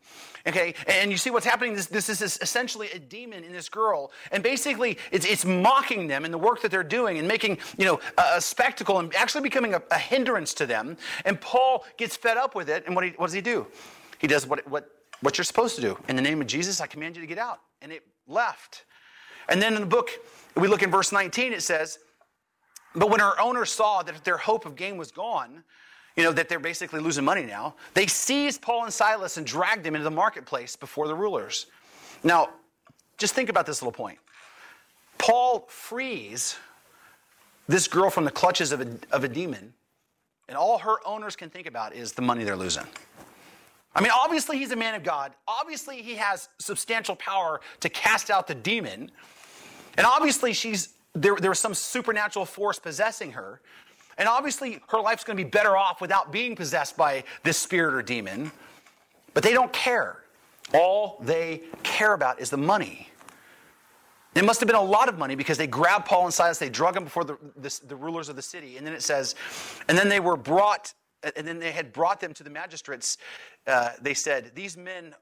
Okay, 0.47 0.75
and 0.87 1.11
you 1.11 1.17
see 1.17 1.31
what's 1.31 1.45
happening. 1.45 1.75
This, 1.75 1.87
this 1.87 2.09
is 2.09 2.39
essentially 2.41 2.89
a 2.93 3.01
demon 3.01 3.43
in 3.43 3.53
this 3.53 3.69
girl, 3.69 4.13
and 4.31 4.45
basically 4.45 4.97
it's, 5.11 5.27
it's 5.27 5.45
mocking 5.45 6.07
them 6.07 6.25
and 6.25 6.33
the 6.33 6.39
work 6.39 6.63
that 6.63 6.71
they're 6.71 6.85
doing 6.85 7.19
and 7.19 7.27
making 7.27 7.59
you 7.77 7.85
know 7.85 8.01
a, 8.17 8.37
a 8.37 8.41
spectacle 8.41 9.01
and 9.01 9.13
actually 9.17 9.43
becoming 9.43 9.75
a, 9.75 9.83
a, 9.91 9.99
hindrance 9.99 10.55
to 10.55 10.67
them. 10.67 10.97
And 11.25 11.41
Paul 11.41 11.85
gets 11.97 12.17
fed 12.17 12.37
up 12.37 12.55
with 12.55 12.69
it, 12.69 12.85
and 12.87 12.95
what, 12.95 13.05
he, 13.05 13.11
what 13.17 13.27
does 13.27 13.35
he 13.35 13.41
do? 13.41 13.66
He 14.19 14.27
does 14.27 14.47
what, 14.47 14.67
what 14.69 14.91
what 15.23 15.39
you're 15.39 15.45
supposed 15.45 15.77
to 15.77 15.83
do. 15.83 15.99
In 16.09 16.17
the 16.17 16.23
name 16.23 16.41
of 16.43 16.47
Jesus, 16.47 16.81
I 16.81 16.87
command 16.87 17.17
you 17.17 17.23
to 17.23 17.27
get 17.27 17.39
out, 17.39 17.61
and 17.81 17.91
it 17.91 18.03
left. 18.27 18.85
And 19.49 19.63
then 19.63 19.75
in 19.75 19.81
the 19.81 19.87
book, 19.87 20.11
we 20.57 20.69
look 20.69 20.83
in 20.83 20.91
verse 20.91 21.11
19. 21.11 21.53
It 21.53 21.63
says, 21.63 21.99
"But 22.95 23.11
when 23.11 23.21
her 23.21 23.39
owner 23.41 23.65
saw 23.65 24.03
that 24.03 24.25
their 24.25 24.37
hope 24.37 24.67
of 24.67 24.77
gain 24.77 24.97
was 24.97 25.11
gone." 25.11 25.65
you 26.17 26.23
know, 26.23 26.33
that 26.33 26.49
they're 26.49 26.59
basically 26.59 26.99
losing 26.99 27.25
money 27.25 27.45
now. 27.45 27.75
They 27.93 28.07
seized 28.07 28.63
Paul 28.63 28.85
and 28.85 28.93
Silas 28.93 29.37
and 29.37 29.47
dragged 29.47 29.85
them 29.85 29.95
into 29.95 30.05
the 30.05 30.11
marketplace 30.11 30.75
before 30.75 31.07
the 31.09 31.15
rulers. 31.15 31.67
Now, 32.25 32.49
just 33.19 33.35
think 33.35 33.51
about 33.51 33.67
this 33.67 33.83
little 33.83 33.93
point. 33.93 34.19
Paul 35.19 35.67
frees 35.69 36.57
this 37.69 37.87
girl 37.87 38.11
from 38.11 38.25
the 38.25 38.31
clutches 38.31 38.73
of 38.73 38.81
a, 38.81 38.99
of 39.11 39.25
a 39.25 39.29
demon, 39.29 39.75
and 40.49 40.57
all 40.57 40.79
her 40.79 40.97
owners 41.07 41.37
can 41.37 41.51
think 41.51 41.67
about 41.67 41.95
is 41.95 42.13
the 42.13 42.23
money 42.23 42.45
they're 42.45 42.57
losing. 42.57 42.85
I 43.97 44.03
mean, 44.03 44.13
obviously, 44.15 44.59
he's 44.59 44.73
a 44.73 44.77
man 44.77 44.95
of 44.95 45.03
God. 45.03 45.33
Obviously, 45.49 46.03
he 46.03 46.17
has 46.17 46.51
substantial 46.59 47.17
power 47.17 47.63
to 47.81 47.89
cast 47.89 48.31
out 48.31 48.47
the 48.47 48.55
demon. 48.55 49.11
And 49.97 50.07
obviously, 50.07 50.53
she's 50.53 50.91
there, 51.15 51.35
there 51.37 51.51
was 51.51 51.59
some 51.59 51.73
supernatural 51.73 52.45
force 52.45 52.79
possessing 52.79 53.33
her. 53.33 53.63
And 54.19 54.29
obviously, 54.29 54.81
her 54.89 55.01
life's 55.01 55.25
going 55.25 55.39
to 55.39 55.43
be 55.43 55.49
better 55.49 55.79
off 55.79 56.03
without 56.03 56.31
being 56.31 56.55
possessed 56.55 56.95
by 56.99 57.25
this 57.43 57.57
spirit 57.57 57.95
or 57.95 58.03
demon. 58.03 58.53
But 59.33 59.43
they 59.43 59.55
don't 59.55 59.73
care. 59.73 60.19
All 60.75 61.19
they 61.23 61.63
care 61.83 62.13
about 62.13 62.39
is 62.39 62.51
the 62.51 62.59
money. 62.59 63.09
It 64.35 64.45
must 64.45 64.61
have 64.61 64.67
been 64.67 64.77
a 64.77 64.83
lot 64.83 65.09
of 65.09 65.17
money 65.17 65.37
because 65.37 65.57
they 65.57 65.67
grabbed 65.67 66.05
Paul 66.05 66.27
and 66.27 66.35
Silas, 66.35 66.59
they 66.59 66.69
drug 66.69 66.93
them 66.93 67.05
before 67.05 67.25
the, 67.25 67.39
the, 67.57 67.81
the 67.89 67.97
rulers 67.97 68.29
of 68.29 68.37
the 68.37 68.43
city. 68.43 68.77
And 68.77 68.87
then 68.87 68.93
it 68.93 69.03
says, 69.03 69.35
and 69.89 69.97
then 69.97 70.11
they 70.11 70.21
were 70.21 70.37
brought, 70.37 70.93
and 71.37 71.47
then 71.47 71.59
they 71.59 71.73
had 71.73 71.93
brought 71.93 72.21
them 72.21 72.35
to 72.35 72.43
the 72.43 72.51
magistrates. 72.51 73.19
Uh, 73.67 73.91
they 74.01 74.15
said, 74.15 74.53
These 74.55 74.77
men 74.77 75.15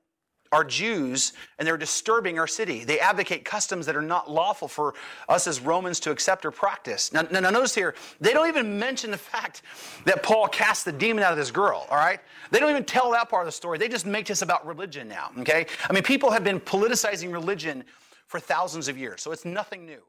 are 0.54 0.64
Jews 0.64 1.32
and 1.58 1.66
they're 1.66 1.76
disturbing 1.76 2.38
our 2.38 2.46
city. 2.46 2.84
They 2.84 3.00
advocate 3.00 3.44
customs 3.44 3.86
that 3.86 3.96
are 3.96 4.02
not 4.02 4.30
lawful 4.30 4.68
for 4.68 4.94
us 5.28 5.46
as 5.46 5.60
Romans 5.60 5.98
to 6.00 6.10
accept 6.10 6.44
or 6.44 6.52
practice. 6.52 7.12
Now, 7.12 7.22
now, 7.30 7.50
notice 7.50 7.74
here, 7.74 7.94
they 8.20 8.32
don't 8.32 8.48
even 8.48 8.78
mention 8.78 9.10
the 9.10 9.18
fact 9.18 9.62
that 10.04 10.22
Paul 10.22 10.46
cast 10.48 10.84
the 10.84 10.92
demon 10.92 11.24
out 11.24 11.32
of 11.32 11.38
this 11.38 11.50
girl, 11.50 11.86
all 11.90 11.96
right? 11.96 12.20
They 12.50 12.60
don't 12.60 12.70
even 12.70 12.84
tell 12.84 13.10
that 13.12 13.28
part 13.28 13.42
of 13.42 13.46
the 13.46 13.52
story. 13.52 13.78
They 13.78 13.88
just 13.88 14.06
make 14.06 14.26
this 14.26 14.42
about 14.42 14.64
religion 14.64 15.08
now, 15.08 15.30
okay? 15.40 15.66
I 15.88 15.92
mean, 15.92 16.04
people 16.04 16.30
have 16.30 16.44
been 16.44 16.60
politicizing 16.60 17.32
religion 17.32 17.84
for 18.28 18.38
thousands 18.38 18.86
of 18.86 18.96
years, 18.96 19.22
so 19.22 19.32
it's 19.32 19.44
nothing 19.44 19.84
new. 19.84 20.02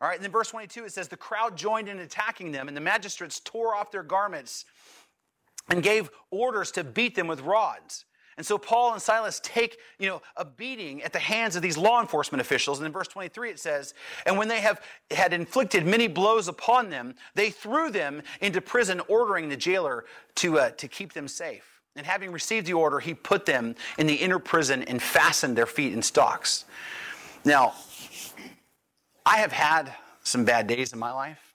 All 0.00 0.08
right, 0.08 0.14
and 0.14 0.24
then 0.24 0.30
verse 0.30 0.48
22 0.48 0.86
it 0.86 0.92
says, 0.92 1.08
The 1.08 1.16
crowd 1.16 1.56
joined 1.56 1.88
in 1.88 1.98
attacking 1.98 2.52
them, 2.52 2.68
and 2.68 2.76
the 2.76 2.80
magistrates 2.80 3.40
tore 3.40 3.74
off 3.74 3.90
their 3.90 4.02
garments 4.02 4.64
and 5.70 5.82
gave 5.82 6.10
orders 6.30 6.70
to 6.72 6.84
beat 6.84 7.14
them 7.14 7.28
with 7.28 7.40
rods. 7.40 8.04
And 8.36 8.46
so 8.46 8.56
Paul 8.56 8.94
and 8.94 9.02
Silas 9.02 9.38
take, 9.42 9.78
you 9.98 10.08
know, 10.08 10.22
a 10.36 10.44
beating 10.44 11.02
at 11.02 11.12
the 11.12 11.18
hands 11.18 11.56
of 11.56 11.62
these 11.62 11.76
law 11.76 12.00
enforcement 12.00 12.40
officials. 12.40 12.78
And 12.78 12.86
in 12.86 12.92
verse 12.92 13.08
23 13.08 13.50
it 13.50 13.60
says, 13.60 13.92
And 14.24 14.38
when 14.38 14.48
they 14.48 14.60
have 14.60 14.80
had 15.10 15.32
inflicted 15.32 15.86
many 15.86 16.08
blows 16.08 16.48
upon 16.48 16.90
them, 16.90 17.14
they 17.34 17.50
threw 17.50 17.90
them 17.90 18.22
into 18.40 18.60
prison, 18.60 19.00
ordering 19.08 19.48
the 19.48 19.56
jailer 19.56 20.06
to, 20.36 20.58
uh, 20.58 20.70
to 20.70 20.88
keep 20.88 21.12
them 21.12 21.28
safe. 21.28 21.82
And 21.96 22.06
having 22.06 22.32
received 22.32 22.66
the 22.66 22.72
order, 22.72 22.98
he 22.98 23.14
put 23.14 23.46
them 23.46 23.74
in 23.98 24.06
the 24.06 24.14
inner 24.14 24.38
prison 24.38 24.84
and 24.84 25.02
fastened 25.02 25.54
their 25.54 25.66
feet 25.66 25.92
in 25.92 26.00
stocks. 26.00 26.64
Now, 27.44 27.74
I 29.26 29.38
have 29.38 29.52
had 29.52 29.92
some 30.22 30.44
bad 30.44 30.66
days 30.66 30.92
in 30.92 30.98
my 30.98 31.12
life, 31.12 31.54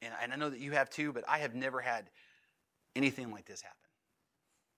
and 0.00 0.32
I 0.32 0.36
know 0.36 0.50
that 0.50 0.60
you 0.60 0.72
have 0.72 0.90
too, 0.90 1.12
but 1.12 1.24
I 1.28 1.38
have 1.38 1.54
never 1.54 1.80
had 1.80 2.08
anything 2.96 3.30
like 3.30 3.44
this 3.46 3.62
happen. 3.62 3.76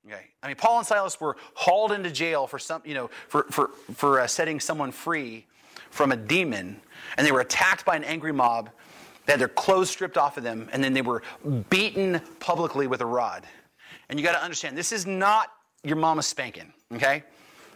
Okay. 0.06 0.26
I 0.42 0.48
mean, 0.48 0.56
Paul 0.56 0.78
and 0.78 0.86
Silas 0.86 1.20
were 1.20 1.36
hauled 1.54 1.92
into 1.92 2.10
jail 2.10 2.46
for 2.46 2.58
some, 2.58 2.82
you 2.84 2.94
know, 2.94 3.10
for, 3.28 3.44
for, 3.44 3.70
for 3.94 4.20
uh, 4.20 4.26
setting 4.26 4.60
someone 4.60 4.92
free 4.92 5.46
from 5.90 6.12
a 6.12 6.16
demon, 6.16 6.80
and 7.16 7.26
they 7.26 7.32
were 7.32 7.40
attacked 7.40 7.84
by 7.84 7.96
an 7.96 8.04
angry 8.04 8.32
mob. 8.32 8.70
They 9.24 9.32
had 9.32 9.40
their 9.40 9.48
clothes 9.48 9.88
stripped 9.88 10.18
off 10.18 10.36
of 10.36 10.44
them, 10.44 10.68
and 10.72 10.84
then 10.84 10.92
they 10.92 11.02
were 11.02 11.22
beaten 11.70 12.20
publicly 12.40 12.86
with 12.86 13.00
a 13.00 13.06
rod. 13.06 13.46
And 14.08 14.18
you 14.18 14.24
got 14.24 14.32
to 14.32 14.42
understand, 14.42 14.76
this 14.76 14.92
is 14.92 15.06
not 15.06 15.48
your 15.82 15.96
mama 15.96 16.22
spanking, 16.22 16.72
okay? 16.92 17.22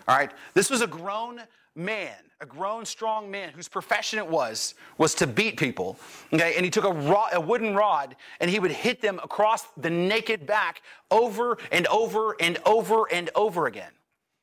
All 0.07 0.17
right? 0.17 0.31
This 0.53 0.69
was 0.69 0.83
a 0.83 0.87
grown 0.87 1.41
man, 1.79 2.15
a 2.41 2.47
grown, 2.47 2.85
strong 2.85 3.31
man 3.31 3.51
whose 3.51 3.69
profession 3.69 4.19
it 4.19 4.27
was, 4.27 4.75
was 4.99 5.15
to 5.15 5.27
beat 5.27 5.57
people. 5.57 5.99
Okay, 6.33 6.55
and 6.57 6.65
he 6.65 6.71
took 6.71 6.85
a, 6.85 6.93
rod, 6.93 7.31
a 7.33 7.41
wooden 7.41 7.75
rod 7.75 8.17
and 8.41 8.51
he 8.51 8.59
would 8.59 8.71
hit 8.71 9.01
them 9.01 9.21
across 9.23 9.69
the 9.77 9.89
naked 9.89 10.47
back 10.47 10.83
over 11.11 11.57
and 11.73 11.87
over 11.87 12.37
and 12.41 12.59
over 12.67 13.11
and 13.13 13.31
over 13.35 13.67
again. 13.67 13.91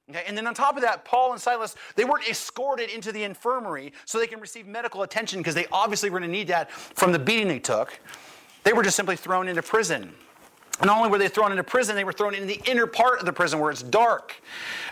Okay, 0.10 0.24
and 0.28 0.38
then 0.38 0.45
on 0.45 0.54
top 0.54 0.76
of 0.76 0.84
that, 0.84 1.04
Paul 1.04 1.34
and 1.34 1.41
Silas, 1.41 1.76
they 1.95 2.06
weren't 2.06 2.28
escorted 2.30 2.89
into 2.89 3.12
the 3.12 3.24
infirmary 3.24 3.91
so 4.06 4.19
they 4.19 4.28
can 4.28 4.39
receive 4.39 4.67
medical 4.67 5.02
attention 5.02 5.39
because 5.39 5.56
they 5.56 5.65
obviously 5.71 6.10
were 6.10 6.19
going 6.19 6.30
to 6.30 6.38
need 6.38 6.48
that 6.48 6.71
from 6.71 7.12
the 7.12 7.19
beating 7.19 7.48
they 7.48 7.60
took. 7.60 8.00
They 8.63 8.74
were 8.74 8.84
just 8.84 8.95
simply 8.95 9.15
thrown 9.15 9.48
into 9.48 9.62
prison. 9.62 10.13
Not 10.83 10.97
only 10.97 11.09
were 11.09 11.17
they 11.17 11.29
thrown 11.29 11.51
into 11.51 11.63
prison, 11.63 11.95
they 11.95 12.03
were 12.03 12.11
thrown 12.11 12.33
into 12.33 12.47
the 12.47 12.61
inner 12.69 12.85
part 12.85 13.19
of 13.19 13.25
the 13.25 13.31
prison 13.31 13.59
where 13.59 13.71
it's 13.71 13.81
dark. 13.81 14.35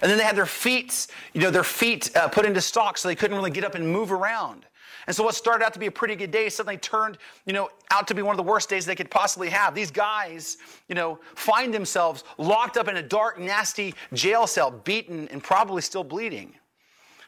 And 0.01 0.09
then 0.09 0.17
they 0.17 0.23
had 0.23 0.35
their 0.35 0.45
feet, 0.45 1.07
you 1.33 1.41
know, 1.41 1.51
their 1.51 1.63
feet 1.63 2.15
uh, 2.15 2.29
put 2.29 2.45
into 2.45 2.61
stocks 2.61 3.01
so 3.01 3.09
they 3.09 3.15
couldn't 3.15 3.35
really 3.35 3.51
get 3.51 3.65
up 3.65 3.75
and 3.75 3.87
move 3.87 4.11
around. 4.11 4.65
And 5.07 5.15
so 5.15 5.23
what 5.23 5.35
started 5.35 5.65
out 5.65 5.73
to 5.73 5.79
be 5.79 5.87
a 5.87 5.91
pretty 5.91 6.15
good 6.15 6.31
day 6.31 6.47
suddenly 6.49 6.77
turned, 6.77 7.17
you 7.45 7.51
know, 7.51 7.69
out 7.91 8.07
to 8.07 8.15
be 8.15 8.21
one 8.21 8.33
of 8.33 8.37
the 8.37 8.49
worst 8.49 8.69
days 8.69 8.85
they 8.85 8.95
could 8.95 9.11
possibly 9.11 9.49
have. 9.49 9.75
These 9.75 9.91
guys, 9.91 10.57
you 10.87 10.95
know, 10.95 11.19
find 11.35 11.73
themselves 11.73 12.23
locked 12.37 12.77
up 12.77 12.87
in 12.87 12.95
a 12.95 13.01
dark, 13.01 13.37
nasty 13.37 13.93
jail 14.13 14.47
cell, 14.47 14.71
beaten 14.71 15.27
and 15.29 15.43
probably 15.43 15.81
still 15.81 16.05
bleeding. 16.05 16.53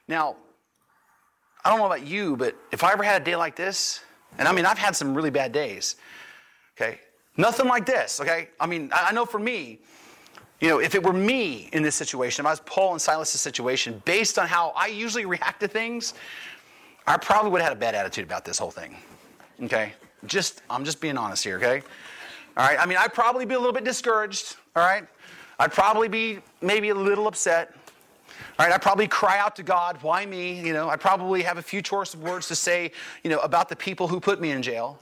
Now, 0.08 0.38
I 1.66 1.70
don't 1.70 1.80
know 1.80 1.88
about 1.88 2.06
you, 2.06 2.38
but 2.38 2.56
if 2.72 2.84
I 2.84 2.94
ever 2.94 3.04
had 3.04 3.22
a 3.22 3.26
day 3.26 3.36
like 3.36 3.56
this, 3.56 4.02
and 4.38 4.48
I 4.48 4.54
mean, 4.54 4.66
I've 4.66 4.78
had 4.78 4.96
some 4.96 5.14
really 5.14 5.32
bad 5.32 5.52
days, 5.52 5.96
okay? 6.78 7.00
Nothing 7.38 7.68
like 7.68 7.86
this, 7.86 8.20
okay? 8.22 8.50
I 8.60 8.66
mean, 8.66 8.90
I 8.94 9.12
know 9.12 9.26
for 9.26 9.40
me, 9.40 9.80
you 10.62 10.70
know, 10.70 10.80
if 10.80 10.96
it 10.96 11.04
were 11.04 11.14
me 11.14 11.70
in 11.74 11.84
this 11.84 11.96
situation, 11.96 12.44
if 12.44 12.48
I 12.48 12.52
was 12.52 12.62
Paul 12.62 12.94
and 12.94 13.02
Silas' 13.02 13.40
situation, 13.42 14.02
based 14.06 14.40
on 14.40 14.48
how 14.48 14.70
I 14.76 14.88
usually 14.88 15.26
react 15.26 15.60
to 15.60 15.68
things, 15.68 16.14
I 17.06 17.18
probably 17.18 17.52
would 17.52 17.62
have 17.62 17.70
had 17.70 17.78
a 17.78 17.80
bad 17.80 17.94
attitude 17.94 18.24
about 18.24 18.46
this 18.46 18.58
whole 18.58 18.72
thing. 18.72 18.96
Okay? 19.64 19.94
Just, 20.26 20.62
I'm 20.70 20.86
just 20.86 21.02
being 21.02 21.18
honest 21.18 21.44
here, 21.44 21.58
okay? 21.58 21.82
All 22.56 22.66
right? 22.66 22.80
I 22.80 22.86
mean, 22.86 22.98
I'd 22.98 23.14
probably 23.14 23.46
be 23.46 23.56
a 23.56 23.60
little 23.60 23.74
bit 23.74 23.84
discouraged, 23.84 24.56
all 24.76 24.84
right? 24.84 25.06
I'd 25.60 25.72
probably 25.72 26.08
be 26.08 26.40
maybe 26.62 26.90
a 26.90 26.96
little 26.96 27.28
upset. 27.28 27.74
All 28.58 28.66
right, 28.66 28.74
I'd 28.74 28.82
probably 28.82 29.08
cry 29.08 29.40
out 29.40 29.56
to 29.58 29.64
God, 29.64 29.98
why 30.02 30.26
me? 30.26 30.60
You 30.66 30.74
know, 30.74 30.90
I'd 30.90 31.00
probably 31.00 31.42
have 31.44 31.58
a 31.58 31.62
few 31.62 31.82
choice 31.82 32.16
words 32.16 32.48
to 32.48 32.56
say, 32.56 32.92
you 33.24 33.30
know, 33.30 33.40
about 33.40 33.70
the 33.70 33.76
people 33.76 34.08
who 34.08 34.20
put 34.20 34.42
me 34.42 34.52
in 34.52 34.62
jail. 34.62 35.00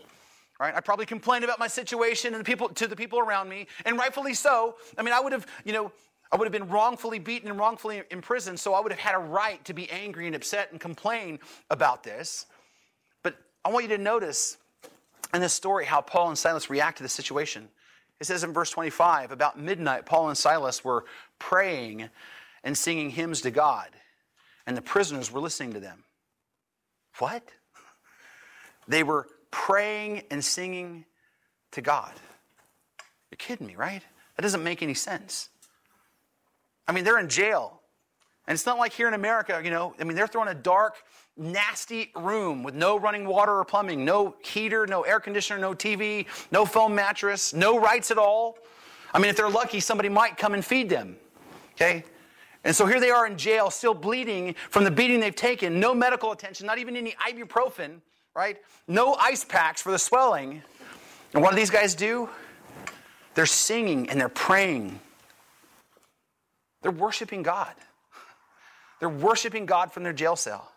Right? 0.59 0.73
I 0.75 0.81
probably 0.81 1.05
complained 1.05 1.43
about 1.43 1.59
my 1.59 1.67
situation 1.67 2.33
and 2.33 2.39
the 2.39 2.45
people 2.45 2.69
to 2.69 2.87
the 2.87 2.95
people 2.95 3.19
around 3.19 3.49
me, 3.49 3.67
and 3.85 3.97
rightfully 3.97 4.33
so. 4.33 4.75
I 4.97 5.01
mean, 5.01 5.13
I 5.13 5.19
would 5.19 5.33
have, 5.33 5.45
you 5.65 5.73
know, 5.73 5.91
I 6.31 6.35
would 6.35 6.45
have 6.45 6.51
been 6.51 6.69
wrongfully 6.69 7.19
beaten 7.19 7.49
and 7.49 7.59
wrongfully 7.59 8.01
imprisoned, 8.09 8.59
so 8.59 8.73
I 8.73 8.79
would 8.79 8.91
have 8.91 8.99
had 8.99 9.13
a 9.13 9.19
right 9.19 9.63
to 9.65 9.73
be 9.73 9.89
angry 9.91 10.25
and 10.25 10.35
upset 10.35 10.71
and 10.71 10.79
complain 10.79 11.39
about 11.69 12.03
this. 12.03 12.47
But 13.21 13.35
I 13.63 13.69
want 13.69 13.83
you 13.83 13.95
to 13.95 14.01
notice 14.01 14.57
in 15.33 15.41
this 15.41 15.53
story 15.53 15.85
how 15.85 16.01
Paul 16.01 16.29
and 16.29 16.37
Silas 16.37 16.71
react 16.71 16.97
to 16.97 17.03
the 17.03 17.09
situation. 17.09 17.67
It 18.19 18.25
says 18.25 18.43
in 18.43 18.51
verse 18.51 18.71
25, 18.71 19.31
about 19.31 19.59
midnight, 19.59 20.05
Paul 20.05 20.29
and 20.29 20.37
Silas 20.37 20.83
were 20.83 21.05
praying 21.37 22.09
and 22.63 22.77
singing 22.77 23.09
hymns 23.09 23.41
to 23.41 23.51
God, 23.51 23.89
and 24.65 24.77
the 24.77 24.81
prisoners 24.81 25.31
were 25.31 25.41
listening 25.41 25.73
to 25.73 25.79
them. 25.79 26.03
What? 27.19 27.43
They 28.85 29.01
were 29.03 29.27
praying 29.53 30.23
and 30.31 30.43
singing 30.43 31.05
to 31.71 31.79
God. 31.79 32.11
You're 33.29 33.37
kidding 33.37 33.67
me, 33.67 33.75
right? 33.75 34.01
That 34.35 34.41
doesn't 34.41 34.63
make 34.63 34.81
any 34.81 34.95
sense. 34.95 35.49
I 36.87 36.91
mean, 36.91 37.03
they're 37.03 37.19
in 37.19 37.29
jail. 37.29 37.79
And 38.47 38.55
it's 38.55 38.65
not 38.65 38.79
like 38.79 38.93
here 38.93 39.07
in 39.07 39.13
America, 39.13 39.61
you 39.63 39.69
know, 39.69 39.93
I 39.99 40.05
mean, 40.05 40.17
they're 40.17 40.27
thrown 40.27 40.47
a 40.47 40.55
dark, 40.55 40.95
nasty 41.37 42.11
room 42.15 42.63
with 42.63 42.73
no 42.73 42.97
running 42.97 43.27
water 43.27 43.53
or 43.59 43.63
plumbing, 43.63 44.03
no 44.03 44.35
heater, 44.43 44.87
no 44.87 45.03
air 45.03 45.19
conditioner, 45.19 45.59
no 45.59 45.75
TV, 45.75 46.25
no 46.51 46.65
foam 46.65 46.95
mattress, 46.95 47.53
no 47.53 47.79
rights 47.79 48.09
at 48.09 48.17
all. 48.17 48.57
I 49.13 49.19
mean, 49.19 49.29
if 49.29 49.37
they're 49.37 49.49
lucky, 49.49 49.79
somebody 49.79 50.09
might 50.09 50.35
come 50.35 50.55
and 50.55 50.65
feed 50.65 50.89
them. 50.89 51.15
Okay? 51.75 52.03
And 52.63 52.75
so 52.75 52.87
here 52.87 52.99
they 52.99 53.11
are 53.11 53.27
in 53.27 53.37
jail, 53.37 53.69
still 53.69 53.93
bleeding 53.93 54.55
from 54.71 54.83
the 54.83 54.91
beating 54.91 55.19
they've 55.19 55.35
taken, 55.35 55.79
no 55.79 55.93
medical 55.93 56.31
attention, 56.31 56.65
not 56.65 56.79
even 56.79 56.97
any 56.97 57.11
ibuprofen 57.29 58.01
right? 58.35 58.57
No 58.87 59.13
ice 59.15 59.43
packs 59.43 59.81
for 59.81 59.91
the 59.91 59.99
swelling. 59.99 60.61
And 61.33 61.41
what 61.41 61.51
do 61.51 61.55
these 61.55 61.69
guys 61.69 61.95
do? 61.95 62.29
They're 63.35 63.45
singing 63.45 64.09
and 64.09 64.19
they're 64.19 64.29
praying. 64.29 64.99
They're 66.81 66.91
worshiping 66.91 67.43
God. 67.43 67.73
They're 68.99 69.09
worshiping 69.09 69.65
God 69.65 69.91
from 69.91 70.03
their 70.03 70.13
jail 70.13 70.35
cell. 70.35 70.71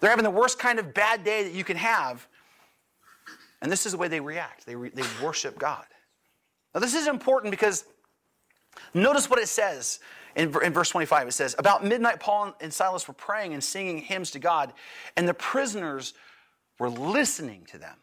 They're 0.00 0.10
having 0.10 0.24
the 0.24 0.30
worst 0.30 0.58
kind 0.58 0.78
of 0.78 0.94
bad 0.94 1.24
day 1.24 1.44
that 1.44 1.52
you 1.52 1.64
can 1.64 1.76
have. 1.76 2.26
And 3.62 3.70
this 3.70 3.86
is 3.86 3.92
the 3.92 3.98
way 3.98 4.08
they 4.08 4.20
react 4.20 4.66
they, 4.66 4.76
re- 4.76 4.90
they 4.92 5.04
worship 5.22 5.58
God. 5.58 5.84
Now, 6.74 6.80
this 6.80 6.94
is 6.94 7.06
important 7.06 7.50
because 7.52 7.84
notice 8.92 9.30
what 9.30 9.38
it 9.38 9.48
says 9.48 10.00
in, 10.34 10.54
in 10.62 10.72
verse 10.72 10.90
25. 10.90 11.28
It 11.28 11.32
says, 11.32 11.54
About 11.58 11.84
midnight, 11.84 12.20
Paul 12.20 12.54
and 12.60 12.72
Silas 12.72 13.06
were 13.06 13.14
praying 13.14 13.54
and 13.54 13.62
singing 13.62 13.98
hymns 13.98 14.30
to 14.32 14.38
God, 14.38 14.72
and 15.16 15.28
the 15.28 15.34
prisoners 15.34 16.14
were 16.78 16.90
listening 16.90 17.66
to 17.70 17.78
them. 17.78 17.96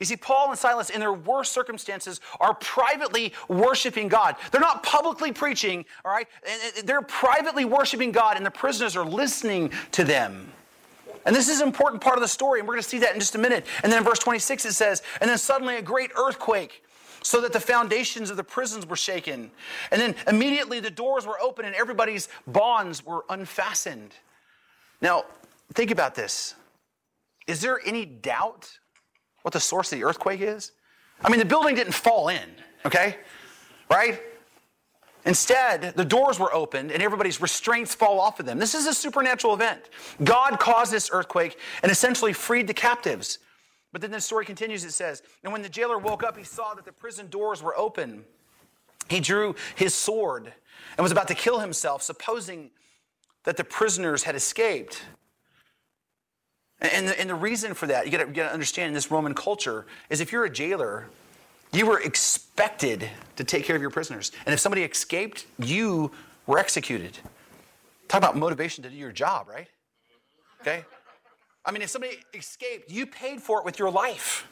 You 0.00 0.06
see, 0.06 0.16
Paul 0.16 0.48
and 0.48 0.58
Silas, 0.58 0.88
in 0.88 0.98
their 0.98 1.12
worst 1.12 1.52
circumstances, 1.52 2.22
are 2.40 2.54
privately 2.54 3.34
worshiping 3.48 4.08
God. 4.08 4.36
They're 4.50 4.60
not 4.60 4.82
publicly 4.82 5.30
preaching, 5.30 5.84
all 6.06 6.10
right? 6.10 6.26
They're 6.84 7.02
privately 7.02 7.66
worshiping 7.66 8.10
God, 8.10 8.38
and 8.38 8.46
the 8.46 8.50
prisoners 8.50 8.96
are 8.96 9.04
listening 9.04 9.72
to 9.92 10.02
them. 10.02 10.50
And 11.26 11.36
this 11.36 11.50
is 11.50 11.60
an 11.60 11.66
important 11.66 12.02
part 12.02 12.16
of 12.16 12.22
the 12.22 12.28
story, 12.28 12.60
and 12.60 12.66
we're 12.66 12.74
going 12.74 12.82
to 12.82 12.88
see 12.88 13.00
that 13.00 13.12
in 13.12 13.20
just 13.20 13.34
a 13.34 13.38
minute. 13.38 13.66
And 13.82 13.92
then 13.92 13.98
in 13.98 14.04
verse 14.04 14.18
26, 14.20 14.64
it 14.64 14.72
says, 14.72 15.02
And 15.20 15.28
then 15.28 15.36
suddenly 15.36 15.76
a 15.76 15.82
great 15.82 16.10
earthquake, 16.16 16.82
so 17.22 17.42
that 17.42 17.52
the 17.52 17.60
foundations 17.60 18.30
of 18.30 18.38
the 18.38 18.44
prisons 18.44 18.86
were 18.86 18.96
shaken. 18.96 19.50
And 19.90 20.00
then 20.00 20.14
immediately 20.26 20.80
the 20.80 20.90
doors 20.90 21.26
were 21.26 21.38
open, 21.40 21.66
and 21.66 21.74
everybody's 21.74 22.28
bonds 22.46 23.04
were 23.04 23.26
unfastened. 23.28 24.14
Now, 25.02 25.24
think 25.74 25.90
about 25.90 26.14
this. 26.14 26.54
Is 27.50 27.60
there 27.60 27.80
any 27.84 28.06
doubt 28.06 28.78
what 29.42 29.52
the 29.52 29.58
source 29.58 29.92
of 29.92 29.98
the 29.98 30.04
earthquake 30.04 30.40
is? 30.40 30.70
I 31.20 31.28
mean, 31.28 31.40
the 31.40 31.44
building 31.44 31.74
didn't 31.74 31.94
fall 31.94 32.28
in, 32.28 32.48
okay? 32.86 33.16
Right? 33.90 34.22
Instead, 35.26 35.94
the 35.96 36.04
doors 36.04 36.38
were 36.38 36.54
opened 36.54 36.92
and 36.92 37.02
everybody's 37.02 37.40
restraints 37.40 37.92
fall 37.92 38.20
off 38.20 38.38
of 38.38 38.46
them. 38.46 38.60
This 38.60 38.76
is 38.76 38.86
a 38.86 38.94
supernatural 38.94 39.52
event. 39.52 39.90
God 40.22 40.60
caused 40.60 40.92
this 40.92 41.10
earthquake 41.12 41.58
and 41.82 41.90
essentially 41.90 42.32
freed 42.32 42.68
the 42.68 42.74
captives. 42.74 43.40
But 43.92 44.00
then 44.00 44.12
the 44.12 44.20
story 44.20 44.44
continues 44.44 44.84
it 44.84 44.92
says, 44.92 45.20
And 45.42 45.52
when 45.52 45.62
the 45.62 45.68
jailer 45.68 45.98
woke 45.98 46.22
up, 46.22 46.38
he 46.38 46.44
saw 46.44 46.74
that 46.74 46.84
the 46.84 46.92
prison 46.92 47.26
doors 47.28 47.64
were 47.64 47.76
open. 47.76 48.24
He 49.08 49.18
drew 49.18 49.56
his 49.74 49.92
sword 49.92 50.52
and 50.96 51.02
was 51.02 51.10
about 51.10 51.26
to 51.28 51.34
kill 51.34 51.58
himself, 51.58 52.00
supposing 52.00 52.70
that 53.42 53.56
the 53.56 53.64
prisoners 53.64 54.22
had 54.22 54.36
escaped. 54.36 55.02
And 56.80 57.08
the, 57.08 57.20
and 57.20 57.28
the 57.28 57.34
reason 57.34 57.74
for 57.74 57.86
that, 57.88 58.06
you 58.06 58.12
got 58.12 58.34
to 58.34 58.52
understand 58.52 58.88
in 58.88 58.94
this 58.94 59.10
Roman 59.10 59.34
culture, 59.34 59.86
is 60.08 60.20
if 60.20 60.32
you're 60.32 60.44
a 60.44 60.50
jailer, 60.50 61.06
you 61.72 61.86
were 61.86 62.00
expected 62.00 63.08
to 63.36 63.44
take 63.44 63.64
care 63.64 63.76
of 63.76 63.82
your 63.82 63.90
prisoners. 63.90 64.32
And 64.46 64.52
if 64.52 64.60
somebody 64.60 64.82
escaped, 64.82 65.46
you 65.58 66.10
were 66.46 66.58
executed. 66.58 67.18
Talk 68.08 68.18
about 68.18 68.36
motivation 68.36 68.82
to 68.82 68.90
do 68.90 68.96
your 68.96 69.12
job, 69.12 69.48
right? 69.48 69.68
Okay? 70.62 70.84
I 71.64 71.70
mean, 71.70 71.82
if 71.82 71.90
somebody 71.90 72.18
escaped, 72.34 72.90
you 72.90 73.06
paid 73.06 73.42
for 73.42 73.58
it 73.58 73.64
with 73.64 73.78
your 73.78 73.90
life. 73.90 74.48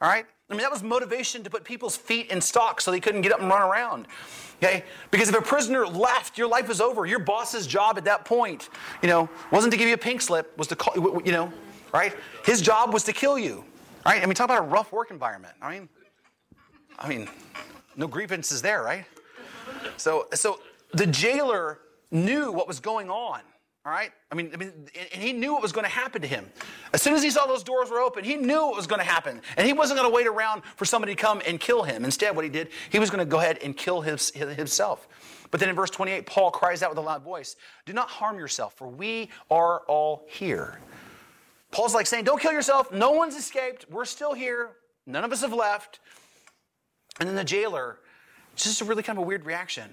All 0.00 0.08
right? 0.08 0.26
I 0.48 0.52
mean, 0.52 0.62
that 0.62 0.70
was 0.70 0.82
motivation 0.82 1.42
to 1.44 1.50
put 1.50 1.64
people's 1.64 1.96
feet 1.96 2.30
in 2.30 2.40
stocks 2.40 2.84
so 2.84 2.90
they 2.90 3.00
couldn't 3.00 3.22
get 3.22 3.32
up 3.32 3.40
and 3.40 3.48
run 3.48 3.62
around. 3.62 4.06
Okay? 4.62 4.84
Because 5.10 5.28
if 5.28 5.34
a 5.34 5.42
prisoner 5.42 5.86
left, 5.86 6.36
your 6.36 6.48
life 6.48 6.68
was 6.68 6.80
over. 6.80 7.06
Your 7.06 7.18
boss's 7.18 7.66
job 7.66 7.96
at 7.96 8.04
that 8.04 8.24
point, 8.24 8.68
you 9.02 9.08
know, 9.08 9.28
wasn't 9.50 9.72
to 9.72 9.78
give 9.78 9.88
you 9.88 9.94
a 9.94 9.98
pink 9.98 10.20
slip, 10.20 10.56
was 10.58 10.68
to 10.68 10.76
call, 10.76 11.20
you 11.24 11.32
know, 11.32 11.52
right? 11.92 12.16
His 12.44 12.60
job 12.60 12.92
was 12.92 13.04
to 13.04 13.12
kill 13.12 13.38
you, 13.38 13.64
right? 14.04 14.22
I 14.22 14.26
mean, 14.26 14.34
talk 14.34 14.46
about 14.46 14.62
a 14.62 14.66
rough 14.66 14.92
work 14.92 15.10
environment. 15.10 15.54
I 15.60 15.70
mean, 15.72 15.88
I 16.98 17.08
mean, 17.08 17.28
no 17.96 18.06
grievances 18.06 18.62
there, 18.62 18.82
right? 18.82 19.04
So, 19.96 20.28
so 20.34 20.60
the 20.92 21.06
jailer 21.06 21.78
knew 22.10 22.52
what 22.52 22.68
was 22.68 22.80
going 22.80 23.10
on. 23.10 23.40
All 23.86 23.92
right? 23.92 24.10
I 24.30 24.34
mean, 24.34 24.50
I 24.52 24.56
mean, 24.58 24.72
and 25.14 25.22
he 25.22 25.32
knew 25.32 25.54
what 25.54 25.62
was 25.62 25.72
going 25.72 25.86
to 25.86 25.90
happen 25.90 26.20
to 26.20 26.28
him. 26.28 26.50
As 26.92 27.00
soon 27.00 27.14
as 27.14 27.22
he 27.22 27.30
saw 27.30 27.46
those 27.46 27.62
doors 27.62 27.88
were 27.88 27.98
open, 27.98 28.24
he 28.24 28.36
knew 28.36 28.66
what 28.66 28.76
was 28.76 28.86
going 28.86 28.98
to 28.98 29.06
happen. 29.06 29.40
And 29.56 29.66
he 29.66 29.72
wasn't 29.72 29.98
going 29.98 30.10
to 30.10 30.14
wait 30.14 30.26
around 30.26 30.62
for 30.76 30.84
somebody 30.84 31.14
to 31.14 31.20
come 31.20 31.40
and 31.46 31.58
kill 31.58 31.82
him. 31.82 32.04
Instead, 32.04 32.36
what 32.36 32.44
he 32.44 32.50
did, 32.50 32.68
he 32.90 32.98
was 32.98 33.08
going 33.08 33.20
to 33.20 33.30
go 33.30 33.38
ahead 33.38 33.58
and 33.64 33.74
kill 33.74 34.02
his, 34.02 34.30
himself. 34.30 35.08
But 35.50 35.60
then 35.60 35.70
in 35.70 35.74
verse 35.74 35.88
28, 35.88 36.26
Paul 36.26 36.50
cries 36.50 36.82
out 36.82 36.90
with 36.90 36.98
a 36.98 37.02
loud 37.02 37.22
voice 37.22 37.56
Do 37.86 37.94
not 37.94 38.10
harm 38.10 38.38
yourself, 38.38 38.74
for 38.74 38.86
we 38.86 39.30
are 39.50 39.80
all 39.88 40.26
here. 40.28 40.78
Paul's 41.70 41.94
like 41.94 42.06
saying, 42.06 42.24
Don't 42.24 42.40
kill 42.40 42.52
yourself. 42.52 42.92
No 42.92 43.12
one's 43.12 43.36
escaped. 43.36 43.86
We're 43.90 44.04
still 44.04 44.34
here. 44.34 44.70
None 45.06 45.24
of 45.24 45.32
us 45.32 45.40
have 45.42 45.52
left. 45.52 46.00
And 47.18 47.28
then 47.28 47.36
the 47.36 47.44
jailer, 47.44 47.98
just 48.56 48.80
a 48.80 48.84
really 48.84 49.02
kind 49.02 49.18
of 49.18 49.24
a 49.24 49.26
weird 49.26 49.44
reaction, 49.44 49.90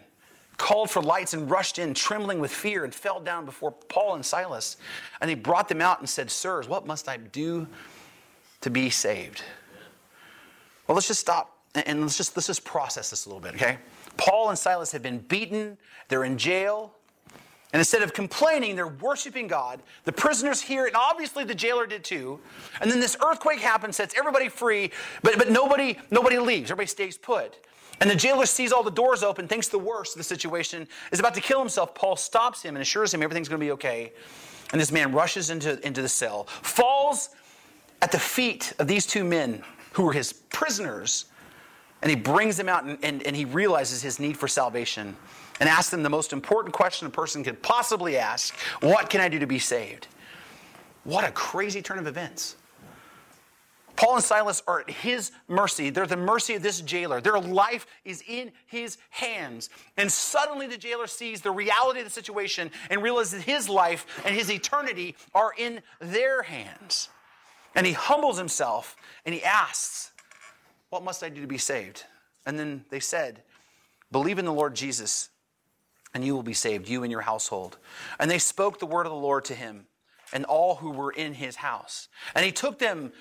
called 0.57 0.89
for 0.89 1.01
lights 1.01 1.33
and 1.33 1.49
rushed 1.49 1.77
in, 1.77 1.93
trembling 1.93 2.39
with 2.39 2.51
fear, 2.51 2.83
and 2.83 2.93
fell 2.93 3.19
down 3.19 3.45
before 3.45 3.71
Paul 3.71 4.15
and 4.15 4.25
Silas. 4.25 4.77
And 5.21 5.29
he 5.29 5.35
brought 5.35 5.69
them 5.69 5.81
out 5.81 5.99
and 5.99 6.09
said, 6.09 6.31
Sirs, 6.31 6.67
what 6.67 6.87
must 6.87 7.07
I 7.07 7.17
do 7.17 7.67
to 8.61 8.69
be 8.69 8.89
saved? 8.89 9.43
Well, 10.87 10.95
let's 10.95 11.07
just 11.07 11.19
stop 11.19 11.57
and 11.75 12.01
let's 12.01 12.17
just 12.17 12.35
let's 12.35 12.47
just 12.47 12.63
process 12.63 13.09
this 13.09 13.25
a 13.25 13.29
little 13.29 13.41
bit, 13.41 13.55
okay? 13.55 13.77
Paul 14.15 14.49
and 14.49 14.57
Silas 14.57 14.91
have 14.93 15.03
been 15.03 15.19
beaten, 15.19 15.77
they're 16.07 16.23
in 16.23 16.37
jail, 16.37 16.93
And 17.73 17.81
instead 17.81 18.01
of 18.01 18.13
complaining, 18.13 18.75
they're 18.75 18.87
worshiping 18.87 19.47
God. 19.47 19.81
The 20.05 20.13
prisoners 20.13 20.61
hear 20.61 20.85
it, 20.85 20.93
and 20.93 20.95
obviously 20.95 21.43
the 21.43 21.55
jailer 21.55 21.85
did 21.85 22.03
too. 22.03 22.39
And 22.79 22.89
then 22.89 22.99
this 22.99 23.17
earthquake 23.21 23.59
happens, 23.59 23.97
sets 23.97 24.15
everybody 24.17 24.47
free, 24.47 24.91
but, 25.21 25.37
but 25.37 25.51
nobody, 25.51 25.97
nobody 26.09 26.39
leaves. 26.39 26.71
Everybody 26.71 26.87
stays 26.87 27.17
put. 27.17 27.57
And 27.99 28.09
the 28.09 28.15
jailer 28.15 28.45
sees 28.45 28.71
all 28.71 28.83
the 28.83 28.91
doors 28.91 29.21
open, 29.21 29.47
thinks 29.47 29.67
the 29.67 29.79
worst 29.79 30.15
of 30.15 30.19
the 30.19 30.23
situation, 30.23 30.87
is 31.11 31.19
about 31.19 31.33
to 31.33 31.41
kill 31.41 31.59
himself. 31.59 31.93
Paul 31.93 32.15
stops 32.15 32.61
him 32.61 32.75
and 32.75 32.81
assures 32.81 33.13
him 33.13 33.21
everything's 33.21 33.49
going 33.49 33.59
to 33.59 33.65
be 33.65 33.71
okay. 33.71 34.13
And 34.71 34.79
this 34.79 34.91
man 34.91 35.11
rushes 35.11 35.49
into, 35.49 35.85
into 35.85 36.01
the 36.01 36.09
cell, 36.09 36.43
falls 36.45 37.29
at 38.01 38.11
the 38.11 38.19
feet 38.19 38.73
of 38.79 38.87
these 38.87 39.05
two 39.05 39.23
men 39.23 39.63
who 39.93 40.03
were 40.03 40.13
his 40.13 40.31
prisoners, 40.31 41.25
and 42.01 42.09
he 42.09 42.15
brings 42.15 42.55
them 42.55 42.69
out 42.69 42.83
and, 42.83 42.97
and, 43.01 43.23
and 43.23 43.35
he 43.35 43.45
realizes 43.45 44.01
his 44.01 44.19
need 44.19 44.37
for 44.37 44.47
salvation 44.47 45.17
and 45.59 45.67
asks 45.69 45.89
them 45.89 46.03
the 46.03 46.09
most 46.09 46.33
important 46.33 46.73
question 46.73 47.07
a 47.07 47.09
person 47.09 47.43
could 47.43 47.61
possibly 47.61 48.17
ask 48.17 48.55
What 48.81 49.09
can 49.09 49.21
I 49.21 49.29
do 49.29 49.39
to 49.39 49.47
be 49.47 49.59
saved? 49.59 50.07
What 51.03 51.23
a 51.23 51.31
crazy 51.31 51.81
turn 51.81 51.99
of 51.99 52.07
events. 52.07 52.57
Paul 53.97 54.15
and 54.15 54.23
Silas 54.23 54.61
are 54.67 54.81
at 54.81 54.89
his 54.89 55.31
mercy. 55.47 55.89
They're 55.89 56.05
the 56.05 56.15
mercy 56.15 56.53
of 56.53 56.61
this 56.61 56.81
jailer. 56.81 57.19
Their 57.19 57.39
life 57.39 57.87
is 58.05 58.23
in 58.27 58.51
his 58.67 58.99
hands. 59.09 59.71
And 59.97 60.09
suddenly 60.09 60.67
the 60.67 60.77
jailer 60.77 61.07
sees 61.07 61.41
the 61.41 61.51
reality 61.51 61.99
of 61.99 62.05
the 62.05 62.11
situation 62.11 62.69
and 62.91 63.01
realizes 63.01 63.41
his 63.41 63.67
life 63.67 64.05
and 64.23 64.35
his 64.35 64.51
eternity 64.51 65.15
are 65.33 65.51
in 65.57 65.81
their 65.99 66.43
hands. 66.43 67.09
And 67.73 67.87
he 67.87 67.93
humbles 67.93 68.37
himself 68.37 68.95
and 69.25 69.33
he 69.33 69.43
asks, 69.43 70.11
What 70.89 71.03
must 71.03 71.23
I 71.23 71.29
do 71.29 71.41
to 71.41 71.47
be 71.47 71.57
saved? 71.57 72.03
And 72.45 72.57
then 72.57 72.85
they 72.91 72.99
said, 72.99 73.41
Believe 74.11 74.37
in 74.37 74.45
the 74.45 74.53
Lord 74.53 74.75
Jesus 74.75 75.29
and 76.17 76.25
you 76.25 76.33
will 76.33 76.41
be 76.41 76.53
saved, 76.53 76.89
you 76.89 77.03
and 77.03 77.11
your 77.11 77.21
household. 77.21 77.77
And 78.19 78.29
they 78.31 78.39
spoke 78.39 78.79
the 78.79 78.87
word 78.87 79.05
of 79.05 79.11
the 79.11 79.19
Lord 79.19 79.45
to 79.45 79.53
him 79.53 79.85
and 80.33 80.45
all 80.45 80.73
who 80.73 80.89
were 80.89 81.11
in 81.11 81.35
his 81.35 81.57
house. 81.57 82.07
And 82.33 82.43
he 82.43 82.51
took 82.51 82.79
them 82.79 83.11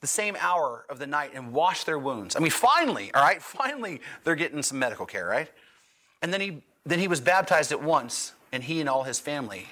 the 0.00 0.06
same 0.06 0.34
hour 0.40 0.86
of 0.88 0.98
the 0.98 1.06
night 1.06 1.32
and 1.34 1.52
washed 1.52 1.84
their 1.84 1.98
wounds. 1.98 2.34
I 2.34 2.38
mean, 2.38 2.50
finally, 2.50 3.12
all 3.12 3.22
right, 3.22 3.42
finally 3.60 4.00
they're 4.24 4.34
getting 4.34 4.62
some 4.62 4.78
medical 4.78 5.04
care, 5.04 5.26
right? 5.26 5.50
And 6.22 6.32
then 6.32 6.40
he 6.40 6.62
then 6.86 6.98
he 6.98 7.06
was 7.06 7.20
baptized 7.20 7.70
at 7.70 7.82
once, 7.82 8.32
and 8.50 8.64
he 8.64 8.80
and 8.80 8.88
all 8.88 9.02
his 9.02 9.20
family. 9.20 9.66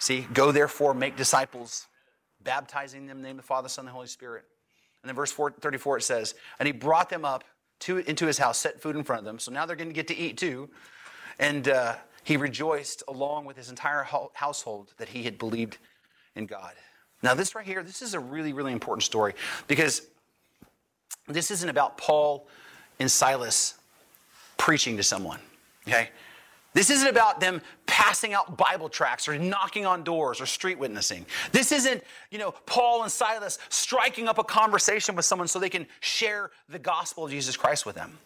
See, 0.00 0.26
go 0.32 0.50
therefore, 0.50 0.92
make 0.92 1.16
disciples, 1.16 1.86
baptizing 2.42 3.06
them 3.06 3.18
in 3.18 3.22
the 3.22 3.28
name 3.28 3.38
of 3.38 3.44
the 3.44 3.46
Father, 3.46 3.68
Son, 3.68 3.84
and 3.84 3.90
the 3.90 3.92
Holy 3.92 4.08
Spirit. 4.08 4.44
And 5.02 5.08
then 5.08 5.14
verse 5.14 5.30
4, 5.30 5.52
34 5.60 5.98
it 5.98 6.02
says, 6.02 6.34
and 6.58 6.66
he 6.66 6.72
brought 6.72 7.10
them 7.10 7.24
up 7.24 7.44
to, 7.80 7.98
into 7.98 8.26
his 8.26 8.38
house, 8.38 8.58
set 8.58 8.80
food 8.80 8.96
in 8.96 9.04
front 9.04 9.20
of 9.20 9.24
them. 9.26 9.38
So 9.38 9.52
now 9.52 9.66
they're 9.66 9.76
going 9.76 9.90
to 9.90 9.94
get 9.94 10.08
to 10.08 10.16
eat 10.16 10.38
too. 10.38 10.70
And 11.38 11.68
uh, 11.68 11.96
he 12.22 12.36
rejoiced 12.36 13.02
along 13.08 13.44
with 13.44 13.56
his 13.56 13.70
entire 13.70 14.06
household 14.34 14.92
that 14.98 15.08
he 15.08 15.24
had 15.24 15.38
believed 15.38 15.78
in 16.34 16.46
God. 16.46 16.72
Now, 17.22 17.34
this 17.34 17.54
right 17.54 17.64
here, 17.64 17.82
this 17.82 18.02
is 18.02 18.14
a 18.14 18.20
really, 18.20 18.52
really 18.52 18.72
important 18.72 19.02
story 19.02 19.34
because 19.66 20.02
this 21.26 21.50
isn't 21.50 21.68
about 21.68 21.96
Paul 21.96 22.46
and 23.00 23.10
Silas 23.10 23.74
preaching 24.56 24.96
to 24.98 25.02
someone, 25.02 25.40
okay? 25.88 26.10
This 26.74 26.90
isn't 26.90 27.08
about 27.08 27.40
them 27.40 27.62
passing 27.86 28.34
out 28.34 28.56
Bible 28.56 28.88
tracts 28.88 29.28
or 29.28 29.38
knocking 29.38 29.86
on 29.86 30.02
doors 30.02 30.40
or 30.40 30.46
street 30.46 30.78
witnessing. 30.78 31.24
This 31.52 31.70
isn't, 31.70 32.02
you 32.30 32.38
know, 32.38 32.50
Paul 32.66 33.04
and 33.04 33.12
Silas 33.12 33.58
striking 33.68 34.28
up 34.28 34.38
a 34.38 34.44
conversation 34.44 35.14
with 35.14 35.24
someone 35.24 35.46
so 35.46 35.58
they 35.58 35.70
can 35.70 35.86
share 36.00 36.50
the 36.68 36.78
gospel 36.78 37.24
of 37.24 37.30
Jesus 37.30 37.56
Christ 37.56 37.86
with 37.86 37.94
them. 37.94 38.18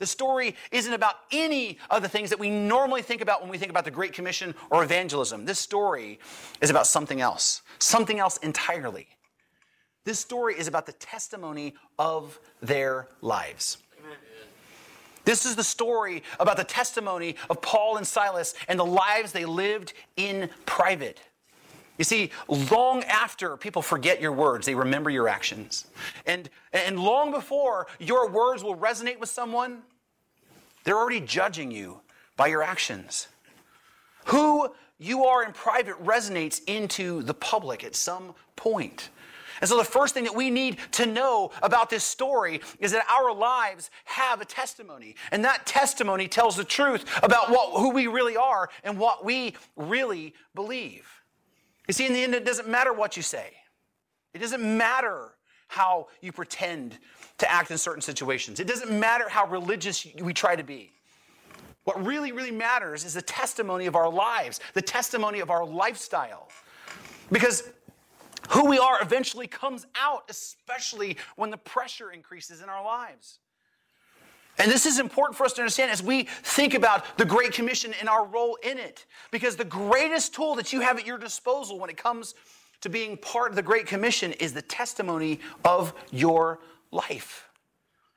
The 0.00 0.06
story 0.06 0.56
isn't 0.72 0.94
about 0.94 1.16
any 1.30 1.78
of 1.90 2.00
the 2.00 2.08
things 2.08 2.30
that 2.30 2.38
we 2.38 2.48
normally 2.48 3.02
think 3.02 3.20
about 3.20 3.42
when 3.42 3.50
we 3.50 3.58
think 3.58 3.70
about 3.70 3.84
the 3.84 3.90
Great 3.90 4.14
Commission 4.14 4.54
or 4.70 4.82
evangelism. 4.82 5.44
This 5.44 5.58
story 5.58 6.18
is 6.62 6.70
about 6.70 6.86
something 6.86 7.20
else, 7.20 7.60
something 7.78 8.18
else 8.18 8.38
entirely. 8.38 9.06
This 10.06 10.18
story 10.18 10.54
is 10.58 10.68
about 10.68 10.86
the 10.86 10.94
testimony 10.94 11.74
of 11.98 12.40
their 12.62 13.08
lives. 13.20 13.76
This 15.26 15.44
is 15.44 15.54
the 15.54 15.62
story 15.62 16.22
about 16.40 16.56
the 16.56 16.64
testimony 16.64 17.36
of 17.50 17.60
Paul 17.60 17.98
and 17.98 18.06
Silas 18.06 18.54
and 18.68 18.78
the 18.78 18.86
lives 18.86 19.32
they 19.32 19.44
lived 19.44 19.92
in 20.16 20.48
private. 20.64 21.20
You 21.98 22.04
see, 22.04 22.30
long 22.48 23.04
after 23.04 23.58
people 23.58 23.82
forget 23.82 24.22
your 24.22 24.32
words, 24.32 24.64
they 24.64 24.74
remember 24.74 25.10
your 25.10 25.28
actions. 25.28 25.86
And, 26.24 26.48
and 26.72 26.98
long 26.98 27.30
before 27.30 27.88
your 27.98 28.30
words 28.30 28.64
will 28.64 28.76
resonate 28.76 29.20
with 29.20 29.28
someone, 29.28 29.82
they're 30.84 30.98
already 30.98 31.20
judging 31.20 31.70
you 31.70 32.00
by 32.36 32.48
your 32.48 32.62
actions. 32.62 33.28
Who 34.26 34.72
you 34.98 35.24
are 35.24 35.44
in 35.44 35.52
private 35.52 36.02
resonates 36.04 36.60
into 36.66 37.22
the 37.22 37.34
public 37.34 37.84
at 37.84 37.96
some 37.96 38.34
point. 38.56 39.10
And 39.60 39.68
so, 39.68 39.76
the 39.76 39.84
first 39.84 40.14
thing 40.14 40.24
that 40.24 40.34
we 40.34 40.48
need 40.48 40.78
to 40.92 41.06
know 41.06 41.50
about 41.62 41.90
this 41.90 42.02
story 42.02 42.60
is 42.78 42.92
that 42.92 43.04
our 43.10 43.32
lives 43.34 43.90
have 44.04 44.40
a 44.40 44.44
testimony. 44.44 45.16
And 45.30 45.44
that 45.44 45.66
testimony 45.66 46.28
tells 46.28 46.56
the 46.56 46.64
truth 46.64 47.04
about 47.22 47.50
what, 47.50 47.78
who 47.78 47.90
we 47.90 48.06
really 48.06 48.36
are 48.36 48.70
and 48.84 48.98
what 48.98 49.24
we 49.24 49.54
really 49.76 50.34
believe. 50.54 51.06
You 51.88 51.92
see, 51.92 52.06
in 52.06 52.12
the 52.12 52.22
end, 52.22 52.34
it 52.34 52.44
doesn't 52.44 52.68
matter 52.68 52.92
what 52.92 53.16
you 53.16 53.22
say, 53.22 53.52
it 54.32 54.38
doesn't 54.38 54.62
matter 54.62 55.32
how 55.68 56.08
you 56.20 56.32
pretend 56.32 56.98
to 57.40 57.50
act 57.50 57.70
in 57.70 57.78
certain 57.78 58.02
situations. 58.02 58.60
It 58.60 58.66
doesn't 58.66 58.90
matter 58.90 59.28
how 59.28 59.46
religious 59.46 60.06
we 60.20 60.32
try 60.32 60.56
to 60.56 60.62
be. 60.62 60.92
What 61.84 62.04
really, 62.04 62.32
really 62.32 62.50
matters 62.50 63.04
is 63.04 63.14
the 63.14 63.22
testimony 63.22 63.86
of 63.86 63.96
our 63.96 64.10
lives, 64.10 64.60
the 64.74 64.82
testimony 64.82 65.40
of 65.40 65.50
our 65.50 65.64
lifestyle. 65.64 66.48
Because 67.32 67.64
who 68.50 68.66
we 68.66 68.78
are 68.78 69.00
eventually 69.00 69.46
comes 69.46 69.86
out, 69.94 70.24
especially 70.28 71.16
when 71.36 71.50
the 71.50 71.56
pressure 71.56 72.10
increases 72.10 72.62
in 72.62 72.68
our 72.68 72.84
lives. 72.84 73.38
And 74.58 74.70
this 74.70 74.84
is 74.84 74.98
important 74.98 75.38
for 75.38 75.44
us 75.44 75.54
to 75.54 75.62
understand 75.62 75.90
as 75.90 76.02
we 76.02 76.24
think 76.24 76.74
about 76.74 77.16
the 77.16 77.24
Great 77.24 77.52
Commission 77.52 77.94
and 77.98 78.08
our 78.08 78.26
role 78.26 78.58
in 78.62 78.76
it. 78.76 79.06
Because 79.30 79.56
the 79.56 79.64
greatest 79.64 80.34
tool 80.34 80.54
that 80.56 80.72
you 80.72 80.80
have 80.80 80.98
at 80.98 81.06
your 81.06 81.16
disposal 81.16 81.78
when 81.78 81.88
it 81.88 81.96
comes 81.96 82.34
to 82.82 82.88
being 82.88 83.16
part 83.16 83.50
of 83.50 83.56
the 83.56 83.62
Great 83.62 83.86
Commission 83.86 84.32
is 84.32 84.52
the 84.52 84.62
testimony 84.62 85.40
of 85.64 85.94
your 86.10 86.60
life. 86.90 87.48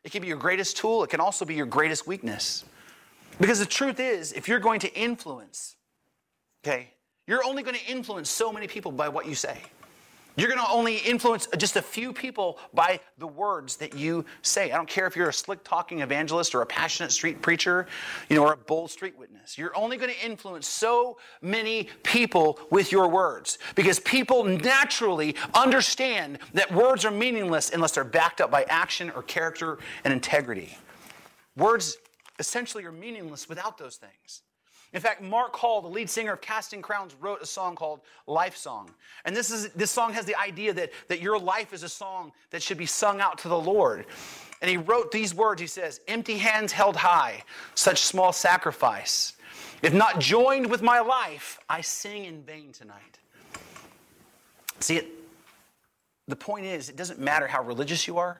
It 0.04 0.12
can 0.12 0.22
be 0.22 0.28
your 0.28 0.38
greatest 0.38 0.78
tool, 0.78 1.04
it 1.04 1.10
can 1.10 1.20
also 1.20 1.46
be 1.46 1.56
your 1.56 1.66
greatest 1.66 2.08
weakness. 2.08 2.66
Because 3.40 3.60
the 3.60 3.66
truth 3.66 4.00
is, 4.00 4.34
if 4.34 4.48
you're 4.48 4.60
going 4.60 4.80
to 4.82 4.94
influence, 4.94 5.76
okay, 6.64 6.94
you're 7.26 7.44
only 7.44 7.64
going 7.64 7.76
to 7.76 7.86
influence 7.86 8.30
so 8.30 8.52
many 8.52 8.68
people 8.68 8.92
by 8.92 9.10
what 9.10 9.28
you 9.28 9.36
say. 9.36 9.60
You're 10.36 10.48
going 10.48 10.60
to 10.60 10.72
only 10.72 10.98
influence 10.98 11.48
just 11.58 11.76
a 11.76 11.82
few 11.82 12.12
people 12.12 12.58
by 12.74 13.00
the 13.20 13.28
words 13.28 13.76
that 13.78 13.94
you 13.94 14.26
say. 14.42 14.72
I 14.72 14.76
don't 14.76 14.90
care 14.90 15.06
if 15.06 15.16
you're 15.16 15.30
a 15.30 15.34
slick 15.34 15.64
talking 15.64 16.00
evangelist 16.00 16.56
or 16.56 16.62
a 16.62 16.66
passionate 16.66 17.12
street 17.12 17.42
preacher, 17.42 17.88
you 18.30 18.36
know, 18.36 18.44
or 18.44 18.54
a 18.54 18.58
bold 18.58 18.90
street 18.90 19.18
witness. 19.18 19.58
You're 19.58 19.76
only 19.78 19.98
going 19.98 20.12
to 20.12 20.26
influence 20.26 20.68
so 20.68 21.18
many 21.42 21.88
people 22.02 22.60
with 22.72 22.92
your 22.92 23.08
words 23.08 23.60
because 23.76 24.00
people 24.00 24.44
naturally 24.44 25.36
understand 25.54 26.40
that 26.54 26.74
words 26.74 27.06
are 27.06 27.12
meaningless 27.12 27.70
unless 27.70 27.92
they're 27.92 28.04
backed 28.04 28.42
up 28.42 28.50
by 28.50 28.64
action 28.64 29.12
or 29.12 29.22
character 29.22 29.78
and 30.04 30.12
integrity. 30.12 30.78
Words 31.56 31.98
essentially 32.40 32.86
are 32.86 32.92
meaningless 32.92 33.48
without 33.48 33.78
those 33.78 33.98
things. 33.98 34.42
In 34.94 35.02
fact, 35.02 35.22
Mark 35.22 35.56
Hall, 35.56 35.82
the 35.82 35.88
lead 35.88 36.08
singer 36.08 36.34
of 36.34 36.42
Casting 36.42 36.82
Crowns, 36.82 37.16
wrote 37.20 37.42
a 37.42 37.48
song 37.48 37.76
called 37.76 38.02
Life 38.28 38.56
Song. 38.56 38.92
And 39.26 39.36
this, 39.36 39.50
is, 39.50 39.70
this 39.70 39.90
song 39.90 40.14
has 40.14 40.26
the 40.26 40.36
idea 40.36 40.72
that, 40.74 40.92
that 41.08 41.20
your 41.20 41.40
life 41.40 41.74
is 41.74 41.82
a 41.82 41.90
song 41.90 42.32
that 42.52 42.62
should 42.62 42.78
be 42.78 42.86
sung 42.86 43.20
out 43.20 43.40
to 43.40 43.48
the 43.48 43.58
Lord. 43.60 44.06
And 44.62 44.70
he 44.70 44.78
wrote 44.78 45.12
these 45.12 45.34
words 45.34 45.60
He 45.60 45.68
says, 45.68 46.00
Empty 46.08 46.38
hands 46.38 46.72
held 46.72 46.96
high, 46.96 47.44
such 47.74 48.02
small 48.02 48.32
sacrifice. 48.32 49.34
If 49.82 49.94
not 49.94 50.20
joined 50.20 50.70
with 50.70 50.82
my 50.82 51.00
life, 51.00 51.60
I 51.68 51.82
sing 51.82 52.26
in 52.26 52.44
vain 52.44 52.72
tonight. 52.72 53.20
See, 54.80 54.98
it, 54.98 55.08
the 56.28 56.36
point 56.36 56.66
is, 56.66 56.90
it 56.90 56.96
doesn't 56.96 57.20
matter 57.20 57.48
how 57.48 57.64
religious 57.64 58.08
you 58.08 58.20
are, 58.20 58.40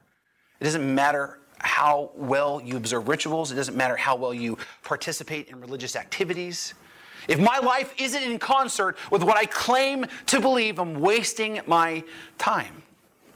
it 0.60 0.64
doesn't 0.64 0.94
matter 0.96 1.40
how 1.64 2.12
well 2.16 2.62
you 2.64 2.78
observe 2.78 3.08
rituals, 3.08 3.52
it 3.52 3.56
doesn't 3.56 3.76
matter 3.76 3.96
how 3.96 4.16
well 4.16 4.34
you 4.34 4.58
participate 4.84 5.50
in 5.50 5.60
religious 5.60 5.96
activities. 5.96 6.74
If 7.28 7.40
my 7.40 7.60
life 7.60 7.94
isn't 7.98 8.22
in 8.22 8.38
concert 8.38 8.98
with 9.10 9.24
what 9.24 9.38
I 9.38 9.46
claim 9.46 10.06
to 10.28 10.42
believe, 10.42 10.78
I'm 10.78 11.00
wasting 11.00 11.62
my 11.66 12.04
time. 12.38 12.84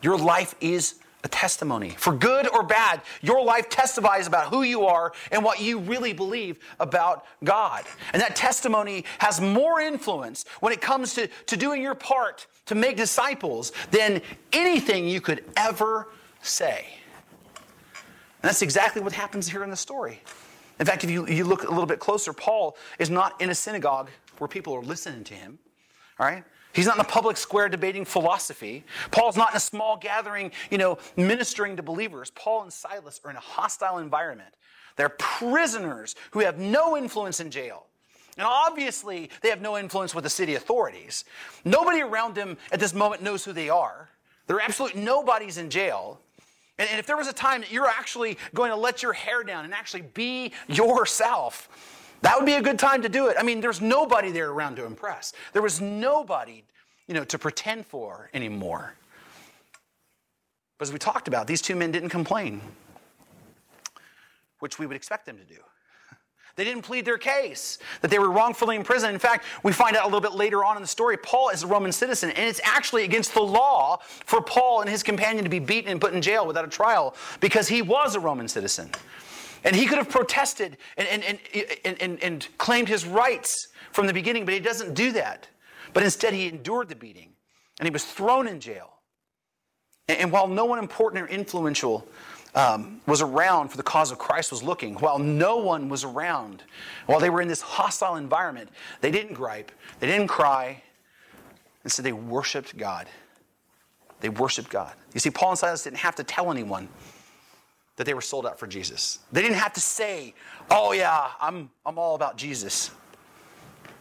Your 0.02 0.18
life 0.18 0.56
is 0.60 0.96
a 1.24 1.28
testimony. 1.28 1.92
For 1.98 2.14
good 2.14 2.48
or 2.54 2.64
bad, 2.64 3.02
your 3.22 3.44
life 3.44 3.70
testifies 3.70 4.28
about 4.28 4.48
who 4.48 4.64
you 4.64 4.86
are 4.86 5.14
and 5.32 5.44
what 5.44 5.60
you 5.60 5.80
really 5.80 6.14
believe 6.14 6.60
about 6.80 7.26
God. 7.44 7.86
And 8.14 8.22
that 8.22 8.36
testimony 8.36 9.04
has 9.20 9.42
more 9.42 9.80
influence 9.82 10.46
when 10.60 10.74
it 10.74 10.82
comes 10.82 11.14
to, 11.16 11.28
to 11.48 11.58
doing 11.58 11.82
your 11.82 11.96
part 11.96 12.46
to 12.68 12.76
make 12.76 12.98
disciples 12.98 13.72
than 13.92 14.22
anything 14.54 15.08
you 15.08 15.22
could 15.22 15.44
ever 15.56 16.10
say. 16.42 16.86
And 18.42 18.50
that's 18.50 18.62
exactly 18.62 19.02
what 19.02 19.14
happens 19.14 19.50
here 19.50 19.64
in 19.64 19.70
the 19.70 19.76
story. 19.76 20.22
In 20.80 20.86
fact, 20.86 21.04
if 21.04 21.10
you, 21.10 21.28
you 21.28 21.44
look 21.44 21.64
a 21.64 21.70
little 21.70 21.88
bit 21.88 22.00
closer, 22.00 22.34
Paul 22.34 22.78
is 23.00 23.10
not 23.10 23.40
in 23.42 23.50
a 23.50 23.56
synagogue 23.56 24.10
where 24.38 24.48
people 24.48 24.74
are 24.74 24.82
listening 24.82 25.24
to 25.26 25.34
him. 25.34 25.58
All 26.20 26.28
right? 26.28 26.44
He's 26.74 26.86
not 26.86 26.96
in 26.96 27.02
a 27.02 27.06
public 27.06 27.38
square 27.38 27.70
debating 27.70 28.06
philosophy. 28.06 28.84
Paul's 29.10 29.36
not 29.36 29.52
in 29.52 29.58
a 29.58 29.60
small 29.60 29.98
gathering, 29.98 30.52
you 30.70 30.78
know, 30.78 31.00
ministering 31.16 31.76
to 31.78 31.84
believers. 31.84 32.32
Paul 32.32 32.62
and 32.62 32.72
Silas 32.72 33.20
are 33.24 33.32
in 33.32 33.38
a 33.38 33.42
hostile 33.42 33.98
environment. 33.98 34.54
They're 34.96 35.10
prisoners 35.10 36.16
who 36.32 36.40
have 36.42 36.60
no 36.60 36.96
influence 36.96 37.40
in 37.40 37.50
jail. 37.50 37.88
And 38.38 38.46
obviously, 38.46 39.32
they 39.42 39.50
have 39.50 39.62
no 39.62 39.78
influence 39.78 40.14
with 40.14 40.24
the 40.24 40.30
city 40.30 40.54
authorities. 40.54 41.26
Nobody 41.66 42.02
around 42.02 42.36
them 42.36 42.58
at 42.72 42.80
this 42.80 42.94
moment 42.94 43.24
knows 43.24 43.44
who 43.44 43.54
they 43.54 43.70
are. 43.70 44.10
There 44.46 44.58
are 44.58 44.62
absolutely 44.62 45.02
nobody's 45.02 45.58
in 45.58 45.72
jail. 45.72 46.22
And, 46.80 46.90
and 46.90 47.00
if 47.00 47.06
there 47.06 47.18
was 47.18 47.28
a 47.28 47.34
time 47.34 47.62
that 47.62 47.72
you're 47.72 47.88
actually 47.88 48.38
going 48.54 48.72
to 48.72 48.76
let 48.76 49.04
your 49.04 49.14
hair 49.14 49.44
down 49.44 49.66
and 49.66 49.74
actually 49.74 50.02
be 50.02 50.52
yourself, 50.68 51.70
that 52.22 52.38
would 52.38 52.46
be 52.46 52.54
a 52.54 52.62
good 52.62 52.80
time 52.80 53.02
to 53.04 53.10
do 53.10 53.28
it. 53.28 53.38
I 53.40 53.44
mean, 53.44 53.62
there's 53.62 53.82
nobody 53.82 54.32
there 54.32 54.50
around 54.50 54.76
to 54.78 54.86
impress. 54.86 55.34
There 55.54 55.62
was 55.62 55.82
nobody, 55.82 56.64
you 57.08 57.14
know, 57.14 57.24
to 57.26 57.38
pretend 57.38 57.86
for 57.86 58.30
anymore. 58.34 58.96
But 60.78 60.88
as 60.88 60.94
we 60.94 61.00
talked 61.00 61.28
about, 61.28 61.48
these 61.48 61.62
two 61.62 61.76
men 61.76 61.92
didn't 61.92 62.10
complain, 62.10 62.62
which 64.60 64.78
we 64.78 64.86
would 64.86 64.96
expect 64.96 65.26
them 65.26 65.38
to 65.38 65.44
do. 65.44 65.60
They 66.58 66.64
didn't 66.64 66.82
plead 66.82 67.06
their 67.06 67.20
case 67.20 67.78
that 68.02 68.10
they 68.10 68.18
were 68.18 68.32
wrongfully 68.32 68.76
imprisoned. 68.76 69.14
In 69.14 69.20
fact, 69.20 69.46
we 69.62 69.72
find 69.72 69.96
out 69.96 70.04
a 70.04 70.08
little 70.08 70.22
bit 70.22 70.34
later 70.34 70.66
on 70.66 70.76
in 70.76 70.82
the 70.82 70.88
story, 70.88 71.16
Paul 71.16 71.50
is 71.50 71.62
a 71.62 71.68
Roman 71.68 71.92
citizen, 71.92 72.32
and 72.32 72.50
it's 72.50 72.60
actually 72.64 73.04
against 73.04 73.36
the 73.36 73.42
law 73.42 74.00
for 74.26 74.42
Paul 74.42 74.82
and 74.82 74.90
his 74.90 75.04
companion 75.04 75.44
to 75.44 75.52
be 75.52 75.60
beaten 75.60 75.92
and 75.92 76.02
put 76.02 76.16
in 76.16 76.22
jail 76.22 76.48
without 76.48 76.66
a 76.66 76.68
trial 76.68 77.16
because 77.40 77.68
he 77.68 77.84
was 77.84 78.16
a 78.16 78.20
Roman 78.20 78.48
citizen. 78.48 78.90
And 79.64 79.76
he 79.76 79.86
could 79.86 80.00
have 80.00 80.10
protested 80.10 80.78
and, 80.98 81.08
and, 81.08 81.40
and, 81.86 82.02
and, 82.02 82.24
and 82.24 82.48
claimed 82.58 82.90
his 82.90 83.06
rights 83.06 83.68
from 83.92 84.08
the 84.08 84.14
beginning, 84.14 84.44
but 84.44 84.56
he 84.56 84.60
doesn't 84.60 84.96
do 84.96 85.12
that. 85.12 85.48
But 85.94 86.02
instead, 86.02 86.34
he 86.34 86.48
endured 86.48 86.90
the 86.90 86.96
beating 86.96 87.34
and 87.80 87.86
he 87.86 87.92
was 87.92 88.04
thrown 88.04 88.48
in 88.48 88.60
jail. 88.60 88.94
And 90.10 90.32
while 90.32 90.48
no 90.48 90.66
one 90.66 90.80
important 90.80 91.24
or 91.24 91.28
influential 91.28 92.08
um, 92.56 93.02
was 93.06 93.22
around 93.22 93.70
for 93.70 93.78
the 93.78 93.84
cause 93.84 94.12
of 94.12 94.18
Christ 94.18 94.52
was 94.52 94.64
looking, 94.64 94.96
while 94.96 95.20
no 95.20 95.58
one 95.58 95.90
was 95.90 96.04
around, 96.04 96.64
while 97.06 97.20
they 97.20 97.30
were 97.30 97.42
in 97.42 97.48
this 97.48 97.62
hostile 97.62 98.16
environment, 98.16 98.70
they 99.02 99.12
didn't 99.12 99.34
gripe, 99.34 99.72
they 100.00 100.08
didn't 100.08 100.28
cry. 100.28 100.82
Instead, 101.84 102.04
they 102.04 102.12
worshiped 102.12 102.76
God. 102.76 103.08
They 104.20 104.30
worshiped 104.30 104.70
God. 104.70 104.94
You 105.14 105.20
see, 105.20 105.30
Paul 105.30 105.52
and 105.52 105.60
Silas 105.60 105.84
didn't 105.84 106.00
have 106.00 106.16
to 106.16 106.24
tell 106.24 106.52
anyone 106.52 106.90
that 107.96 108.06
they 108.06 108.14
were 108.14 108.22
sold 108.22 108.46
out 108.46 108.60
for 108.60 108.68
Jesus. 108.68 109.20
They 109.32 109.42
didn't 109.42 109.58
have 109.58 109.74
to 109.74 109.80
say, 109.80 110.34
oh, 110.70 110.92
yeah, 110.92 111.30
I'm, 111.40 111.70
I'm 111.86 111.98
all 111.98 112.16
about 112.16 112.38
Jesus. 112.38 112.92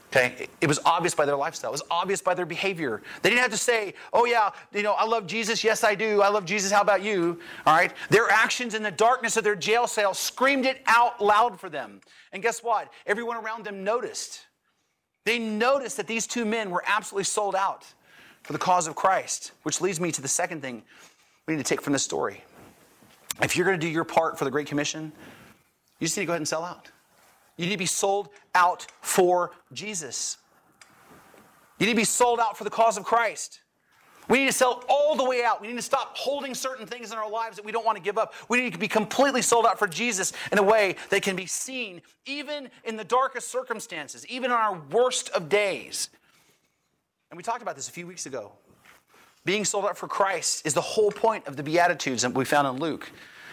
Okay? 0.08 0.48
It 0.60 0.66
was 0.66 0.78
obvious 0.84 1.14
by 1.14 1.26
their 1.26 1.36
lifestyle. 1.36 1.70
It 1.70 1.72
was 1.72 1.82
obvious 1.90 2.20
by 2.20 2.34
their 2.34 2.46
behavior. 2.46 3.02
They 3.22 3.30
didn't 3.30 3.42
have 3.42 3.50
to 3.50 3.56
say, 3.56 3.94
oh, 4.12 4.24
yeah, 4.24 4.50
you 4.72 4.82
know, 4.82 4.92
I 4.92 5.04
love 5.04 5.26
Jesus. 5.26 5.64
Yes, 5.64 5.84
I 5.84 5.94
do. 5.94 6.22
I 6.22 6.28
love 6.28 6.44
Jesus. 6.44 6.70
How 6.70 6.80
about 6.80 7.02
you? 7.02 7.40
All 7.66 7.76
right? 7.76 7.92
Their 8.08 8.30
actions 8.30 8.74
in 8.74 8.82
the 8.82 8.90
darkness 8.90 9.36
of 9.36 9.44
their 9.44 9.56
jail 9.56 9.86
cell 9.86 10.14
screamed 10.14 10.64
it 10.64 10.82
out 10.86 11.22
loud 11.22 11.58
for 11.58 11.68
them. 11.68 12.00
And 12.32 12.42
guess 12.42 12.62
what? 12.62 12.92
Everyone 13.06 13.36
around 13.36 13.64
them 13.64 13.84
noticed. 13.84 14.46
They 15.24 15.38
noticed 15.38 15.96
that 15.96 16.06
these 16.06 16.26
two 16.26 16.44
men 16.44 16.70
were 16.70 16.84
absolutely 16.86 17.24
sold 17.24 17.56
out 17.56 17.84
for 18.42 18.52
the 18.52 18.58
cause 18.60 18.86
of 18.86 18.94
Christ, 18.94 19.52
which 19.64 19.80
leads 19.80 19.98
me 19.98 20.12
to 20.12 20.22
the 20.22 20.28
second 20.28 20.62
thing 20.62 20.84
we 21.46 21.54
need 21.54 21.64
to 21.64 21.68
take 21.68 21.82
from 21.82 21.92
this 21.92 22.04
story. 22.04 22.44
If 23.42 23.56
you're 23.56 23.66
going 23.66 23.78
to 23.78 23.84
do 23.84 23.90
your 23.90 24.04
part 24.04 24.38
for 24.38 24.44
the 24.44 24.50
Great 24.50 24.68
Commission, 24.68 25.12
you 25.98 26.06
just 26.06 26.16
need 26.16 26.22
to 26.22 26.26
go 26.26 26.32
ahead 26.32 26.40
and 26.40 26.48
sell 26.48 26.64
out. 26.64 26.90
You 27.56 27.66
need 27.66 27.72
to 27.72 27.78
be 27.78 27.86
sold 27.86 28.28
out 28.54 28.86
for 29.00 29.52
Jesus. 29.72 30.38
You 31.78 31.86
need 31.86 31.92
to 31.92 31.96
be 31.96 32.04
sold 32.04 32.40
out 32.40 32.56
for 32.56 32.64
the 32.64 32.70
cause 32.70 32.96
of 32.96 33.04
Christ. 33.04 33.60
We 34.28 34.38
need 34.38 34.46
to 34.46 34.52
sell 34.52 34.82
all 34.88 35.14
the 35.14 35.24
way 35.24 35.44
out. 35.44 35.60
We 35.60 35.68
need 35.68 35.76
to 35.76 35.82
stop 35.82 36.16
holding 36.16 36.54
certain 36.54 36.86
things 36.86 37.12
in 37.12 37.18
our 37.18 37.30
lives 37.30 37.56
that 37.56 37.64
we 37.64 37.70
don't 37.70 37.84
want 37.84 37.96
to 37.96 38.02
give 38.02 38.18
up. 38.18 38.34
We 38.48 38.60
need 38.60 38.72
to 38.72 38.78
be 38.78 38.88
completely 38.88 39.40
sold 39.40 39.66
out 39.66 39.78
for 39.78 39.86
Jesus 39.86 40.32
in 40.50 40.58
a 40.58 40.62
way 40.62 40.96
that 41.10 41.22
can 41.22 41.36
be 41.36 41.46
seen 41.46 42.02
even 42.24 42.68
in 42.84 42.96
the 42.96 43.04
darkest 43.04 43.50
circumstances, 43.50 44.26
even 44.26 44.46
in 44.46 44.56
our 44.56 44.80
worst 44.90 45.28
of 45.30 45.48
days. 45.48 46.10
And 47.30 47.36
we 47.36 47.44
talked 47.44 47.62
about 47.62 47.76
this 47.76 47.88
a 47.88 47.92
few 47.92 48.06
weeks 48.06 48.26
ago. 48.26 48.52
Being 49.44 49.64
sold 49.64 49.84
out 49.84 49.96
for 49.96 50.08
Christ 50.08 50.66
is 50.66 50.74
the 50.74 50.80
whole 50.80 51.12
point 51.12 51.46
of 51.46 51.56
the 51.56 51.62
Beatitudes 51.62 52.22
that 52.22 52.34
we 52.34 52.44
found 52.44 52.66
in 52.66 52.82
Luke 52.82 53.10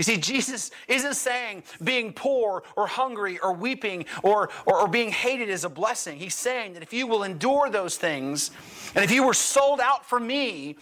You 0.00 0.04
see, 0.04 0.16
Jesus 0.16 0.70
isn't 0.88 1.12
saying 1.12 1.62
being 1.84 2.14
poor 2.14 2.62
or 2.74 2.86
hungry 2.86 3.38
or 3.38 3.52
weeping 3.52 4.06
or, 4.22 4.48
or, 4.64 4.80
or, 4.80 4.88
being 4.88 5.10
hated 5.10 5.50
is 5.50 5.64
a 5.64 5.68
blessing. 5.68 6.18
He's 6.18 6.34
saying 6.34 6.72
that 6.72 6.82
if 6.82 6.94
you 6.94 7.06
will 7.06 7.22
endure 7.22 7.68
those 7.68 7.98
things, 7.98 8.50
and 8.94 9.04
if 9.04 9.10
you 9.10 9.26
were 9.26 9.34
sold 9.34 9.78
out 9.78 10.06
for 10.06 10.18
me, 10.18 10.76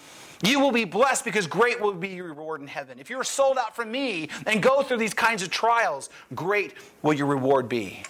you 0.45 0.61
will 0.61 0.71
be 0.71 0.85
blessed 0.85 1.25
because 1.25 1.49
great 1.49 1.81
will 1.81 1.95
be 1.95 2.11
your 2.11 2.27
reward 2.27 2.61
in 2.61 2.69
heaven. 2.69 3.01
If 3.01 3.11
you 3.11 3.19
are 3.19 3.25
sold 3.25 3.59
out 3.59 3.75
for 3.75 3.85
me 3.85 4.29
and 4.47 4.63
go 4.63 4.85
through 4.85 4.99
these 4.99 5.15
kinds 5.15 5.43
of 5.43 5.51
trials, 5.51 6.11
great 6.37 6.75
will 7.03 7.15
your 7.15 7.27
reward 7.27 7.69
be. 7.69 8.05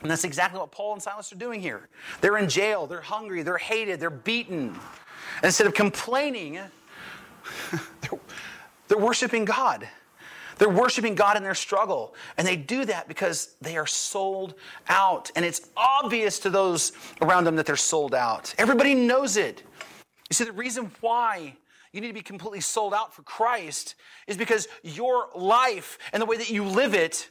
And 0.00 0.10
that's 0.10 0.24
exactly 0.24 0.58
what 0.58 0.70
Paul 0.70 0.94
and 0.94 1.02
Silas 1.02 1.30
are 1.34 1.36
doing 1.36 1.60
here. 1.60 1.86
They're 2.22 2.38
in 2.38 2.48
jail, 2.48 2.86
they're 2.86 3.02
hungry, 3.02 3.42
they're 3.42 3.58
hated, 3.58 4.00
they're 4.00 4.08
beaten. 4.08 4.74
Instead 5.42 5.66
of 5.66 5.74
complaining, 5.74 6.54
they're, 7.70 8.20
they're 8.88 8.96
worshiping 8.96 9.44
God. 9.44 9.86
They're 10.58 10.68
worshiping 10.68 11.14
God 11.14 11.36
in 11.36 11.42
their 11.42 11.54
struggle. 11.54 12.14
And 12.36 12.46
they 12.46 12.56
do 12.56 12.84
that 12.84 13.08
because 13.08 13.56
they 13.60 13.76
are 13.76 13.86
sold 13.86 14.54
out. 14.88 15.30
And 15.36 15.44
it's 15.44 15.68
obvious 15.76 16.38
to 16.40 16.50
those 16.50 16.92
around 17.20 17.44
them 17.44 17.56
that 17.56 17.66
they're 17.66 17.76
sold 17.76 18.14
out. 18.14 18.54
Everybody 18.58 18.94
knows 18.94 19.36
it. 19.36 19.62
You 20.30 20.34
see, 20.34 20.44
the 20.44 20.52
reason 20.52 20.90
why 21.00 21.56
you 21.92 22.00
need 22.00 22.08
to 22.08 22.14
be 22.14 22.22
completely 22.22 22.60
sold 22.60 22.92
out 22.92 23.14
for 23.14 23.22
Christ 23.22 23.94
is 24.26 24.36
because 24.36 24.68
your 24.82 25.28
life 25.34 25.98
and 26.12 26.20
the 26.20 26.26
way 26.26 26.36
that 26.36 26.50
you 26.50 26.64
live 26.64 26.94
it 26.94 27.28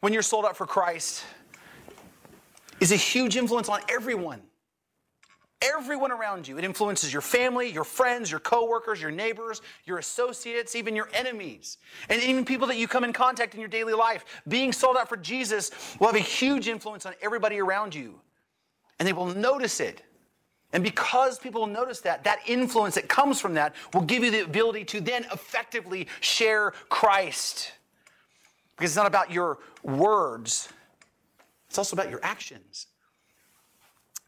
when 0.00 0.12
you're 0.12 0.22
sold 0.22 0.44
out 0.44 0.56
for 0.56 0.66
Christ 0.66 1.24
is 2.80 2.92
a 2.92 2.96
huge 2.96 3.36
influence 3.36 3.68
on 3.68 3.80
everyone 3.88 4.42
everyone 5.62 6.12
around 6.12 6.46
you. 6.46 6.58
It 6.58 6.64
influences 6.64 7.12
your 7.12 7.22
family, 7.22 7.70
your 7.70 7.84
friends, 7.84 8.30
your 8.30 8.40
coworkers, 8.40 9.00
your 9.00 9.10
neighbors, 9.10 9.62
your 9.84 9.98
associates, 9.98 10.76
even 10.76 10.94
your 10.94 11.08
enemies, 11.12 11.78
and 12.08 12.22
even 12.22 12.44
people 12.44 12.66
that 12.68 12.76
you 12.76 12.86
come 12.86 13.04
in 13.04 13.12
contact 13.12 13.54
in 13.54 13.60
your 13.60 13.68
daily 13.68 13.94
life. 13.94 14.24
Being 14.46 14.72
sold 14.72 14.96
out 14.96 15.08
for 15.08 15.16
Jesus 15.16 15.70
will 15.98 16.08
have 16.08 16.16
a 16.16 16.20
huge 16.20 16.68
influence 16.68 17.06
on 17.06 17.14
everybody 17.22 17.60
around 17.60 17.94
you, 17.94 18.20
and 18.98 19.08
they 19.08 19.12
will 19.12 19.26
notice 19.34 19.80
it. 19.80 20.02
And 20.72 20.82
because 20.82 21.38
people 21.38 21.60
will 21.60 21.68
notice 21.68 22.00
that, 22.00 22.24
that 22.24 22.40
influence 22.46 22.96
that 22.96 23.08
comes 23.08 23.40
from 23.40 23.54
that 23.54 23.76
will 23.92 24.02
give 24.02 24.24
you 24.24 24.32
the 24.32 24.40
ability 24.40 24.84
to 24.86 25.00
then 25.00 25.24
effectively 25.32 26.08
share 26.20 26.72
Christ. 26.88 27.72
Because 28.76 28.90
it's 28.90 28.96
not 28.96 29.06
about 29.06 29.30
your 29.30 29.58
words, 29.84 30.68
it's 31.68 31.78
also 31.78 31.94
about 31.94 32.10
your 32.10 32.18
actions. 32.24 32.88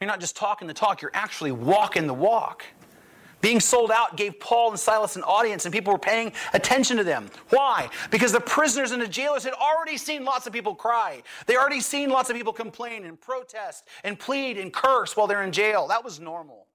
You're 0.01 0.09
not 0.09 0.21
just 0.21 0.37
talking 0.37 0.69
the 0.69 0.75
talk, 0.75 1.01
you're 1.01 1.11
actually 1.15 1.53
walking 1.53 2.07
the 2.07 2.15
walk. 2.15 2.65
Being 3.41 3.61
sold 3.61 3.91
out 3.91 4.17
gave 4.17 4.41
Paul 4.41 4.71
and 4.71 4.81
Silas 4.81 5.15
an 5.17 5.23
audience, 5.23 5.67
and 5.67 5.73
people 5.73 5.93
were 5.93 5.99
paying 5.99 6.33
attention 6.53 6.97
to 6.97 7.05
them. 7.05 7.29
Why? 7.51 7.91
Because 8.11 8.33
the 8.33 8.41
prisoners 8.41 8.93
and 8.93 9.01
the 9.01 9.07
jailers 9.07 9.45
had 9.45 9.53
already 9.53 9.97
seen 9.99 10.25
lots 10.25 10.47
of 10.47 10.53
people 10.53 10.75
cry. 10.75 11.23
They 11.47 11.57
already 11.57 11.81
seen 11.81 12.11
lots 12.11 12.31
of 12.31 12.37
people 12.37 12.53
complain 12.53 13.05
and 13.05 13.21
protest 13.21 13.85
and 14.05 14.19
plead 14.19 14.59
and 14.59 14.73
curse 14.73 15.17
while 15.17 15.27
they're 15.27 15.43
in 15.43 15.53
jail. 15.53 15.87
That 15.89 16.03
was 16.03 16.19
normal. 16.19 16.67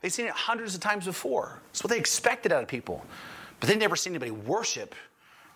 They'd 0.00 0.10
seen 0.10 0.26
it 0.26 0.32
hundreds 0.32 0.74
of 0.74 0.80
times 0.80 1.04
before. 1.04 1.60
It's 1.70 1.82
what 1.82 1.90
they 1.90 1.98
expected 1.98 2.52
out 2.52 2.62
of 2.62 2.68
people. 2.68 3.04
But 3.60 3.68
they'd 3.68 3.78
never 3.78 3.96
seen 3.96 4.12
anybody 4.12 4.30
worship 4.30 4.94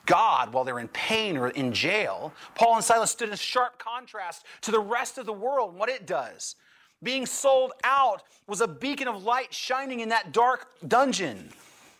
God 0.08 0.54
while 0.54 0.64
they're 0.64 0.78
in 0.78 0.88
pain 0.88 1.36
or 1.36 1.50
in 1.50 1.72
jail. 1.72 2.32
Paul 2.54 2.76
and 2.76 2.84
Silas 2.84 3.10
stood 3.10 3.28
in 3.28 3.36
sharp 3.36 3.78
contrast 3.78 4.46
to 4.62 4.70
the 4.70 4.80
rest 4.80 5.18
of 5.18 5.26
the 5.26 5.32
world 5.32 5.70
and 5.70 5.78
what 5.78 5.90
it 5.90 6.06
does. 6.06 6.56
Being 7.02 7.26
sold 7.26 7.72
out 7.84 8.22
was 8.46 8.62
a 8.62 8.66
beacon 8.66 9.06
of 9.06 9.22
light 9.22 9.52
shining 9.52 10.00
in 10.00 10.08
that 10.08 10.32
dark 10.32 10.68
dungeon. 10.88 11.50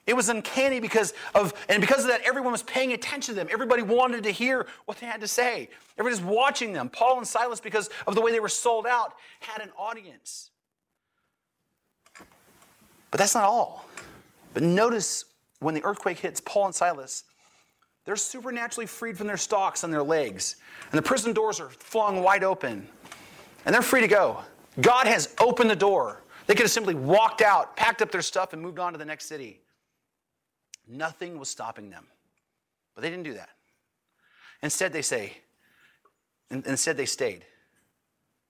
It 0.07 0.17
was 0.17 0.31
uncanny 0.31 0.81
because 0.81 1.13
of, 1.35 1.53
and 1.69 1.83
because 1.83 2.01
of 2.01 2.09
that, 2.09 2.23
everyone 2.23 2.51
was 2.51 2.63
paying 2.63 2.95
attention 2.95 3.35
to 3.35 3.39
them. 3.39 3.49
Everybody 3.53 3.83
wanted 3.83 4.25
to 4.25 4.31
hear 4.31 4.67
what 4.87 4.97
they 4.97 5.07
had 5.07 5.21
to 5.21 5.29
say. 5.29 5.69
Everybody's 5.99 6.25
watching 6.25 6.73
them. 6.73 6.89
Paul 6.89 7.19
and 7.19 7.29
Silas, 7.29 7.61
because 7.61 7.91
of 8.07 8.15
the 8.15 8.23
way 8.23 8.33
they 8.33 8.41
were 8.41 8.49
sold 8.49 8.87
out, 8.87 9.13
had 9.41 9.61
an 9.61 9.71
audience. 9.79 10.49
But 13.11 13.19
that's 13.19 13.35
not 13.35 13.45
all. 13.45 13.85
But 14.55 14.63
notice 14.63 15.27
when 15.61 15.75
the 15.75 15.85
earthquake 15.85 16.21
hits 16.21 16.41
Paul 16.41 16.67
and 16.67 16.75
Silas, 16.75 17.25
they're 18.09 18.17
supernaturally 18.17 18.87
freed 18.87 19.19
from 19.19 19.27
their 19.27 19.37
stocks 19.37 19.85
and 19.85 19.93
their 19.93 20.03
legs. 20.03 20.57
And 20.91 20.97
the 20.97 21.03
prison 21.03 21.35
doors 21.35 21.61
are 21.61 21.69
flung 21.69 22.23
wide 22.23 22.43
open. 22.43 22.89
And 23.67 23.75
they're 23.75 23.83
free 23.83 24.01
to 24.01 24.09
go. 24.09 24.41
God 24.81 25.07
has 25.07 25.35
opened 25.39 25.69
the 25.69 25.77
door. 25.77 26.23
They 26.47 26.55
could 26.55 26.63
have 26.63 26.71
simply 26.71 26.95
walked 26.95 27.43
out, 27.43 27.77
packed 27.77 28.01
up 28.01 28.11
their 28.11 28.23
stuff, 28.23 28.55
and 28.55 28.63
moved 28.63 28.79
on 28.79 28.93
to 28.93 28.99
the 28.99 29.05
next 29.05 29.27
city. 29.27 29.61
Nothing 30.89 31.39
was 31.39 31.51
stopping 31.51 31.91
them. 31.91 32.07
But 32.95 33.03
they 33.03 33.11
didn't 33.11 33.25
do 33.25 33.35
that. 33.35 33.51
Instead, 34.63 34.95
they 34.95 35.03
say, 35.03 35.37
instead, 36.51 36.97
they 36.97 37.05
stayed. 37.05 37.45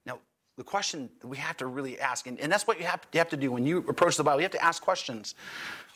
Now, 0.06 0.20
the 0.56 0.62
question 0.62 1.10
we 1.24 1.36
have 1.38 1.56
to 1.56 1.66
really 1.66 1.98
ask, 1.98 2.28
and, 2.28 2.38
and 2.38 2.52
that's 2.52 2.68
what 2.68 2.78
you 2.78 2.86
have, 2.86 3.00
you 3.12 3.18
have 3.18 3.30
to 3.30 3.36
do 3.36 3.50
when 3.50 3.66
you 3.66 3.78
approach 3.88 4.16
the 4.16 4.22
Bible, 4.22 4.38
you 4.38 4.44
have 4.44 4.52
to 4.52 4.64
ask 4.64 4.80
questions 4.80 5.34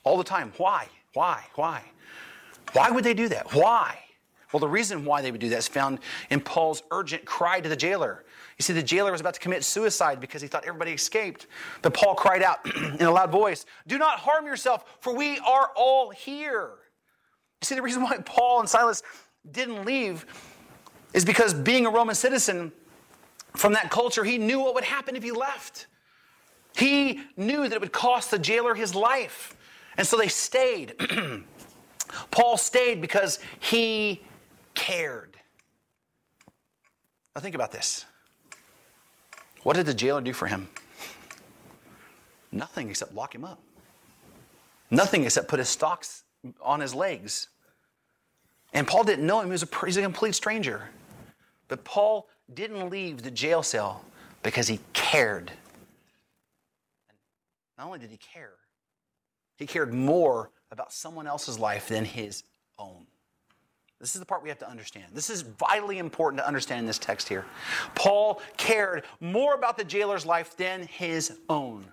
all 0.02 0.18
the 0.18 0.24
time. 0.24 0.52
Why? 0.56 0.88
Why? 1.14 1.44
Why? 1.54 1.84
Why 2.72 2.90
would 2.90 3.04
they 3.04 3.14
do 3.14 3.28
that? 3.28 3.54
Why? 3.54 3.98
Well, 4.52 4.60
the 4.60 4.68
reason 4.68 5.04
why 5.04 5.22
they 5.22 5.30
would 5.30 5.40
do 5.40 5.48
that 5.50 5.58
is 5.58 5.68
found 5.68 6.00
in 6.30 6.40
Paul's 6.40 6.82
urgent 6.90 7.24
cry 7.24 7.60
to 7.60 7.68
the 7.68 7.76
jailer. 7.76 8.24
You 8.58 8.62
see, 8.62 8.74
the 8.74 8.82
jailer 8.82 9.10
was 9.10 9.20
about 9.20 9.34
to 9.34 9.40
commit 9.40 9.64
suicide 9.64 10.20
because 10.20 10.42
he 10.42 10.48
thought 10.48 10.64
everybody 10.66 10.92
escaped. 10.92 11.46
But 11.80 11.94
Paul 11.94 12.14
cried 12.14 12.42
out 12.42 12.58
in 12.76 13.06
a 13.06 13.10
loud 13.10 13.30
voice, 13.30 13.64
Do 13.86 13.98
not 13.98 14.18
harm 14.18 14.46
yourself, 14.46 14.84
for 15.00 15.14
we 15.14 15.38
are 15.38 15.70
all 15.74 16.10
here. 16.10 16.70
You 17.62 17.66
see, 17.66 17.74
the 17.74 17.82
reason 17.82 18.02
why 18.02 18.18
Paul 18.18 18.60
and 18.60 18.68
Silas 18.68 19.02
didn't 19.50 19.84
leave 19.84 20.26
is 21.14 21.24
because 21.24 21.54
being 21.54 21.86
a 21.86 21.90
Roman 21.90 22.14
citizen 22.14 22.72
from 23.54 23.72
that 23.72 23.90
culture, 23.90 24.24
he 24.24 24.38
knew 24.38 24.60
what 24.60 24.74
would 24.74 24.84
happen 24.84 25.16
if 25.16 25.22
he 25.22 25.30
left. 25.30 25.86
He 26.76 27.20
knew 27.36 27.62
that 27.62 27.72
it 27.72 27.80
would 27.80 27.92
cost 27.92 28.30
the 28.30 28.38
jailer 28.38 28.74
his 28.74 28.94
life. 28.94 29.56
And 29.96 30.06
so 30.06 30.16
they 30.16 30.28
stayed. 30.28 30.94
Paul 32.30 32.56
stayed 32.56 33.00
because 33.00 33.38
he 33.60 34.22
cared. 34.74 35.36
Now, 37.34 37.40
think 37.40 37.54
about 37.54 37.72
this. 37.72 38.04
What 39.62 39.76
did 39.76 39.86
the 39.86 39.94
jailer 39.94 40.20
do 40.20 40.32
for 40.32 40.46
him? 40.46 40.68
Nothing 42.50 42.90
except 42.90 43.14
lock 43.14 43.34
him 43.34 43.44
up. 43.44 43.60
Nothing 44.90 45.24
except 45.24 45.48
put 45.48 45.58
his 45.58 45.68
stocks 45.68 46.24
on 46.60 46.80
his 46.80 46.94
legs. 46.94 47.48
And 48.74 48.86
Paul 48.86 49.04
didn't 49.04 49.26
know 49.26 49.40
him, 49.40 49.46
he 49.46 49.52
was 49.52 49.62
a, 49.62 49.86
he's 49.86 49.96
a 49.96 50.02
complete 50.02 50.34
stranger. 50.34 50.88
But 51.68 51.84
Paul 51.84 52.28
didn't 52.52 52.90
leave 52.90 53.22
the 53.22 53.30
jail 53.30 53.62
cell 53.62 54.04
because 54.42 54.68
he 54.68 54.80
cared. 54.92 55.52
Not 57.78 57.86
only 57.86 57.98
did 57.98 58.10
he 58.10 58.18
care, 58.18 58.54
he 59.56 59.66
cared 59.66 59.94
more 59.94 60.50
about 60.72 60.92
someone 60.92 61.26
else's 61.26 61.58
life 61.58 61.88
than 61.88 62.04
his 62.04 62.42
own. 62.78 63.06
This 64.00 64.14
is 64.16 64.20
the 64.20 64.26
part 64.26 64.42
we 64.42 64.48
have 64.48 64.58
to 64.58 64.68
understand. 64.68 65.12
This 65.12 65.30
is 65.30 65.42
vitally 65.42 65.98
important 65.98 66.40
to 66.42 66.46
understand 66.46 66.80
in 66.80 66.86
this 66.86 66.98
text 66.98 67.28
here. 67.28 67.44
Paul 67.94 68.42
cared 68.56 69.04
more 69.20 69.54
about 69.54 69.76
the 69.76 69.84
jailer's 69.84 70.26
life 70.26 70.56
than 70.56 70.88
his 70.88 71.38
own. 71.48 71.84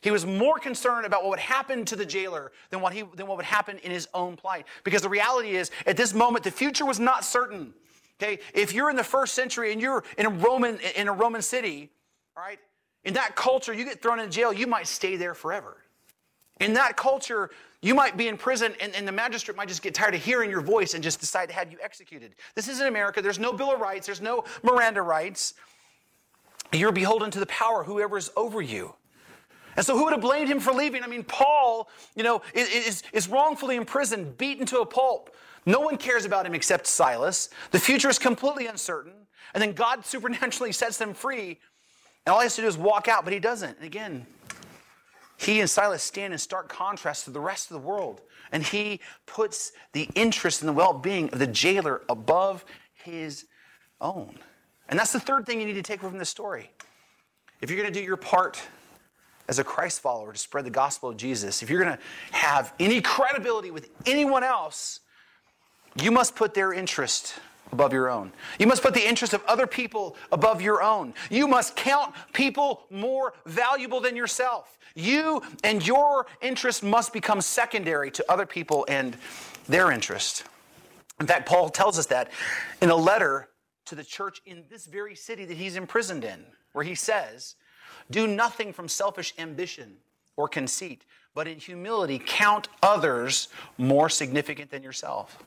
He 0.00 0.10
was 0.10 0.24
more 0.24 0.58
concerned 0.58 1.04
about 1.04 1.24
what 1.24 1.30
would 1.30 1.38
happen 1.40 1.84
to 1.86 1.96
the 1.96 2.06
jailer 2.06 2.52
than 2.70 2.80
what, 2.80 2.94
he, 2.94 3.02
than 3.16 3.26
what 3.26 3.36
would 3.36 3.44
happen 3.44 3.78
in 3.78 3.90
his 3.90 4.08
own 4.14 4.36
plight. 4.36 4.66
Because 4.84 5.02
the 5.02 5.08
reality 5.08 5.56
is, 5.56 5.70
at 5.84 5.96
this 5.96 6.14
moment, 6.14 6.44
the 6.44 6.50
future 6.50 6.86
was 6.86 7.00
not 7.00 7.24
certain. 7.24 7.74
Okay, 8.22 8.38
if 8.54 8.72
you're 8.72 8.88
in 8.88 8.96
the 8.96 9.04
first 9.04 9.34
century 9.34 9.72
and 9.72 9.80
you're 9.80 10.04
in 10.16 10.24
a 10.24 10.30
Roman 10.30 10.78
in 10.94 11.08
a 11.08 11.12
Roman 11.12 11.42
city, 11.42 11.90
all 12.34 12.44
right, 12.44 12.58
in 13.04 13.12
that 13.14 13.36
culture, 13.36 13.74
you 13.74 13.84
get 13.84 14.00
thrown 14.00 14.20
in 14.20 14.30
jail, 14.30 14.54
you 14.54 14.66
might 14.66 14.86
stay 14.86 15.16
there 15.16 15.34
forever. 15.34 15.76
In 16.60 16.72
that 16.74 16.96
culture, 16.96 17.50
you 17.82 17.94
might 17.94 18.16
be 18.16 18.28
in 18.28 18.36
prison 18.36 18.74
and, 18.80 18.94
and, 18.94 19.06
the 19.06 19.12
magistrate 19.12 19.56
might 19.56 19.68
just 19.68 19.82
get 19.82 19.94
tired 19.94 20.14
of 20.14 20.22
hearing 20.22 20.50
your 20.50 20.60
voice 20.60 20.94
and 20.94 21.02
just 21.04 21.20
decide 21.20 21.48
to 21.48 21.54
have 21.54 21.70
you 21.70 21.78
executed. 21.82 22.34
This 22.54 22.68
isn't 22.68 22.86
America. 22.86 23.20
There's 23.20 23.38
no 23.38 23.52
Bill 23.52 23.72
of 23.72 23.80
Rights, 23.80 24.06
there's 24.06 24.20
no 24.20 24.44
Miranda 24.62 25.02
rights. 25.02 25.54
You're 26.72 26.92
beholden 26.92 27.30
to 27.30 27.38
the 27.38 27.46
power, 27.46 27.84
whoever's 27.84 28.30
over 28.36 28.60
you. 28.60 28.94
And 29.76 29.84
so, 29.84 29.96
who 29.96 30.04
would 30.04 30.12
have 30.12 30.22
blamed 30.22 30.48
him 30.48 30.58
for 30.58 30.72
leaving? 30.72 31.04
I 31.04 31.06
mean, 31.06 31.22
Paul, 31.22 31.88
you 32.14 32.22
know, 32.22 32.40
is, 32.54 33.02
is 33.12 33.28
wrongfully 33.28 33.76
imprisoned, 33.76 34.38
beaten 34.38 34.64
to 34.66 34.80
a 34.80 34.86
pulp. 34.86 35.36
No 35.66 35.80
one 35.80 35.98
cares 35.98 36.24
about 36.24 36.46
him 36.46 36.54
except 36.54 36.86
Silas. 36.86 37.50
The 37.72 37.78
future 37.78 38.08
is 38.08 38.18
completely 38.18 38.66
uncertain. 38.66 39.12
And 39.52 39.62
then 39.62 39.72
God 39.72 40.06
supernaturally 40.06 40.72
sets 40.72 40.96
them 40.96 41.12
free. 41.12 41.60
And 42.24 42.32
all 42.32 42.40
he 42.40 42.44
has 42.44 42.56
to 42.56 42.62
do 42.62 42.68
is 42.68 42.78
walk 42.78 43.06
out, 43.06 43.24
but 43.24 43.32
he 43.32 43.38
doesn't. 43.38 43.76
And 43.76 43.86
again, 43.86 44.26
he 45.36 45.60
and 45.60 45.68
Silas 45.68 46.02
stand 46.02 46.32
in 46.32 46.38
stark 46.38 46.68
contrast 46.68 47.24
to 47.24 47.30
the 47.30 47.40
rest 47.40 47.70
of 47.70 47.74
the 47.74 47.86
world. 47.86 48.22
And 48.52 48.62
he 48.62 49.00
puts 49.26 49.72
the 49.92 50.08
interest 50.14 50.62
and 50.62 50.68
the 50.68 50.72
well 50.72 50.92
being 50.92 51.28
of 51.30 51.38
the 51.38 51.46
jailer 51.46 52.02
above 52.08 52.64
his 52.94 53.46
own. 54.00 54.38
And 54.88 54.98
that's 54.98 55.12
the 55.12 55.20
third 55.20 55.46
thing 55.46 55.60
you 55.60 55.66
need 55.66 55.74
to 55.74 55.82
take 55.82 56.02
away 56.02 56.10
from 56.10 56.18
this 56.18 56.28
story. 56.28 56.70
If 57.60 57.70
you're 57.70 57.80
going 57.80 57.92
to 57.92 57.98
do 57.98 58.04
your 58.04 58.16
part 58.16 58.60
as 59.48 59.58
a 59.58 59.64
Christ 59.64 60.00
follower 60.00 60.32
to 60.32 60.38
spread 60.38 60.64
the 60.64 60.70
gospel 60.70 61.08
of 61.08 61.16
Jesus, 61.16 61.62
if 61.62 61.70
you're 61.70 61.82
going 61.82 61.96
to 61.96 62.02
have 62.32 62.72
any 62.78 63.00
credibility 63.00 63.70
with 63.70 63.90
anyone 64.06 64.44
else, 64.44 65.00
you 66.00 66.10
must 66.10 66.36
put 66.36 66.54
their 66.54 66.72
interest 66.72 67.34
above 67.72 67.92
your 67.92 68.10
own. 68.10 68.32
You 68.58 68.66
must 68.66 68.82
put 68.82 68.94
the 68.94 69.06
interest 69.06 69.34
of 69.34 69.44
other 69.44 69.66
people 69.66 70.16
above 70.32 70.60
your 70.60 70.82
own. 70.82 71.14
You 71.30 71.48
must 71.48 71.76
count 71.76 72.14
people 72.32 72.86
more 72.90 73.34
valuable 73.44 74.00
than 74.00 74.16
yourself. 74.16 74.78
You 74.94 75.42
and 75.64 75.86
your 75.86 76.26
interest 76.40 76.82
must 76.82 77.12
become 77.12 77.40
secondary 77.40 78.10
to 78.12 78.24
other 78.30 78.46
people 78.46 78.86
and 78.88 79.16
their 79.68 79.90
interest. 79.90 80.44
In 81.20 81.26
fact, 81.26 81.46
Paul 81.48 81.68
tells 81.68 81.98
us 81.98 82.06
that 82.06 82.30
in 82.80 82.90
a 82.90 82.96
letter 82.96 83.48
to 83.86 83.94
the 83.94 84.04
church 84.04 84.40
in 84.46 84.64
this 84.70 84.86
very 84.86 85.14
city 85.14 85.44
that 85.44 85.56
he's 85.56 85.76
imprisoned 85.76 86.24
in, 86.24 86.44
where 86.72 86.84
he 86.84 86.94
says, 86.94 87.56
Do 88.10 88.26
nothing 88.26 88.72
from 88.72 88.88
selfish 88.88 89.32
ambition 89.38 89.96
or 90.36 90.48
conceit, 90.48 91.04
but 91.34 91.46
in 91.46 91.58
humility 91.58 92.20
count 92.24 92.68
others 92.82 93.48
more 93.78 94.08
significant 94.08 94.70
than 94.70 94.82
yourself. 94.82 95.44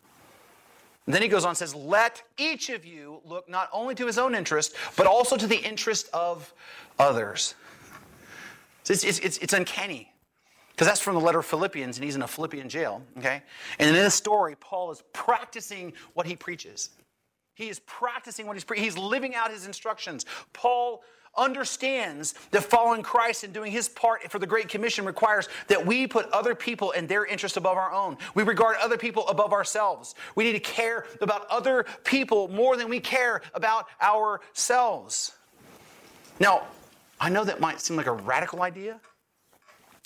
And 1.10 1.16
then 1.16 1.24
he 1.24 1.28
goes 1.28 1.44
on 1.44 1.50
and 1.50 1.58
says, 1.58 1.74
Let 1.74 2.22
each 2.38 2.70
of 2.70 2.86
you 2.86 3.20
look 3.26 3.50
not 3.50 3.68
only 3.74 3.96
to 3.96 4.06
his 4.06 4.20
own 4.20 4.36
interest, 4.36 4.76
but 4.96 5.08
also 5.08 5.38
to 5.38 5.48
the 5.48 5.58
interest 5.58 6.08
of 6.14 6.54
others. 7.00 7.56
So 8.84 8.94
it's, 8.94 9.04
it's, 9.04 9.40
it's, 9.40 9.54
uncanny. 9.54 10.14
Because 10.70 10.86
that's 10.86 11.02
from 11.02 11.16
the 11.16 11.20
letter 11.20 11.40
of 11.40 11.48
Philippians, 11.48 11.98
and 11.98 12.06
he's 12.06 12.16
in 12.16 12.22
a 12.22 12.28
Philippian 12.28 12.70
jail, 12.70 13.02
okay? 13.18 13.42
And 13.80 13.90
in 13.90 13.96
this 13.96 14.14
story, 14.14 14.56
Paul 14.60 14.92
is 14.92 15.02
practicing 15.12 15.94
what 16.14 16.28
he 16.28 16.36
preaches. 16.36 16.92
He 17.56 17.70
is 17.70 17.80
practicing 17.88 18.46
what 18.46 18.56
he's 18.56 18.64
preaching. 18.64 18.84
He's 18.84 18.98
living 18.98 19.34
out 19.34 19.50
his 19.50 19.66
instructions. 19.66 20.28
Paul 20.54 21.02
understands 21.38 22.34
that 22.52 22.64
following 22.64 23.02
Christ 23.02 23.44
and 23.44 23.54
doing 23.54 23.72
his 23.72 23.90
part 23.90 24.30
for 24.32 24.40
the 24.40 24.48
Great 24.48 24.70
Commission 24.70 25.06
requires 25.06 25.48
that 25.68 25.86
we 25.86 26.08
put 26.08 26.30
other 26.32 26.56
people 26.56 26.92
and 26.92 27.08
their 27.08 27.26
interests 27.26 27.58
above 27.58 27.78
our 27.78 27.92
own. 27.92 28.18
We 28.36 28.44
regard 28.44 28.78
other 28.82 28.98
people 28.98 29.28
above 29.28 29.54
ourselves. 29.54 30.16
We 30.36 30.44
need 30.44 30.54
to 30.54 30.60
care 30.60 31.06
about 31.22 31.48
other 31.48 31.86
people 32.04 32.48
more 32.50 32.78
than 32.78 32.90
we 32.90 33.00
care 33.00 33.42
about 33.54 33.88
ourselves. 34.02 35.34
Now, 36.40 36.64
I 37.20 37.30
know 37.30 37.44
that 37.44 37.60
might 37.60 37.82
seem 37.82 37.98
like 37.98 38.08
a 38.08 38.14
radical 38.14 38.62
idea. 38.62 39.00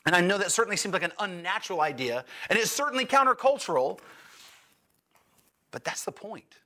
And 0.05 0.15
I 0.15 0.21
know 0.21 0.37
that 0.37 0.51
certainly 0.51 0.77
seems 0.77 0.93
like 0.93 1.03
an 1.03 1.13
unnatural 1.19 1.81
idea. 1.81 2.25
And 2.49 2.59
it's 2.59 2.71
certainly 2.71 3.05
countercultural. 3.05 3.99
But 5.71 5.83
that's 5.83 6.03
the 6.03 6.11
point. 6.11 6.57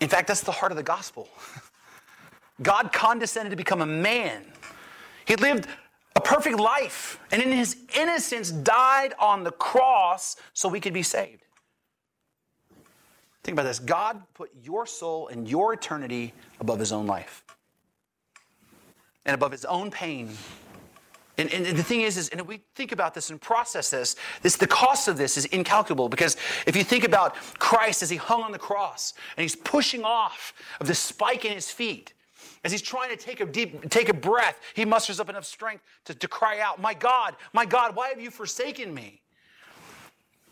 In 0.00 0.08
fact, 0.08 0.28
that's 0.28 0.42
the 0.42 0.52
heart 0.52 0.70
of 0.70 0.76
the 0.76 0.84
gospel. 0.84 1.28
God 2.62 2.92
condescended 2.92 3.50
to 3.50 3.56
become 3.56 3.80
a 3.80 3.86
man. 3.86 4.42
He 5.24 5.36
lived 5.36 5.66
a 6.16 6.20
perfect 6.20 6.58
life 6.58 7.20
and 7.30 7.40
in 7.40 7.52
his 7.52 7.76
innocence 7.96 8.50
died 8.50 9.14
on 9.18 9.44
the 9.44 9.52
cross 9.52 10.36
so 10.52 10.68
we 10.68 10.80
could 10.80 10.92
be 10.92 11.02
saved. 11.02 11.42
Think 13.44 13.54
about 13.54 13.68
this 13.68 13.78
God 13.78 14.22
put 14.34 14.50
your 14.62 14.84
soul 14.86 15.28
and 15.28 15.48
your 15.48 15.72
eternity 15.72 16.34
above 16.60 16.78
his 16.78 16.92
own 16.92 17.06
life 17.06 17.44
and 19.24 19.34
above 19.34 19.52
his 19.52 19.64
own 19.64 19.90
pain. 19.90 20.36
And, 21.38 21.52
and, 21.54 21.78
the 21.78 21.84
thing 21.84 22.00
is, 22.00 22.16
is, 22.16 22.28
and 22.30 22.40
if 22.40 22.48
we 22.48 22.62
think 22.74 22.90
about 22.90 23.14
this 23.14 23.30
and 23.30 23.40
process 23.40 23.90
this, 23.90 24.16
this, 24.42 24.56
the 24.56 24.66
cost 24.66 25.06
of 25.06 25.16
this 25.16 25.36
is 25.36 25.44
incalculable 25.46 26.08
because 26.08 26.36
if 26.66 26.74
you 26.74 26.82
think 26.82 27.04
about 27.04 27.36
Christ 27.60 28.02
as 28.02 28.10
he 28.10 28.16
hung 28.16 28.42
on 28.42 28.50
the 28.50 28.58
cross 28.58 29.14
and 29.36 29.42
he's 29.42 29.54
pushing 29.54 30.02
off 30.02 30.52
of 30.80 30.88
the 30.88 30.94
spike 30.96 31.44
in 31.44 31.52
his 31.52 31.70
feet, 31.70 32.12
as 32.64 32.72
he's 32.72 32.82
trying 32.82 33.10
to 33.10 33.16
take 33.16 33.40
a 33.40 33.46
deep, 33.46 33.88
take 33.90 34.08
a 34.08 34.14
breath, 34.14 34.60
he 34.74 34.84
musters 34.84 35.20
up 35.20 35.28
enough 35.28 35.44
strength 35.44 35.84
to, 36.04 36.14
to 36.14 36.28
cry 36.28 36.60
out, 36.60 36.80
My 36.80 36.94
God, 36.94 37.36
my 37.52 37.64
God, 37.64 37.94
why 37.94 38.08
have 38.08 38.20
you 38.20 38.30
forsaken 38.30 38.92
me? 38.92 39.22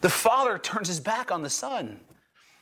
The 0.01 0.09
Father 0.09 0.59
turns 0.59 0.89
his 0.89 1.01
back 1.01 1.31
on 1.33 1.43
the 1.43 1.51
Son. 1.51 2.01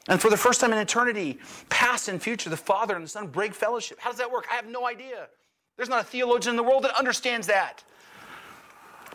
And 0.09 0.20
for 0.20 0.28
the 0.30 0.36
first 0.36 0.61
time 0.61 0.72
in 0.72 0.78
eternity, 0.78 1.38
past 1.70 2.09
and 2.09 2.22
future, 2.22 2.51
the 2.51 2.57
Father 2.57 2.95
and 2.95 3.05
the 3.05 3.09
Son 3.09 3.26
break 3.26 3.55
fellowship. 3.55 3.99
How 3.99 4.11
does 4.11 4.18
that 4.18 4.30
work? 4.30 4.47
I 4.51 4.55
have 4.55 4.66
no 4.66 4.86
idea. 4.86 5.28
There's 5.76 5.88
not 5.88 6.01
a 6.03 6.05
theologian 6.05 6.53
in 6.53 6.57
the 6.57 6.62
world 6.62 6.84
that 6.84 6.97
understands 6.97 7.47
that. 7.47 7.82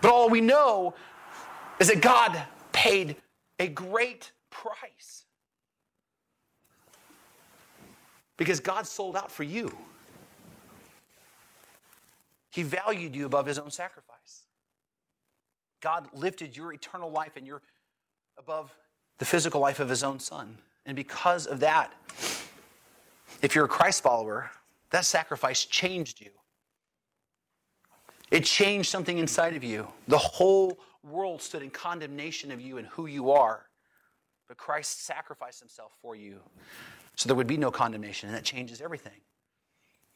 But 0.01 0.11
all 0.11 0.30
we 0.30 0.41
know 0.41 0.95
is 1.80 1.89
that 1.89 2.01
God 2.01 2.41
paid 2.71 3.15
a 3.59 3.67
great 3.67 4.32
price. 4.49 5.25
Because 8.38 8.59
God 8.59 8.88
sold 8.88 9.15
out 9.15 9.32
for 9.32 9.43
you. 9.43 9.75
He 12.50 12.64
valued 12.64 13.16
you 13.16 13.26
above 13.26 13.45
his 13.45 13.60
own 13.60 13.72
sacrifice. 13.72 14.45
God 15.82 16.08
lifted 16.14 16.58
your 16.58 16.74
eternal 16.74 17.12
life 17.12 17.34
and 17.36 17.45
your 17.45 17.62
above 18.38 18.74
the 19.18 19.26
physical 19.26 19.62
life 19.62 19.80
of 19.80 19.89
his 19.89 20.04
own 20.04 20.20
son. 20.20 20.58
And 20.86 20.95
because 20.95 21.45
of 21.45 21.60
that, 21.60 21.93
if 23.41 23.54
you're 23.54 23.66
a 23.66 23.70
Christ 23.70 24.02
follower, 24.02 24.50
that 24.89 25.06
sacrifice 25.06 25.66
changed 25.66 26.20
you. 26.22 26.32
It 28.32 28.43
changed 28.43 28.89
something 28.89 29.18
inside 29.18 29.56
of 29.56 29.64
you. 29.64 29.88
The 30.08 30.18
whole 30.18 30.80
world 31.04 31.41
stood 31.41 31.64
in 31.64 31.70
condemnation 31.70 32.52
of 32.52 32.62
you 32.62 32.78
and 32.78 32.88
who 32.88 33.06
you 33.06 33.32
are. 33.32 33.66
But 34.47 34.58
Christ 34.58 35.06
sacrificed 35.06 35.60
himself 35.60 35.91
for 36.02 36.16
you 36.16 36.39
so 37.16 37.28
there 37.28 37.36
would 37.36 37.47
be 37.47 37.58
no 37.58 37.70
condemnation, 37.70 38.30
and 38.30 38.38
that 38.38 38.45
changes 38.45 38.82
everything. 38.82 39.20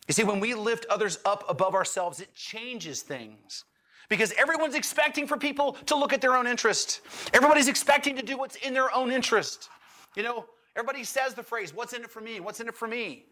You 0.08 0.14
see, 0.14 0.24
when 0.24 0.40
we 0.40 0.54
lift 0.54 0.86
others 0.90 1.20
up 1.26 1.46
above 1.50 1.76
ourselves, 1.76 2.20
it 2.20 2.34
changes 2.36 3.02
things. 3.02 3.64
Because 4.10 4.34
everyone's 4.34 4.76
expecting 4.76 5.28
for 5.28 5.38
people 5.38 5.74
to 5.86 5.96
look 5.96 6.12
at 6.12 6.22
their 6.22 6.36
own 6.36 6.46
interest. 6.46 7.02
Everybody's 7.34 7.70
expecting 7.70 8.16
to 8.18 8.22
do 8.22 8.38
what's 8.38 8.58
in 8.58 8.74
their 8.74 8.94
own 8.94 9.12
interest. 9.12 9.70
You 10.16 10.24
know, 10.24 10.46
everybody 10.76 11.04
says 11.04 11.34
the 11.34 11.44
phrase, 11.44 11.74
What's 11.74 11.94
in 11.94 12.04
it 12.04 12.12
for 12.12 12.22
me? 12.22 12.40
What's 12.40 12.60
in 12.60 12.68
it 12.68 12.76
for 12.76 12.88
me? 12.88 13.26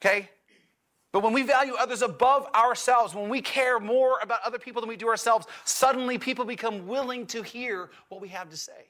Okay? 0.00 0.30
But 1.12 1.22
when 1.22 1.32
we 1.32 1.42
value 1.42 1.74
others 1.74 2.02
above 2.02 2.46
ourselves, 2.54 3.14
when 3.14 3.28
we 3.28 3.40
care 3.40 3.80
more 3.80 4.18
about 4.22 4.40
other 4.44 4.58
people 4.58 4.82
than 4.82 4.88
we 4.88 4.96
do 4.96 5.08
ourselves, 5.08 5.46
suddenly 5.64 6.18
people 6.18 6.44
become 6.44 6.86
willing 6.86 7.26
to 7.28 7.42
hear 7.42 7.90
what 8.08 8.20
we 8.20 8.28
have 8.28 8.50
to 8.50 8.56
say. 8.56 8.86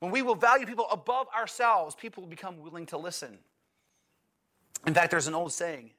When 0.00 0.10
we 0.10 0.22
will 0.22 0.34
value 0.34 0.66
people 0.66 0.86
above 0.90 1.26
ourselves, 1.36 1.94
people 1.94 2.22
will 2.22 2.30
become 2.30 2.60
willing 2.60 2.86
to 2.86 2.98
listen. 2.98 3.38
In 4.86 4.94
fact, 4.94 5.10
there's 5.10 5.26
an 5.26 5.34
old 5.34 5.52
saying, 5.52 5.90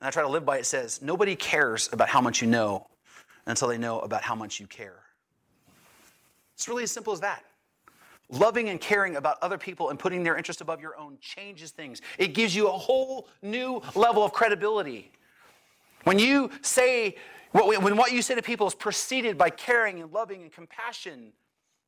and 0.00 0.08
I 0.08 0.10
try 0.10 0.22
to 0.22 0.28
live 0.28 0.44
by 0.44 0.58
it, 0.58 0.66
says, 0.66 1.00
Nobody 1.00 1.36
cares 1.36 1.88
about 1.92 2.08
how 2.08 2.20
much 2.20 2.42
you 2.42 2.48
know 2.48 2.88
until 3.46 3.68
they 3.68 3.78
know 3.78 4.00
about 4.00 4.22
how 4.22 4.34
much 4.34 4.60
you 4.60 4.66
care. 4.66 5.00
It's 6.54 6.68
really 6.68 6.82
as 6.82 6.90
simple 6.90 7.12
as 7.12 7.20
that. 7.20 7.44
Loving 8.30 8.68
and 8.68 8.80
caring 8.80 9.16
about 9.16 9.36
other 9.42 9.58
people 9.58 9.90
and 9.90 9.98
putting 9.98 10.22
their 10.22 10.36
interest 10.36 10.60
above 10.60 10.80
your 10.80 10.96
own 10.96 11.18
changes 11.20 11.70
things. 11.70 12.00
It 12.18 12.34
gives 12.34 12.54
you 12.54 12.68
a 12.68 12.72
whole 12.72 13.28
new 13.42 13.82
level 13.94 14.24
of 14.24 14.32
credibility. 14.32 15.12
When 16.04 16.18
you 16.18 16.50
say, 16.62 17.16
when 17.52 17.96
what 17.96 18.12
you 18.12 18.22
say 18.22 18.34
to 18.34 18.42
people 18.42 18.66
is 18.66 18.74
preceded 18.74 19.38
by 19.38 19.50
caring 19.50 20.00
and 20.00 20.12
loving 20.12 20.42
and 20.42 20.52
compassion, 20.52 21.32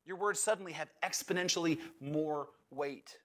your 0.05 0.17
words 0.17 0.39
suddenly 0.39 0.71
have 0.73 0.89
exponentially 1.03 1.79
more 1.99 2.47
weight. 2.69 3.17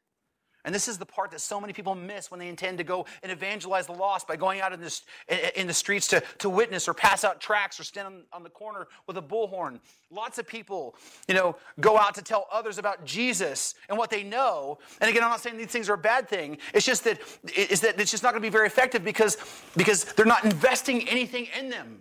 And 0.65 0.75
this 0.75 0.89
is 0.89 0.99
the 0.99 1.07
part 1.07 1.31
that 1.31 1.41
so 1.41 1.61
many 1.61 1.73
people 1.73 1.95
miss 1.95 2.31
when 2.31 2.39
they 2.39 2.49
intend 2.49 2.79
to 2.79 2.85
go 2.85 3.07
and 3.23 3.33
evangelize 3.33 3.87
the 3.87 3.93
lost 3.93 4.29
by 4.29 4.37
going 4.37 4.61
out 4.61 4.73
in, 4.73 4.81
this, 4.81 5.03
in 5.57 5.67
the 5.67 5.75
streets 5.75 6.07
to, 6.09 6.23
to 6.39 6.51
witness 6.51 6.89
or 6.89 6.95
pass 6.95 7.25
out 7.25 7.41
tracts 7.41 7.81
or 7.81 7.85
stand 7.85 8.07
on, 8.07 8.23
on 8.33 8.43
the 8.43 8.51
corner 8.51 8.89
with 9.07 9.17
a 9.17 9.23
bullhorn. 9.23 9.81
Lots 10.11 10.39
of 10.39 10.47
people, 10.47 10.95
you 11.29 11.35
know, 11.35 11.57
go 11.81 11.97
out 11.97 12.15
to 12.17 12.23
tell 12.23 12.47
others 12.53 12.79
about 12.79 13.05
Jesus 13.05 13.75
and 13.89 13.97
what 13.97 14.11
they 14.11 14.23
know. 14.23 14.79
And 15.01 15.09
again, 15.09 15.23
I'm 15.23 15.31
not 15.31 15.41
saying 15.41 15.57
these 15.57 15.69
things 15.69 15.89
are 15.89 15.95
a 15.95 15.99
bad 15.99 16.29
thing. 16.29 16.59
It's 16.75 16.85
just 16.85 17.05
that, 17.05 17.21
it's 17.45 17.81
that 17.81 17.99
it's 17.99 18.11
just 18.11 18.23
not 18.23 18.33
going 18.33 18.43
to 18.43 18.47
be 18.47 18.53
very 18.53 18.67
effective 18.67 19.03
because, 19.05 19.39
because 19.77 20.05
they're 20.05 20.27
not 20.27 20.45
investing 20.45 21.09
anything 21.09 21.49
in 21.59 21.71
them. 21.71 22.01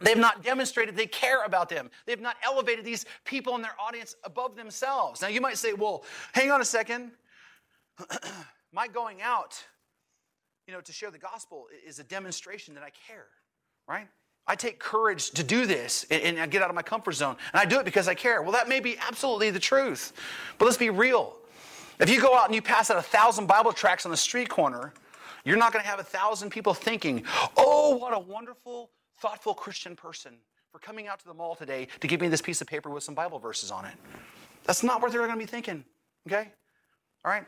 They've 0.00 0.18
not 0.18 0.42
demonstrated 0.44 0.94
they 0.94 1.06
care 1.06 1.44
about 1.44 1.68
them. 1.68 1.90
They've 2.04 2.20
not 2.20 2.36
elevated 2.44 2.84
these 2.84 3.06
people 3.24 3.54
in 3.54 3.62
their 3.62 3.74
audience 3.80 4.16
above 4.24 4.56
themselves. 4.56 5.22
Now, 5.22 5.28
you 5.28 5.40
might 5.40 5.56
say, 5.56 5.72
well, 5.72 6.04
hang 6.32 6.50
on 6.50 6.60
a 6.60 6.66
second. 6.66 7.12
my 8.72 8.88
going 8.88 9.22
out, 9.22 9.62
you 10.66 10.74
know, 10.74 10.80
to 10.80 10.92
share 10.92 11.10
the 11.10 11.18
gospel 11.18 11.66
is 11.86 11.98
a 11.98 12.04
demonstration 12.04 12.74
that 12.74 12.82
I 12.82 12.90
care, 13.06 13.26
right? 13.88 14.08
I 14.46 14.54
take 14.54 14.78
courage 14.78 15.30
to 15.32 15.42
do 15.42 15.66
this 15.66 16.06
and, 16.10 16.38
I 16.38 16.46
get 16.46 16.62
out 16.62 16.70
of 16.70 16.76
my 16.76 16.82
comfort 16.82 17.12
zone. 17.12 17.36
And 17.52 17.60
I 17.60 17.64
do 17.64 17.80
it 17.80 17.84
because 17.84 18.06
I 18.06 18.14
care. 18.14 18.42
Well, 18.42 18.52
that 18.52 18.68
may 18.68 18.78
be 18.78 18.96
absolutely 18.98 19.50
the 19.50 19.58
truth. 19.58 20.12
But 20.58 20.66
let's 20.66 20.76
be 20.76 20.90
real. 20.90 21.36
If 21.98 22.08
you 22.08 22.20
go 22.20 22.36
out 22.36 22.46
and 22.46 22.54
you 22.54 22.62
pass 22.62 22.90
out 22.90 22.98
a 22.98 23.02
thousand 23.02 23.46
Bible 23.46 23.72
tracts 23.72 24.04
on 24.04 24.10
the 24.10 24.16
street 24.16 24.48
corner, 24.48 24.92
you're 25.44 25.56
not 25.56 25.72
going 25.72 25.82
to 25.82 25.88
have 25.88 25.98
a 25.98 26.04
thousand 26.04 26.50
people 26.50 26.74
thinking, 26.74 27.24
oh, 27.56 27.96
what 27.96 28.14
a 28.14 28.18
wonderful, 28.18 28.90
thoughtful 29.18 29.54
Christian 29.54 29.96
person 29.96 30.34
for 30.70 30.78
coming 30.78 31.08
out 31.08 31.18
to 31.20 31.24
the 31.24 31.34
mall 31.34 31.54
today 31.54 31.88
to 32.00 32.06
give 32.06 32.20
me 32.20 32.28
this 32.28 32.42
piece 32.42 32.60
of 32.60 32.66
paper 32.66 32.90
with 32.90 33.02
some 33.02 33.14
Bible 33.14 33.38
verses 33.38 33.70
on 33.70 33.84
it. 33.84 33.94
That's 34.64 34.82
not 34.82 35.00
what 35.00 35.10
they're 35.10 35.26
going 35.26 35.32
to 35.32 35.38
be 35.38 35.46
thinking, 35.46 35.84
okay? 36.26 36.52
All 37.24 37.30
right? 37.30 37.46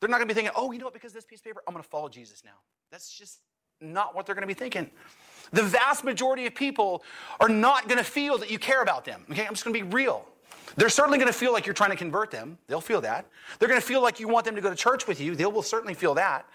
They're 0.00 0.08
not 0.08 0.18
going 0.18 0.28
to 0.28 0.34
be 0.34 0.38
thinking, 0.38 0.52
oh, 0.56 0.72
you 0.72 0.78
know 0.78 0.86
what, 0.86 0.94
because 0.94 1.12
this 1.12 1.24
piece 1.24 1.40
of 1.40 1.44
paper, 1.44 1.62
I'm 1.66 1.72
going 1.72 1.82
to 1.82 1.88
follow 1.88 2.08
Jesus 2.08 2.42
now. 2.44 2.58
That's 2.90 3.16
just 3.16 3.40
not 3.80 4.14
what 4.14 4.26
they're 4.26 4.34
going 4.34 4.42
to 4.42 4.46
be 4.46 4.54
thinking. 4.54 4.90
The 5.52 5.62
vast 5.62 6.04
majority 6.04 6.46
of 6.46 6.54
people 6.54 7.02
are 7.40 7.48
not 7.48 7.88
going 7.88 7.98
to 7.98 8.04
feel 8.04 8.38
that 8.38 8.50
you 8.50 8.58
care 8.58 8.82
about 8.82 9.04
them. 9.04 9.24
Okay, 9.30 9.46
I'm 9.46 9.52
just 9.52 9.64
going 9.64 9.74
to 9.74 9.84
be 9.84 9.88
real. 9.94 10.26
They're 10.76 10.88
certainly 10.88 11.18
going 11.18 11.28
to 11.28 11.38
feel 11.38 11.52
like 11.52 11.66
you're 11.66 11.74
trying 11.74 11.90
to 11.90 11.96
convert 11.96 12.30
them. 12.30 12.58
They'll 12.66 12.80
feel 12.80 13.00
that. 13.02 13.26
They're 13.58 13.68
going 13.68 13.80
to 13.80 13.86
feel 13.86 14.02
like 14.02 14.20
you 14.20 14.28
want 14.28 14.44
them 14.44 14.54
to 14.56 14.60
go 14.60 14.70
to 14.70 14.76
church 14.76 15.06
with 15.06 15.20
you. 15.20 15.34
They 15.34 15.46
will 15.46 15.62
certainly 15.62 15.94
feel 15.94 16.14
that. 16.14 16.46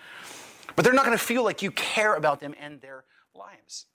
But 0.76 0.86
they're 0.86 0.94
not 0.94 1.06
going 1.06 1.18
to 1.18 1.24
feel 1.24 1.44
like 1.44 1.62
you 1.62 1.72
care 1.72 2.16
about 2.16 2.40
them 2.40 2.54
and 2.60 2.82
their 2.82 3.04
lives. 3.34 3.86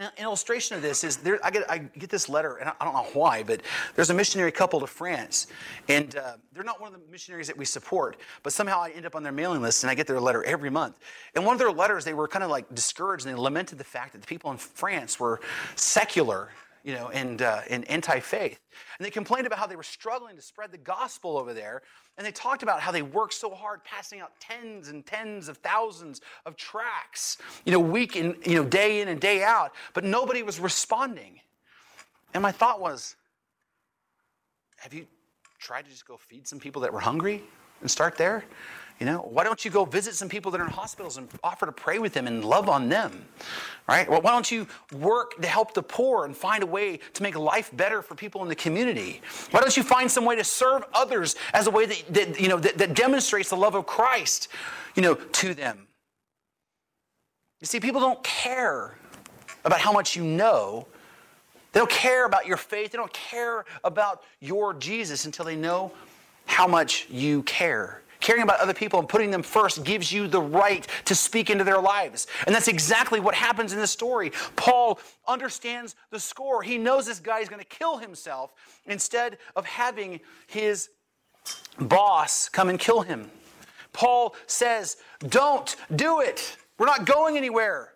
An 0.00 0.10
illustration 0.18 0.76
of 0.76 0.82
this 0.82 1.04
is 1.04 1.18
there, 1.18 1.38
I, 1.44 1.50
get, 1.50 1.70
I 1.70 1.78
get 1.78 2.10
this 2.10 2.28
letter, 2.28 2.56
and 2.56 2.68
I 2.80 2.84
don't 2.84 2.94
know 2.94 3.06
why, 3.12 3.44
but 3.44 3.60
there's 3.94 4.10
a 4.10 4.14
missionary 4.14 4.50
couple 4.50 4.80
to 4.80 4.88
France, 4.88 5.46
and 5.88 6.16
uh, 6.16 6.32
they're 6.52 6.64
not 6.64 6.80
one 6.80 6.92
of 6.92 7.00
the 7.00 7.06
missionaries 7.12 7.46
that 7.46 7.56
we 7.56 7.64
support, 7.64 8.16
but 8.42 8.52
somehow 8.52 8.80
I 8.80 8.90
end 8.90 9.06
up 9.06 9.14
on 9.14 9.22
their 9.22 9.32
mailing 9.32 9.62
list, 9.62 9.84
and 9.84 9.90
I 9.90 9.94
get 9.94 10.08
their 10.08 10.18
letter 10.18 10.42
every 10.42 10.70
month. 10.70 10.98
And 11.36 11.46
one 11.46 11.54
of 11.54 11.60
their 11.60 11.70
letters, 11.70 12.04
they 12.04 12.14
were 12.14 12.26
kind 12.26 12.42
of 12.42 12.50
like 12.50 12.74
discouraged, 12.74 13.24
and 13.24 13.36
they 13.36 13.40
lamented 13.40 13.78
the 13.78 13.84
fact 13.84 14.12
that 14.14 14.20
the 14.20 14.26
people 14.26 14.50
in 14.50 14.56
France 14.56 15.20
were 15.20 15.40
secular 15.76 16.50
you 16.84 16.92
know, 16.92 17.08
and, 17.08 17.40
uh, 17.40 17.62
and 17.70 17.88
anti-faith. 17.90 18.60
And 18.98 19.06
they 19.06 19.10
complained 19.10 19.46
about 19.46 19.58
how 19.58 19.66
they 19.66 19.74
were 19.74 19.82
struggling 19.82 20.36
to 20.36 20.42
spread 20.42 20.70
the 20.70 20.78
gospel 20.78 21.38
over 21.38 21.54
there. 21.54 21.80
And 22.18 22.26
they 22.26 22.30
talked 22.30 22.62
about 22.62 22.80
how 22.80 22.92
they 22.92 23.00
worked 23.00 23.32
so 23.32 23.54
hard 23.54 23.82
passing 23.84 24.20
out 24.20 24.32
tens 24.38 24.88
and 24.88 25.04
tens 25.04 25.48
of 25.48 25.56
thousands 25.56 26.20
of 26.44 26.56
tracts, 26.56 27.38
you 27.64 27.72
know, 27.72 27.80
week 27.80 28.16
in, 28.16 28.36
you 28.44 28.56
know, 28.56 28.64
day 28.64 29.00
in 29.00 29.08
and 29.08 29.18
day 29.18 29.42
out. 29.42 29.72
But 29.94 30.04
nobody 30.04 30.42
was 30.42 30.60
responding. 30.60 31.40
And 32.34 32.42
my 32.42 32.52
thought 32.52 32.80
was, 32.80 33.16
have 34.76 34.92
you 34.92 35.06
tried 35.58 35.86
to 35.86 35.90
just 35.90 36.06
go 36.06 36.18
feed 36.18 36.46
some 36.46 36.60
people 36.60 36.82
that 36.82 36.92
were 36.92 37.00
hungry 37.00 37.42
and 37.80 37.90
start 37.90 38.18
there? 38.18 38.44
You 39.00 39.06
know, 39.06 39.18
why 39.18 39.42
don't 39.42 39.64
you 39.64 39.70
go 39.70 39.84
visit 39.84 40.14
some 40.14 40.28
people 40.28 40.52
that 40.52 40.60
are 40.60 40.64
in 40.64 40.70
hospitals 40.70 41.16
and 41.16 41.28
offer 41.42 41.66
to 41.66 41.72
pray 41.72 41.98
with 41.98 42.12
them 42.12 42.26
and 42.28 42.44
love 42.44 42.68
on 42.68 42.88
them? 42.88 43.26
Right? 43.88 44.08
Well, 44.08 44.22
why 44.22 44.30
don't 44.30 44.50
you 44.50 44.66
work 44.92 45.40
to 45.40 45.48
help 45.48 45.74
the 45.74 45.82
poor 45.82 46.24
and 46.24 46.36
find 46.36 46.62
a 46.62 46.66
way 46.66 47.00
to 47.14 47.22
make 47.22 47.36
life 47.36 47.70
better 47.74 48.02
for 48.02 48.14
people 48.14 48.42
in 48.42 48.48
the 48.48 48.54
community? 48.54 49.20
Why 49.50 49.60
don't 49.60 49.76
you 49.76 49.82
find 49.82 50.10
some 50.10 50.24
way 50.24 50.36
to 50.36 50.44
serve 50.44 50.84
others 50.94 51.34
as 51.52 51.66
a 51.66 51.70
way 51.70 51.86
that, 51.86 52.04
that 52.14 52.40
you 52.40 52.48
know 52.48 52.58
that, 52.58 52.78
that 52.78 52.94
demonstrates 52.94 53.50
the 53.50 53.56
love 53.56 53.74
of 53.74 53.84
Christ, 53.84 54.48
you 54.94 55.02
know, 55.02 55.14
to 55.14 55.54
them? 55.54 55.86
You 57.60 57.66
see, 57.66 57.80
people 57.80 58.00
don't 58.00 58.22
care 58.22 58.96
about 59.64 59.80
how 59.80 59.92
much 59.92 60.14
you 60.14 60.22
know. 60.22 60.86
They 61.72 61.80
don't 61.80 61.90
care 61.90 62.26
about 62.26 62.46
your 62.46 62.56
faith. 62.56 62.92
They 62.92 62.98
don't 62.98 63.12
care 63.12 63.64
about 63.82 64.22
your 64.38 64.72
Jesus 64.74 65.24
until 65.24 65.44
they 65.44 65.56
know 65.56 65.90
how 66.46 66.68
much 66.68 67.08
you 67.10 67.42
care. 67.42 68.02
Caring 68.24 68.42
about 68.42 68.58
other 68.60 68.72
people 68.72 68.98
and 68.98 69.06
putting 69.06 69.30
them 69.30 69.42
first 69.42 69.84
gives 69.84 70.10
you 70.10 70.26
the 70.26 70.40
right 70.40 70.86
to 71.04 71.14
speak 71.14 71.50
into 71.50 71.62
their 71.62 71.78
lives. 71.78 72.26
And 72.46 72.54
that's 72.54 72.68
exactly 72.68 73.20
what 73.20 73.34
happens 73.34 73.74
in 73.74 73.78
this 73.78 73.90
story. 73.90 74.32
Paul 74.56 74.98
understands 75.28 75.94
the 76.08 76.18
score. 76.18 76.62
He 76.62 76.78
knows 76.78 77.04
this 77.04 77.20
guy 77.20 77.40
is 77.40 77.50
going 77.50 77.60
to 77.60 77.68
kill 77.68 77.98
himself 77.98 78.54
instead 78.86 79.36
of 79.56 79.66
having 79.66 80.20
his 80.46 80.88
boss 81.78 82.48
come 82.48 82.70
and 82.70 82.78
kill 82.78 83.02
him. 83.02 83.30
Paul 83.92 84.34
says, 84.46 84.96
Don't 85.28 85.76
do 85.94 86.20
it. 86.20 86.56
We're 86.78 86.86
not 86.86 87.04
going 87.04 87.36
anywhere. 87.36 87.92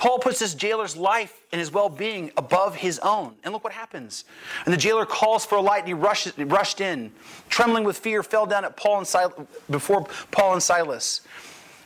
Paul 0.00 0.18
puts 0.18 0.38
this 0.38 0.54
jailer's 0.54 0.96
life 0.96 1.42
and 1.52 1.58
his 1.58 1.70
well 1.70 1.90
being 1.90 2.32
above 2.38 2.74
his 2.74 2.98
own. 3.00 3.34
And 3.44 3.52
look 3.52 3.62
what 3.62 3.74
happens. 3.74 4.24
And 4.64 4.72
the 4.72 4.78
jailer 4.78 5.04
calls 5.04 5.44
for 5.44 5.56
a 5.56 5.60
light 5.60 5.80
and 5.80 5.88
he 5.88 5.92
rushed, 5.92 6.32
rushed 6.38 6.80
in. 6.80 7.12
Trembling 7.50 7.84
with 7.84 7.98
fear, 7.98 8.22
fell 8.22 8.46
down 8.46 8.64
at 8.64 8.78
Paul 8.78 8.96
and 8.96 9.06
Sil- 9.06 9.46
before 9.68 10.06
Paul 10.30 10.54
and 10.54 10.62
Silas. 10.62 11.20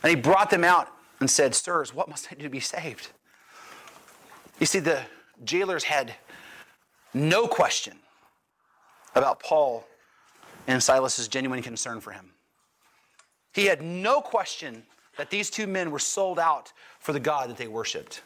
And 0.05 0.11
he 0.11 0.15
brought 0.15 0.49
them 0.49 0.63
out 0.63 0.93
and 1.19 1.29
said, 1.29 1.57
Sirs, 1.57 1.93
what 1.93 2.09
must 2.09 2.29
I 2.31 2.37
do 2.37 2.45
to 2.45 2.49
be 2.49 2.61
saved? 2.61 3.09
You 4.61 4.67
see, 4.67 4.79
the 4.79 5.01
jailers 5.43 5.83
had 5.83 6.15
no 7.15 7.49
question 7.49 7.99
about 9.17 9.41
Paul 9.41 9.89
and 10.69 10.81
Silas's 10.81 11.27
genuine 11.27 11.63
concern 11.63 12.01
for 12.01 12.13
him. 12.13 12.31
He 13.53 13.65
had 13.65 13.83
no 13.83 14.21
question 14.21 14.85
that 15.17 15.31
these 15.31 15.51
two 15.51 15.67
men 15.67 15.91
were 15.91 15.99
sold 15.99 16.39
out 16.39 16.73
for 16.99 17.13
the 17.13 17.21
God 17.21 17.51
that 17.51 17.57
they 17.57 17.69
worshiped. 17.69 18.23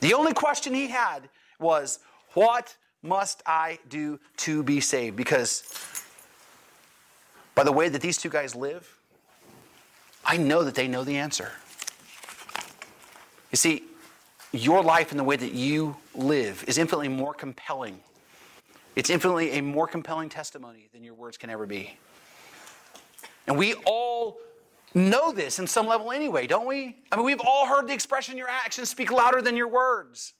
The 0.00 0.14
only 0.14 0.32
question 0.32 0.74
he 0.74 0.88
had 0.88 1.28
was, 1.58 1.98
What 2.34 2.76
must 3.02 3.42
I 3.46 3.78
do 3.88 4.18
to 4.38 4.62
be 4.62 4.80
saved? 4.80 5.16
Because 5.16 5.62
by 7.54 7.64
the 7.64 7.72
way 7.72 7.88
that 7.88 8.00
these 8.00 8.16
two 8.16 8.30
guys 8.30 8.54
live, 8.54 8.96
I 10.24 10.36
know 10.36 10.64
that 10.64 10.74
they 10.74 10.88
know 10.88 11.04
the 11.04 11.16
answer. 11.16 11.50
You 13.50 13.56
see, 13.56 13.82
your 14.52 14.82
life 14.82 15.10
and 15.10 15.18
the 15.18 15.24
way 15.24 15.36
that 15.36 15.52
you 15.52 15.96
live 16.14 16.64
is 16.66 16.78
infinitely 16.78 17.08
more 17.08 17.34
compelling. 17.34 18.00
It's 18.96 19.10
infinitely 19.10 19.52
a 19.52 19.62
more 19.62 19.86
compelling 19.86 20.28
testimony 20.28 20.88
than 20.92 21.04
your 21.04 21.14
words 21.14 21.36
can 21.36 21.50
ever 21.50 21.66
be. 21.66 21.96
And 23.46 23.56
we 23.56 23.74
all 23.86 24.38
know 24.94 25.32
this 25.32 25.58
in 25.58 25.66
some 25.66 25.86
level 25.86 26.12
anyway, 26.12 26.46
don't 26.46 26.66
we? 26.66 26.96
I 27.12 27.16
mean, 27.16 27.24
we've 27.24 27.40
all 27.40 27.66
heard 27.66 27.86
the 27.86 27.92
expression 27.92 28.36
your 28.36 28.48
actions 28.48 28.88
speak 28.90 29.10
louder 29.10 29.40
than 29.40 29.56
your 29.56 29.68
words. 29.68 30.34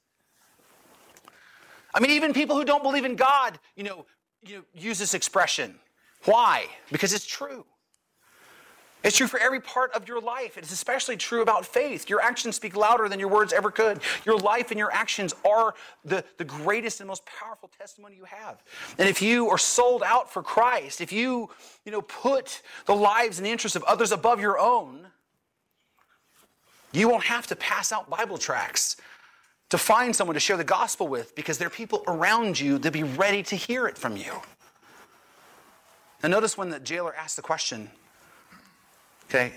I 1.95 2.01
mean, 2.01 2.11
even 2.13 2.33
people 2.33 2.57
who 2.57 2.65
don't 2.65 2.83
believe 2.83 3.05
in 3.05 3.17
God, 3.17 3.59
you 3.77 3.85
know, 3.85 4.07
you 4.45 4.59
know 4.59 4.63
use 4.75 4.99
this 4.99 5.15
expression. 5.15 5.75
Why? 6.25 6.67
Because 6.93 7.13
it's 7.13 7.27
true. 7.27 7.65
It's 9.03 9.17
true 9.17 9.27
for 9.27 9.41
every 9.41 9.61
part 9.61 9.93
of 9.93 10.07
your 10.07 10.21
life. 10.21 10.59
It's 10.59 10.73
especially 10.73 11.17
true 11.17 11.41
about 11.41 11.65
faith. 11.65 12.11
Your 12.11 12.21
actions 12.21 12.57
speak 12.57 12.77
louder 12.77 13.09
than 13.09 13.19
your 13.19 13.31
words 13.31 13.53
ever 13.53 13.71
could. 13.71 14.01
Your 14.27 14.37
life 14.37 14.71
and 14.71 14.79
your 14.79 14.93
actions 14.93 15.35
are 15.49 15.75
the, 16.05 16.23
the 16.37 16.45
greatest 16.45 17.01
and 17.01 17.09
most 17.09 17.25
powerful 17.25 17.71
testimony 17.79 18.17
you 18.17 18.25
have. 18.25 18.63
And 18.99 19.09
if 19.09 19.23
you 19.23 19.49
are 19.49 19.59
sold 19.59 20.03
out 20.03 20.31
for 20.31 20.43
Christ, 20.43 21.01
if 21.01 21.13
you, 21.13 21.49
you 21.87 21.93
know, 21.93 22.03
put 22.03 22.61
the 22.85 22.95
lives 22.95 23.39
and 23.39 23.47
the 23.47 23.51
interests 23.51 23.77
of 23.77 23.83
others 23.85 24.13
above 24.13 24.39
your 24.39 24.59
own, 24.59 25.07
you 26.93 27.09
won't 27.09 27.25
have 27.25 27.47
to 27.47 27.57
pass 27.57 27.93
out 27.93 28.11
Bible 28.11 28.37
tracts 28.37 28.97
to 29.71 29.79
find 29.79 30.15
someone 30.15 30.35
to 30.35 30.41
share 30.41 30.57
the 30.57 30.65
gospel 30.65 31.09
with 31.09 31.35
because 31.35 31.57
there 31.57 31.69
are 31.69 31.71
people 31.71 32.03
around 32.07 32.61
you 32.61 32.77
that 32.79 32.93
be 32.93 33.05
ready 33.05 33.43
to 33.45 33.57
hear 33.57 33.87
it 33.87 33.97
from 33.97 34.17
you. 34.17 34.43
Now, 36.23 36.29
notice 36.29 36.59
when 36.59 36.69
the 36.69 36.81
jailer 36.81 37.15
asked 37.15 37.37
the 37.37 37.43
question, 37.43 37.91
Okay? 39.31 39.53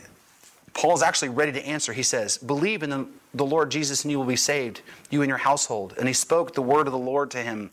Paul 0.73 0.93
is 0.93 1.01
actually 1.01 1.29
ready 1.29 1.51
to 1.51 1.65
answer. 1.65 1.93
He 1.93 2.03
says, 2.03 2.37
Believe 2.37 2.83
in 2.83 2.89
the, 2.89 3.07
the 3.33 3.45
Lord 3.45 3.71
Jesus 3.71 4.03
and 4.03 4.11
you 4.11 4.19
will 4.19 4.25
be 4.25 4.35
saved, 4.35 4.81
you 5.09 5.21
and 5.21 5.29
your 5.29 5.37
household. 5.37 5.95
And 5.97 6.07
he 6.07 6.13
spoke 6.13 6.53
the 6.53 6.61
word 6.61 6.87
of 6.87 6.93
the 6.93 6.99
Lord 6.99 7.31
to 7.31 7.39
him 7.39 7.71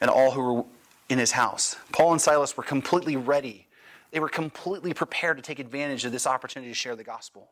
and 0.00 0.10
all 0.10 0.30
who 0.30 0.54
were 0.54 0.64
in 1.08 1.18
his 1.18 1.32
house. 1.32 1.76
Paul 1.92 2.12
and 2.12 2.20
Silas 2.20 2.56
were 2.56 2.62
completely 2.62 3.16
ready. 3.16 3.66
They 4.10 4.20
were 4.20 4.28
completely 4.28 4.94
prepared 4.94 5.36
to 5.38 5.42
take 5.42 5.58
advantage 5.58 6.04
of 6.04 6.12
this 6.12 6.26
opportunity 6.26 6.70
to 6.70 6.74
share 6.74 6.96
the 6.96 7.04
gospel. 7.04 7.50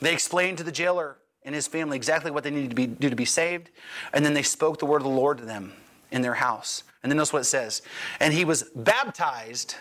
They 0.00 0.12
explained 0.12 0.58
to 0.58 0.64
the 0.64 0.72
jailer 0.72 1.16
and 1.44 1.54
his 1.54 1.66
family 1.66 1.96
exactly 1.96 2.30
what 2.30 2.44
they 2.44 2.50
needed 2.50 2.70
to 2.70 2.76
be, 2.76 2.86
do 2.86 3.10
to 3.10 3.16
be 3.16 3.24
saved, 3.24 3.70
and 4.12 4.24
then 4.24 4.34
they 4.34 4.42
spoke 4.42 4.78
the 4.78 4.86
word 4.86 4.98
of 4.98 5.04
the 5.04 5.08
Lord 5.08 5.38
to 5.38 5.44
them 5.44 5.72
in 6.10 6.22
their 6.22 6.34
house. 6.34 6.84
And 7.02 7.10
then 7.10 7.16
notice 7.16 7.32
what 7.32 7.40
it 7.40 7.46
says. 7.46 7.82
And 8.20 8.32
he 8.32 8.44
was 8.44 8.64
baptized 8.74 9.76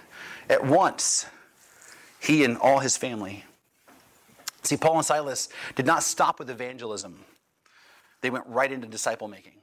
at 0.50 0.66
once 0.66 1.26
he 2.24 2.44
and 2.44 2.58
all 2.58 2.80
his 2.80 2.96
family. 2.96 3.44
See, 4.64 4.78
Paul 4.78 4.98
and 4.98 5.06
Silas 5.06 5.50
did 5.76 5.86
not 5.86 6.04
stop 6.04 6.40
with 6.40 6.50
evangelism, 6.50 7.20
they 8.22 8.30
went 8.30 8.46
right 8.48 8.72
into 8.72 8.88
disciple 8.88 9.28
making. 9.28 9.54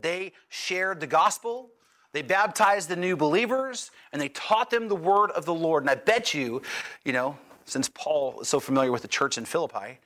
They 0.00 0.32
shared 0.48 1.00
the 1.00 1.06
gospel, 1.06 1.70
they 2.12 2.22
baptized 2.22 2.88
the 2.88 2.96
new 2.96 3.16
believers, 3.16 3.90
and 4.12 4.22
they 4.22 4.28
taught 4.28 4.70
them 4.70 4.88
the 4.88 4.96
word 4.96 5.30
of 5.32 5.44
the 5.44 5.54
Lord. 5.54 5.82
And 5.82 5.90
I 5.90 5.96
bet 5.96 6.32
you, 6.32 6.62
you 7.04 7.12
know, 7.12 7.36
since 7.64 7.88
Paul 7.88 8.40
is 8.42 8.48
so 8.48 8.60
familiar 8.60 8.92
with 8.92 9.02
the 9.02 9.08
church 9.08 9.36
in 9.38 9.44
Philippi, 9.44 9.98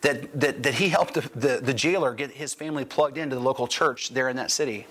that, 0.00 0.40
that, 0.40 0.62
that 0.62 0.74
he 0.74 0.88
helped 0.88 1.14
the, 1.14 1.20
the, 1.34 1.60
the 1.62 1.74
jailer 1.74 2.14
get 2.14 2.30
his 2.30 2.54
family 2.54 2.84
plugged 2.84 3.18
into 3.18 3.36
the 3.36 3.42
local 3.42 3.66
church 3.66 4.10
there 4.10 4.28
in 4.28 4.36
that 4.36 4.50
city. 4.50 4.86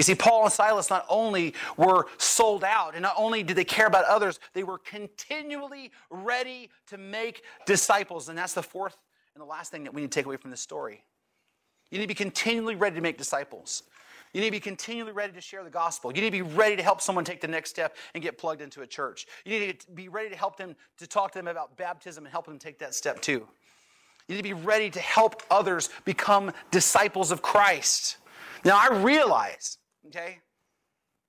You 0.00 0.04
see, 0.04 0.14
Paul 0.14 0.44
and 0.44 0.50
Silas 0.50 0.88
not 0.88 1.04
only 1.10 1.52
were 1.76 2.06
sold 2.16 2.64
out, 2.64 2.94
and 2.94 3.02
not 3.02 3.12
only 3.18 3.42
did 3.42 3.54
they 3.54 3.66
care 3.66 3.86
about 3.86 4.06
others, 4.06 4.40
they 4.54 4.62
were 4.62 4.78
continually 4.78 5.92
ready 6.08 6.70
to 6.86 6.96
make 6.96 7.42
disciples. 7.66 8.30
And 8.30 8.38
that's 8.38 8.54
the 8.54 8.62
fourth 8.62 8.96
and 9.34 9.42
the 9.42 9.46
last 9.46 9.70
thing 9.70 9.84
that 9.84 9.92
we 9.92 10.00
need 10.00 10.10
to 10.10 10.18
take 10.18 10.24
away 10.24 10.38
from 10.38 10.50
this 10.50 10.62
story. 10.62 11.04
You 11.90 11.98
need 11.98 12.04
to 12.04 12.08
be 12.08 12.14
continually 12.14 12.76
ready 12.76 12.96
to 12.96 13.02
make 13.02 13.18
disciples. 13.18 13.82
You 14.32 14.40
need 14.40 14.46
to 14.46 14.52
be 14.52 14.60
continually 14.60 15.12
ready 15.12 15.34
to 15.34 15.40
share 15.42 15.62
the 15.64 15.68
gospel. 15.68 16.10
You 16.14 16.22
need 16.22 16.28
to 16.28 16.44
be 16.44 16.54
ready 16.56 16.76
to 16.76 16.82
help 16.82 17.02
someone 17.02 17.26
take 17.26 17.42
the 17.42 17.48
next 17.48 17.68
step 17.68 17.94
and 18.14 18.22
get 18.22 18.38
plugged 18.38 18.62
into 18.62 18.80
a 18.80 18.86
church. 18.86 19.26
You 19.44 19.58
need 19.58 19.80
to 19.80 19.90
be 19.92 20.08
ready 20.08 20.30
to 20.30 20.36
help 20.36 20.56
them, 20.56 20.76
to 20.96 21.06
talk 21.06 21.32
to 21.32 21.38
them 21.38 21.46
about 21.46 21.76
baptism 21.76 22.24
and 22.24 22.32
help 22.32 22.46
them 22.46 22.58
take 22.58 22.78
that 22.78 22.94
step 22.94 23.20
too. 23.20 23.46
You 24.28 24.36
need 24.36 24.38
to 24.38 24.42
be 24.44 24.54
ready 24.54 24.88
to 24.88 25.00
help 25.00 25.42
others 25.50 25.90
become 26.06 26.52
disciples 26.70 27.30
of 27.30 27.42
Christ. 27.42 28.16
Now, 28.64 28.78
I 28.80 29.02
realize 29.02 29.76
okay, 30.06 30.38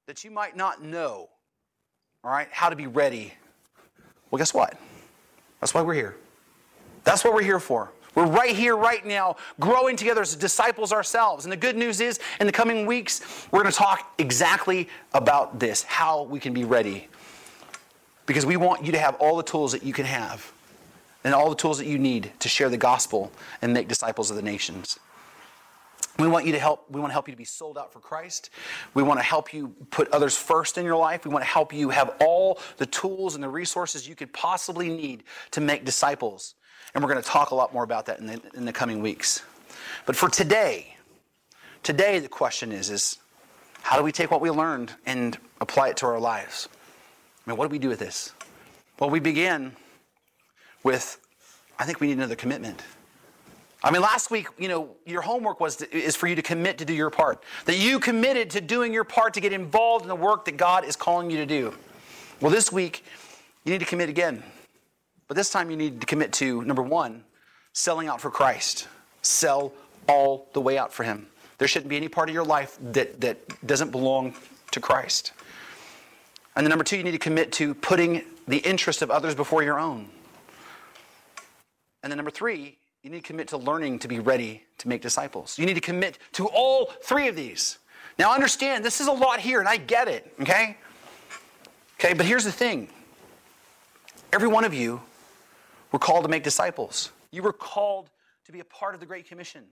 that 0.07 0.23
you 0.23 0.31
might 0.31 0.55
not 0.55 0.83
know, 0.83 1.29
all 2.23 2.31
right, 2.31 2.47
how 2.51 2.69
to 2.69 2.75
be 2.75 2.87
ready. 2.87 3.33
Well, 4.29 4.37
guess 4.37 4.53
what? 4.53 4.77
That's 5.59 5.73
why 5.73 5.81
we're 5.81 5.93
here. 5.93 6.15
That's 7.03 7.23
what 7.23 7.33
we're 7.33 7.43
here 7.43 7.59
for. 7.59 7.91
We're 8.13 8.27
right 8.27 8.55
here, 8.55 8.75
right 8.75 9.05
now, 9.05 9.37
growing 9.59 9.95
together 9.95 10.21
as 10.21 10.35
disciples 10.35 10.91
ourselves. 10.91 11.45
And 11.45 11.51
the 11.51 11.57
good 11.57 11.77
news 11.77 12.01
is, 12.01 12.19
in 12.39 12.45
the 12.45 12.51
coming 12.51 12.85
weeks, 12.85 13.47
we're 13.51 13.61
going 13.61 13.71
to 13.71 13.77
talk 13.77 14.13
exactly 14.17 14.89
about 15.13 15.59
this 15.59 15.83
how 15.83 16.23
we 16.23 16.39
can 16.39 16.53
be 16.53 16.65
ready. 16.65 17.07
Because 18.25 18.45
we 18.45 18.57
want 18.57 18.85
you 18.85 18.91
to 18.91 18.99
have 18.99 19.15
all 19.15 19.37
the 19.37 19.43
tools 19.43 19.71
that 19.71 19.83
you 19.83 19.93
can 19.93 20.05
have 20.05 20.51
and 21.23 21.33
all 21.33 21.49
the 21.49 21.55
tools 21.55 21.77
that 21.77 21.87
you 21.87 21.97
need 21.97 22.31
to 22.39 22.49
share 22.49 22.69
the 22.69 22.77
gospel 22.77 23.31
and 23.61 23.73
make 23.73 23.87
disciples 23.87 24.29
of 24.29 24.35
the 24.35 24.41
nations. 24.41 24.99
We 26.19 26.27
want 26.27 26.45
you 26.45 26.51
to 26.51 26.59
help, 26.59 26.85
we 26.89 26.99
want 26.99 27.09
to 27.09 27.13
help 27.13 27.27
you 27.27 27.33
to 27.33 27.37
be 27.37 27.45
sold 27.45 27.77
out 27.77 27.93
for 27.93 27.99
Christ. 27.99 28.49
We 28.93 29.01
want 29.01 29.19
to 29.19 29.23
help 29.23 29.53
you 29.53 29.69
put 29.89 30.09
others 30.09 30.37
first 30.37 30.77
in 30.77 30.85
your 30.85 30.97
life. 30.97 31.25
We 31.25 31.31
want 31.31 31.43
to 31.43 31.49
help 31.49 31.73
you 31.73 31.89
have 31.89 32.15
all 32.19 32.59
the 32.77 32.85
tools 32.85 33.35
and 33.35 33.43
the 33.43 33.49
resources 33.49 34.07
you 34.07 34.15
could 34.15 34.33
possibly 34.33 34.89
need 34.89 35.23
to 35.51 35.61
make 35.61 35.85
disciples. 35.85 36.55
And 36.93 37.03
we're 37.03 37.11
going 37.11 37.23
to 37.23 37.29
talk 37.29 37.51
a 37.51 37.55
lot 37.55 37.73
more 37.73 37.83
about 37.83 38.05
that 38.07 38.19
in 38.19 38.27
the, 38.27 38.41
in 38.53 38.65
the 38.65 38.73
coming 38.73 39.01
weeks. 39.01 39.43
But 40.05 40.15
for 40.15 40.29
today, 40.29 40.97
today 41.83 42.19
the 42.19 42.27
question 42.27 42.71
is, 42.71 42.89
is 42.89 43.17
how 43.81 43.97
do 43.97 44.03
we 44.03 44.11
take 44.11 44.31
what 44.31 44.41
we 44.41 44.49
learned 44.49 44.93
and 45.05 45.37
apply 45.59 45.89
it 45.89 45.97
to 45.97 46.05
our 46.05 46.19
lives? 46.19 46.67
I 47.45 47.49
mean, 47.49 47.57
what 47.57 47.67
do 47.67 47.71
we 47.71 47.79
do 47.79 47.89
with 47.89 47.99
this? 47.99 48.33
Well, 48.99 49.09
we 49.09 49.19
begin 49.19 49.71
with, 50.83 51.19
I 51.79 51.85
think 51.85 51.99
we 51.99 52.07
need 52.07 52.17
another 52.17 52.35
commitment. 52.35 52.81
I 53.83 53.89
mean, 53.89 54.01
last 54.01 54.29
week, 54.29 54.47
you 54.59 54.67
know, 54.67 54.95
your 55.05 55.21
homework 55.21 55.59
was 55.59 55.77
to, 55.77 55.91
is 55.91 56.15
for 56.15 56.27
you 56.27 56.35
to 56.35 56.41
commit 56.41 56.77
to 56.77 56.85
do 56.85 56.93
your 56.93 57.09
part. 57.09 57.43
That 57.65 57.77
you 57.77 57.99
committed 57.99 58.51
to 58.51 58.61
doing 58.61 58.93
your 58.93 59.03
part 59.03 59.33
to 59.33 59.41
get 59.41 59.53
involved 59.53 60.03
in 60.03 60.09
the 60.09 60.15
work 60.15 60.45
that 60.45 60.57
God 60.57 60.85
is 60.85 60.95
calling 60.95 61.31
you 61.31 61.37
to 61.37 61.45
do. 61.47 61.73
Well, 62.39 62.51
this 62.51 62.71
week, 62.71 63.03
you 63.63 63.71
need 63.71 63.79
to 63.79 63.85
commit 63.85 64.09
again. 64.09 64.43
But 65.27 65.35
this 65.35 65.49
time, 65.49 65.71
you 65.71 65.77
need 65.77 66.01
to 66.01 66.07
commit 66.07 66.31
to 66.33 66.61
number 66.63 66.83
one, 66.83 67.23
selling 67.73 68.07
out 68.07 68.21
for 68.21 68.29
Christ. 68.29 68.87
Sell 69.23 69.73
all 70.07 70.47
the 70.53 70.61
way 70.61 70.77
out 70.77 70.93
for 70.93 71.03
Him. 71.03 71.27
There 71.57 71.67
shouldn't 71.67 71.89
be 71.89 71.97
any 71.97 72.07
part 72.07 72.29
of 72.29 72.35
your 72.35 72.43
life 72.43 72.77
that, 72.81 73.21
that 73.21 73.65
doesn't 73.65 73.91
belong 73.91 74.35
to 74.71 74.79
Christ. 74.79 75.31
And 76.55 76.65
then 76.65 76.69
number 76.69 76.83
two, 76.83 76.97
you 76.97 77.03
need 77.03 77.11
to 77.11 77.19
commit 77.19 77.51
to 77.53 77.73
putting 77.73 78.23
the 78.47 78.57
interest 78.57 79.01
of 79.01 79.09
others 79.09 79.35
before 79.35 79.63
your 79.63 79.79
own. 79.79 80.09
And 82.03 82.11
then 82.11 82.17
number 82.17 82.31
three, 82.31 82.77
you 83.03 83.09
need 83.09 83.23
to 83.23 83.27
commit 83.27 83.47
to 83.47 83.57
learning 83.57 83.99
to 83.99 84.07
be 84.07 84.19
ready 84.19 84.63
to 84.77 84.87
make 84.87 85.01
disciples. 85.01 85.57
You 85.57 85.65
need 85.65 85.73
to 85.73 85.81
commit 85.81 86.19
to 86.33 86.47
all 86.47 86.85
three 87.01 87.27
of 87.27 87.35
these. 87.35 87.79
Now, 88.19 88.33
understand, 88.33 88.85
this 88.85 89.01
is 89.01 89.07
a 89.07 89.11
lot 89.11 89.39
here, 89.39 89.59
and 89.59 89.67
I 89.67 89.77
get 89.77 90.07
it, 90.07 90.31
okay? 90.41 90.77
Okay, 91.99 92.13
but 92.13 92.25
here's 92.25 92.43
the 92.43 92.51
thing 92.51 92.89
every 94.31 94.47
one 94.47 94.63
of 94.63 94.73
you 94.73 95.01
were 95.91 95.99
called 95.99 96.23
to 96.23 96.29
make 96.29 96.43
disciples, 96.43 97.11
you 97.31 97.41
were 97.41 97.53
called 97.53 98.09
to 98.45 98.51
be 98.51 98.59
a 98.59 98.65
part 98.65 98.93
of 98.93 98.99
the 98.99 99.05
Great 99.05 99.27
Commission. 99.27 99.63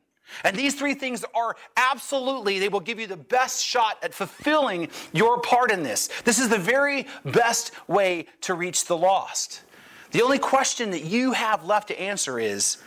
And 0.43 0.55
these 0.55 0.75
three 0.75 0.93
things 0.93 1.25
are 1.33 1.55
absolutely, 1.75 2.59
they 2.59 2.69
will 2.69 2.79
give 2.79 2.99
you 2.99 3.07
the 3.07 3.17
best 3.17 3.63
shot 3.63 3.97
at 4.03 4.13
fulfilling 4.13 4.89
your 5.11 5.41
part 5.41 5.71
in 5.71 5.81
this. 5.81 6.07
This 6.23 6.37
is 6.37 6.49
the 6.49 6.57
very 6.57 7.07
best 7.25 7.71
way 7.87 8.27
to 8.41 8.53
reach 8.53 8.85
the 8.85 8.95
lost. 8.95 9.63
The 10.11 10.21
only 10.21 10.37
question 10.37 10.91
that 10.91 11.03
you 11.03 11.31
have 11.31 11.65
left 11.65 11.87
to 11.87 11.99
answer 11.99 12.39
is 12.39 12.77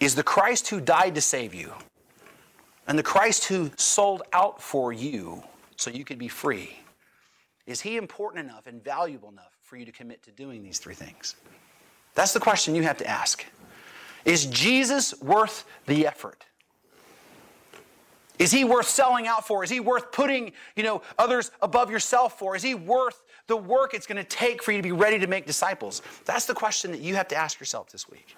is 0.00 0.14
the 0.14 0.22
Christ 0.22 0.68
who 0.68 0.80
died 0.80 1.14
to 1.14 1.20
save 1.20 1.54
you 1.54 1.72
and 2.86 2.98
the 2.98 3.02
Christ 3.02 3.44
who 3.44 3.70
sold 3.76 4.22
out 4.32 4.62
for 4.62 4.92
you 4.92 5.42
so 5.76 5.90
you 5.90 6.04
could 6.04 6.18
be 6.18 6.28
free. 6.28 6.76
Is 7.66 7.82
he 7.82 7.96
important 7.96 8.48
enough 8.48 8.66
and 8.66 8.82
valuable 8.82 9.28
enough 9.28 9.52
for 9.62 9.76
you 9.76 9.84
to 9.84 9.92
commit 9.92 10.22
to 10.24 10.30
doing 10.30 10.62
these 10.62 10.78
three 10.78 10.94
things? 10.94 11.36
That's 12.14 12.32
the 12.32 12.40
question 12.40 12.74
you 12.74 12.82
have 12.82 12.96
to 12.98 13.06
ask. 13.06 13.44
Is 14.24 14.46
Jesus 14.46 15.20
worth 15.20 15.66
the 15.86 16.06
effort? 16.06 16.46
Is 18.38 18.50
he 18.52 18.64
worth 18.64 18.88
selling 18.88 19.26
out 19.26 19.46
for? 19.46 19.64
Is 19.64 19.70
he 19.70 19.80
worth 19.80 20.12
putting, 20.12 20.52
you 20.76 20.82
know, 20.82 21.02
others 21.18 21.50
above 21.60 21.90
yourself 21.90 22.38
for? 22.38 22.56
Is 22.56 22.62
he 22.62 22.74
worth 22.74 23.22
the 23.48 23.56
work 23.56 23.94
it's 23.94 24.06
going 24.06 24.16
to 24.16 24.24
take 24.24 24.62
for 24.62 24.72
you 24.72 24.78
to 24.78 24.82
be 24.82 24.92
ready 24.92 25.18
to 25.18 25.26
make 25.26 25.44
disciples? 25.44 26.02
That's 26.24 26.46
the 26.46 26.54
question 26.54 26.90
that 26.92 27.00
you 27.00 27.16
have 27.16 27.28
to 27.28 27.36
ask 27.36 27.60
yourself 27.60 27.90
this 27.90 28.08
week. 28.08 28.36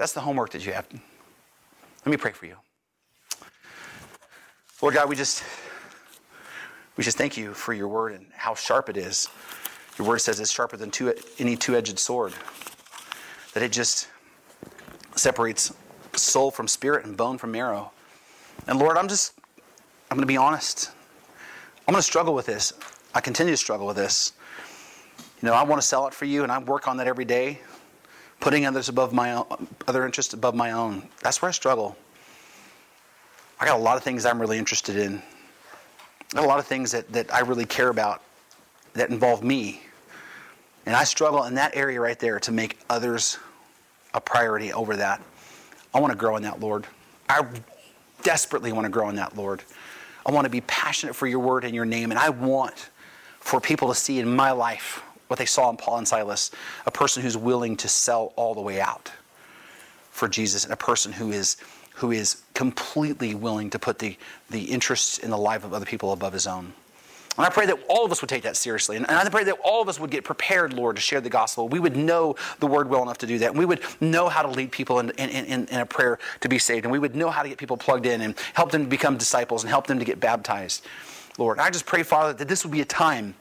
That's 0.00 0.14
the 0.14 0.20
homework 0.20 0.48
that 0.52 0.64
you 0.64 0.72
have. 0.72 0.86
Let 0.90 2.10
me 2.10 2.16
pray 2.16 2.32
for 2.32 2.46
you. 2.46 2.56
Lord 4.80 4.94
God, 4.94 5.10
we 5.10 5.14
just 5.14 5.44
we 6.96 7.04
just 7.04 7.18
thank 7.18 7.36
you 7.36 7.52
for 7.52 7.74
your 7.74 7.86
word 7.86 8.12
and 8.14 8.24
how 8.34 8.54
sharp 8.54 8.88
it 8.88 8.96
is. 8.96 9.28
Your 9.98 10.08
word 10.08 10.20
says 10.20 10.40
it's 10.40 10.50
sharper 10.50 10.78
than 10.78 10.90
two, 10.90 11.12
any 11.38 11.54
two-edged 11.54 11.98
sword. 11.98 12.32
That 13.52 13.62
it 13.62 13.72
just 13.72 14.08
separates 15.16 15.74
soul 16.14 16.50
from 16.50 16.66
spirit 16.66 17.04
and 17.04 17.14
bone 17.14 17.36
from 17.36 17.52
marrow. 17.52 17.92
And 18.68 18.78
Lord, 18.78 18.96
I'm 18.96 19.06
just 19.06 19.34
I'm 20.10 20.16
going 20.16 20.22
to 20.22 20.26
be 20.26 20.38
honest. 20.38 20.92
I'm 21.86 21.92
going 21.92 22.00
to 22.00 22.02
struggle 22.02 22.32
with 22.32 22.46
this. 22.46 22.72
I 23.14 23.20
continue 23.20 23.52
to 23.52 23.58
struggle 23.58 23.86
with 23.86 23.96
this. 23.96 24.32
You 25.42 25.48
know, 25.48 25.52
I 25.52 25.62
want 25.62 25.78
to 25.78 25.86
sell 25.86 26.06
it 26.06 26.14
for 26.14 26.24
you, 26.24 26.42
and 26.42 26.50
I 26.50 26.58
work 26.58 26.88
on 26.88 26.96
that 26.96 27.06
every 27.06 27.26
day, 27.26 27.60
putting 28.40 28.66
others 28.66 28.88
above 28.88 29.12
my 29.12 29.34
own, 29.34 29.68
other 29.86 30.04
interests 30.04 30.34
above 30.34 30.54
my 30.54 30.72
own. 30.72 31.08
That's 31.22 31.40
where 31.40 31.50
I 31.50 31.52
struggle. 31.52 31.96
I 33.60 33.66
got 33.66 33.78
a 33.78 33.82
lot 33.82 33.98
of 33.98 34.02
things 34.02 34.24
I'm 34.24 34.40
really 34.40 34.58
interested 34.58 34.96
in. 34.96 35.22
A 36.34 36.42
lot 36.42 36.58
of 36.58 36.66
things 36.66 36.92
that, 36.92 37.12
that 37.12 37.32
I 37.32 37.40
really 37.40 37.66
care 37.66 37.90
about 37.90 38.22
that 38.94 39.10
involve 39.10 39.44
me. 39.44 39.82
And 40.86 40.96
I 40.96 41.04
struggle 41.04 41.44
in 41.44 41.54
that 41.54 41.76
area 41.76 42.00
right 42.00 42.18
there 42.18 42.40
to 42.40 42.52
make 42.52 42.78
others 42.88 43.38
a 44.14 44.20
priority 44.20 44.72
over 44.72 44.96
that. 44.96 45.22
I 45.92 46.00
want 46.00 46.12
to 46.12 46.18
grow 46.18 46.36
in 46.36 46.42
that, 46.44 46.60
Lord. 46.60 46.86
I 47.28 47.44
desperately 48.22 48.72
want 48.72 48.86
to 48.86 48.90
grow 48.90 49.08
in 49.10 49.16
that, 49.16 49.36
Lord. 49.36 49.62
I 50.24 50.32
want 50.32 50.46
to 50.46 50.50
be 50.50 50.62
passionate 50.62 51.14
for 51.14 51.26
your 51.26 51.40
word 51.40 51.64
and 51.64 51.74
your 51.74 51.84
name. 51.84 52.10
And 52.10 52.18
I 52.18 52.30
want 52.30 52.88
for 53.40 53.60
people 53.60 53.88
to 53.88 53.94
see 53.94 54.18
in 54.18 54.34
my 54.34 54.52
life 54.52 55.02
what 55.30 55.38
they 55.38 55.46
saw 55.46 55.70
in 55.70 55.76
Paul 55.76 55.98
and 55.98 56.08
Silas 56.08 56.50
a 56.86 56.90
person 56.90 57.22
who's 57.22 57.36
willing 57.36 57.76
to 57.76 57.88
sell 57.88 58.32
all 58.34 58.52
the 58.52 58.60
way 58.60 58.80
out 58.80 59.12
for 60.10 60.28
Jesus 60.28 60.64
and 60.64 60.72
a 60.72 60.76
person 60.76 61.12
who 61.12 61.30
is 61.30 61.56
who 61.94 62.10
is 62.10 62.42
completely 62.54 63.34
willing 63.34 63.70
to 63.70 63.78
put 63.78 63.98
the, 63.98 64.16
the 64.48 64.62
interests 64.62 65.18
in 65.18 65.30
the 65.30 65.36
life 65.36 65.64
of 65.64 65.74
other 65.74 65.84
people 65.84 66.12
above 66.12 66.32
his 66.32 66.46
own. 66.46 66.72
And 67.36 67.46
I 67.46 67.50
pray 67.50 67.66
that 67.66 67.78
all 67.88 68.06
of 68.06 68.10
us 68.10 68.22
would 68.22 68.30
take 68.30 68.42
that 68.42 68.56
seriously. 68.56 68.96
And 68.96 69.06
I 69.06 69.28
pray 69.28 69.44
that 69.44 69.58
all 69.62 69.82
of 69.82 69.88
us 69.88 70.00
would 70.00 70.10
get 70.10 70.24
prepared, 70.24 70.72
Lord, 70.72 70.96
to 70.96 71.02
share 71.02 71.20
the 71.20 71.28
gospel. 71.28 71.68
We 71.68 71.78
would 71.78 71.96
know 71.96 72.36
the 72.58 72.66
word 72.66 72.88
well 72.88 73.02
enough 73.02 73.18
to 73.18 73.26
do 73.26 73.38
that. 73.38 73.50
And 73.50 73.58
we 73.58 73.66
would 73.66 73.82
know 74.00 74.30
how 74.30 74.40
to 74.40 74.48
lead 74.48 74.72
people 74.72 74.98
in, 74.98 75.10
in, 75.10 75.28
in, 75.28 75.66
in, 75.66 75.80
a 75.80 75.86
prayer 75.86 76.18
to 76.40 76.48
be 76.48 76.58
saved. 76.58 76.86
And 76.86 76.92
we 76.92 76.98
would 76.98 77.14
know 77.14 77.28
how 77.28 77.42
to 77.42 77.48
get 77.48 77.58
people 77.58 77.76
plugged 77.76 78.06
in 78.06 78.22
and 78.22 78.34
help 78.54 78.72
them 78.72 78.84
to 78.84 78.88
become 78.88 79.18
disciples 79.18 79.62
and 79.62 79.70
help 79.70 79.86
them 79.86 79.98
to 79.98 80.04
get 80.04 80.20
baptized, 80.20 80.86
Lord. 81.38 81.58
I 81.58 81.70
just 81.70 81.86
pray, 81.86 82.02
Father, 82.02 82.32
that 82.32 82.48
this 82.48 82.64
would 82.64 82.72
be 82.72 82.80
a 82.80 82.86
time 82.86 83.34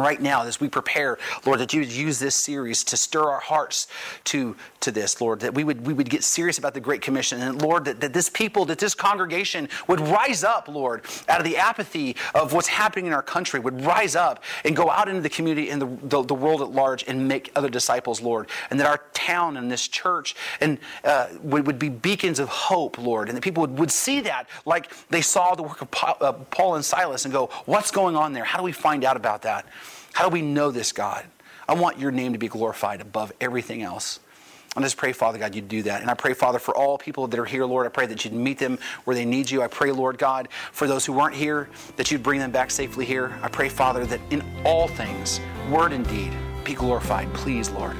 right 0.00 0.20
now 0.20 0.42
as 0.42 0.60
we 0.60 0.68
prepare, 0.68 1.18
Lord, 1.44 1.60
that 1.60 1.72
you 1.72 1.80
would 1.80 1.92
use 1.92 2.18
this 2.18 2.36
series 2.36 2.84
to 2.84 2.96
stir 2.96 3.28
our 3.28 3.40
hearts 3.40 3.86
to, 4.24 4.56
to 4.80 4.90
this, 4.90 5.20
Lord, 5.20 5.40
that 5.40 5.54
we 5.54 5.64
would, 5.64 5.86
we 5.86 5.92
would 5.92 6.10
get 6.10 6.24
serious 6.24 6.58
about 6.58 6.74
the 6.74 6.80
Great 6.80 7.02
Commission. 7.02 7.40
And 7.40 7.60
Lord, 7.62 7.84
that, 7.84 8.00
that 8.00 8.12
this 8.12 8.28
people, 8.28 8.64
that 8.66 8.78
this 8.78 8.94
congregation 8.94 9.68
would 9.86 10.00
rise 10.00 10.44
up, 10.44 10.68
Lord, 10.68 11.04
out 11.28 11.38
of 11.38 11.44
the 11.44 11.56
apathy 11.56 12.16
of 12.34 12.52
what's 12.52 12.68
happening 12.68 13.06
in 13.06 13.12
our 13.12 13.22
country, 13.22 13.60
would 13.60 13.84
rise 13.84 14.16
up 14.16 14.42
and 14.64 14.74
go 14.74 14.90
out 14.90 15.08
into 15.08 15.20
the 15.20 15.28
community 15.28 15.70
and 15.70 15.80
the, 15.80 15.86
the, 16.02 16.22
the 16.22 16.34
world 16.34 16.62
at 16.62 16.70
large 16.70 17.04
and 17.06 17.28
make 17.28 17.50
other 17.54 17.68
disciples, 17.68 18.20
Lord. 18.20 18.48
And 18.70 18.80
that 18.80 18.86
our 18.86 19.02
town 19.12 19.56
and 19.56 19.70
this 19.70 19.88
church 19.88 20.34
and 20.60 20.78
uh, 21.04 21.28
would, 21.42 21.66
would 21.66 21.78
be 21.78 21.88
beacons 21.88 22.38
of 22.38 22.48
hope, 22.48 22.98
Lord. 22.98 23.28
And 23.28 23.36
that 23.36 23.42
people 23.42 23.62
would, 23.62 23.78
would 23.78 23.90
see 23.90 24.20
that 24.22 24.48
like 24.64 24.92
they 25.08 25.20
saw 25.20 25.54
the 25.54 25.62
work 25.62 25.82
of 25.82 25.88
uh, 26.20 26.32
Paul 26.32 26.76
and 26.76 26.84
Silas 26.84 27.24
and 27.24 27.32
go, 27.32 27.50
what's 27.66 27.90
going 27.90 28.16
on 28.16 28.32
there? 28.32 28.44
How 28.44 28.58
do 28.58 28.64
we 28.64 28.72
find 28.72 29.04
out 29.04 29.16
about 29.16 29.42
that? 29.42 29.66
How 30.14 30.28
do 30.28 30.32
we 30.32 30.42
know 30.42 30.70
this, 30.70 30.92
God? 30.92 31.24
I 31.68 31.74
want 31.74 31.98
your 31.98 32.10
name 32.10 32.32
to 32.32 32.38
be 32.38 32.48
glorified 32.48 33.00
above 33.00 33.32
everything 33.40 33.82
else. 33.82 34.20
I 34.76 34.80
just 34.82 34.96
pray, 34.96 35.12
Father 35.12 35.38
God, 35.38 35.54
you'd 35.54 35.68
do 35.68 35.82
that. 35.82 36.00
And 36.00 36.10
I 36.10 36.14
pray, 36.14 36.32
Father, 36.32 36.60
for 36.60 36.76
all 36.76 36.96
people 36.96 37.26
that 37.26 37.40
are 37.40 37.44
here, 37.44 37.64
Lord, 37.64 37.86
I 37.86 37.88
pray 37.88 38.06
that 38.06 38.24
you'd 38.24 38.34
meet 38.34 38.58
them 38.58 38.78
where 39.04 39.16
they 39.16 39.24
need 39.24 39.50
you. 39.50 39.62
I 39.62 39.66
pray, 39.66 39.90
Lord 39.90 40.16
God, 40.16 40.48
for 40.70 40.86
those 40.86 41.04
who 41.04 41.12
weren't 41.12 41.34
here, 41.34 41.68
that 41.96 42.10
you'd 42.10 42.22
bring 42.22 42.38
them 42.38 42.52
back 42.52 42.70
safely 42.70 43.04
here. 43.04 43.36
I 43.42 43.48
pray, 43.48 43.68
Father, 43.68 44.06
that 44.06 44.20
in 44.30 44.44
all 44.64 44.86
things, 44.86 45.40
word 45.70 45.92
and 45.92 46.06
deed, 46.08 46.32
be 46.64 46.74
glorified. 46.74 47.32
Please, 47.34 47.68
Lord. 47.70 47.96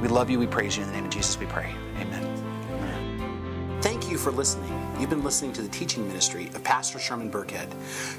We 0.00 0.08
love 0.08 0.30
you. 0.30 0.38
We 0.38 0.46
praise 0.46 0.76
you. 0.76 0.82
In 0.82 0.88
the 0.88 0.94
name 0.94 1.04
of 1.04 1.10
Jesus, 1.10 1.38
we 1.38 1.46
pray. 1.46 1.74
Amen. 1.98 2.24
Amen. 2.70 3.82
Thank 3.82 4.10
you 4.10 4.16
for 4.16 4.30
listening. 4.30 4.72
You've 4.98 5.10
been 5.10 5.24
listening 5.24 5.52
to 5.54 5.62
the 5.62 5.68
teaching 5.68 6.06
ministry 6.08 6.46
of 6.54 6.64
Pastor 6.64 6.98
Sherman 6.98 7.30
Burkhead. 7.30 7.68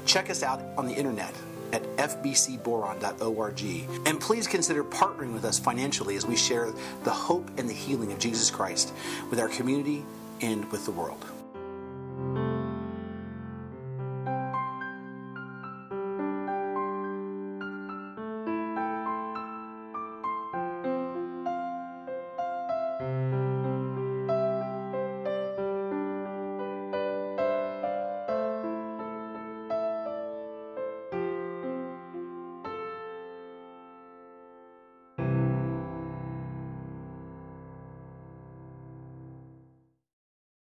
Check 0.06 0.30
us 0.30 0.44
out 0.44 0.60
on 0.76 0.86
the 0.86 0.94
internet 0.94 1.34
at 1.76 1.96
fbcboron.org. 1.96 3.62
And 4.06 4.20
please 4.20 4.46
consider 4.46 4.82
partnering 4.82 5.32
with 5.32 5.44
us 5.44 5.58
financially 5.58 6.16
as 6.16 6.26
we 6.26 6.36
share 6.36 6.72
the 7.04 7.10
hope 7.10 7.50
and 7.58 7.68
the 7.68 7.74
healing 7.74 8.12
of 8.12 8.18
Jesus 8.18 8.50
Christ 8.50 8.92
with 9.30 9.38
our 9.38 9.48
community 9.48 10.04
and 10.40 10.70
with 10.72 10.84
the 10.86 10.92
world. 10.92 11.24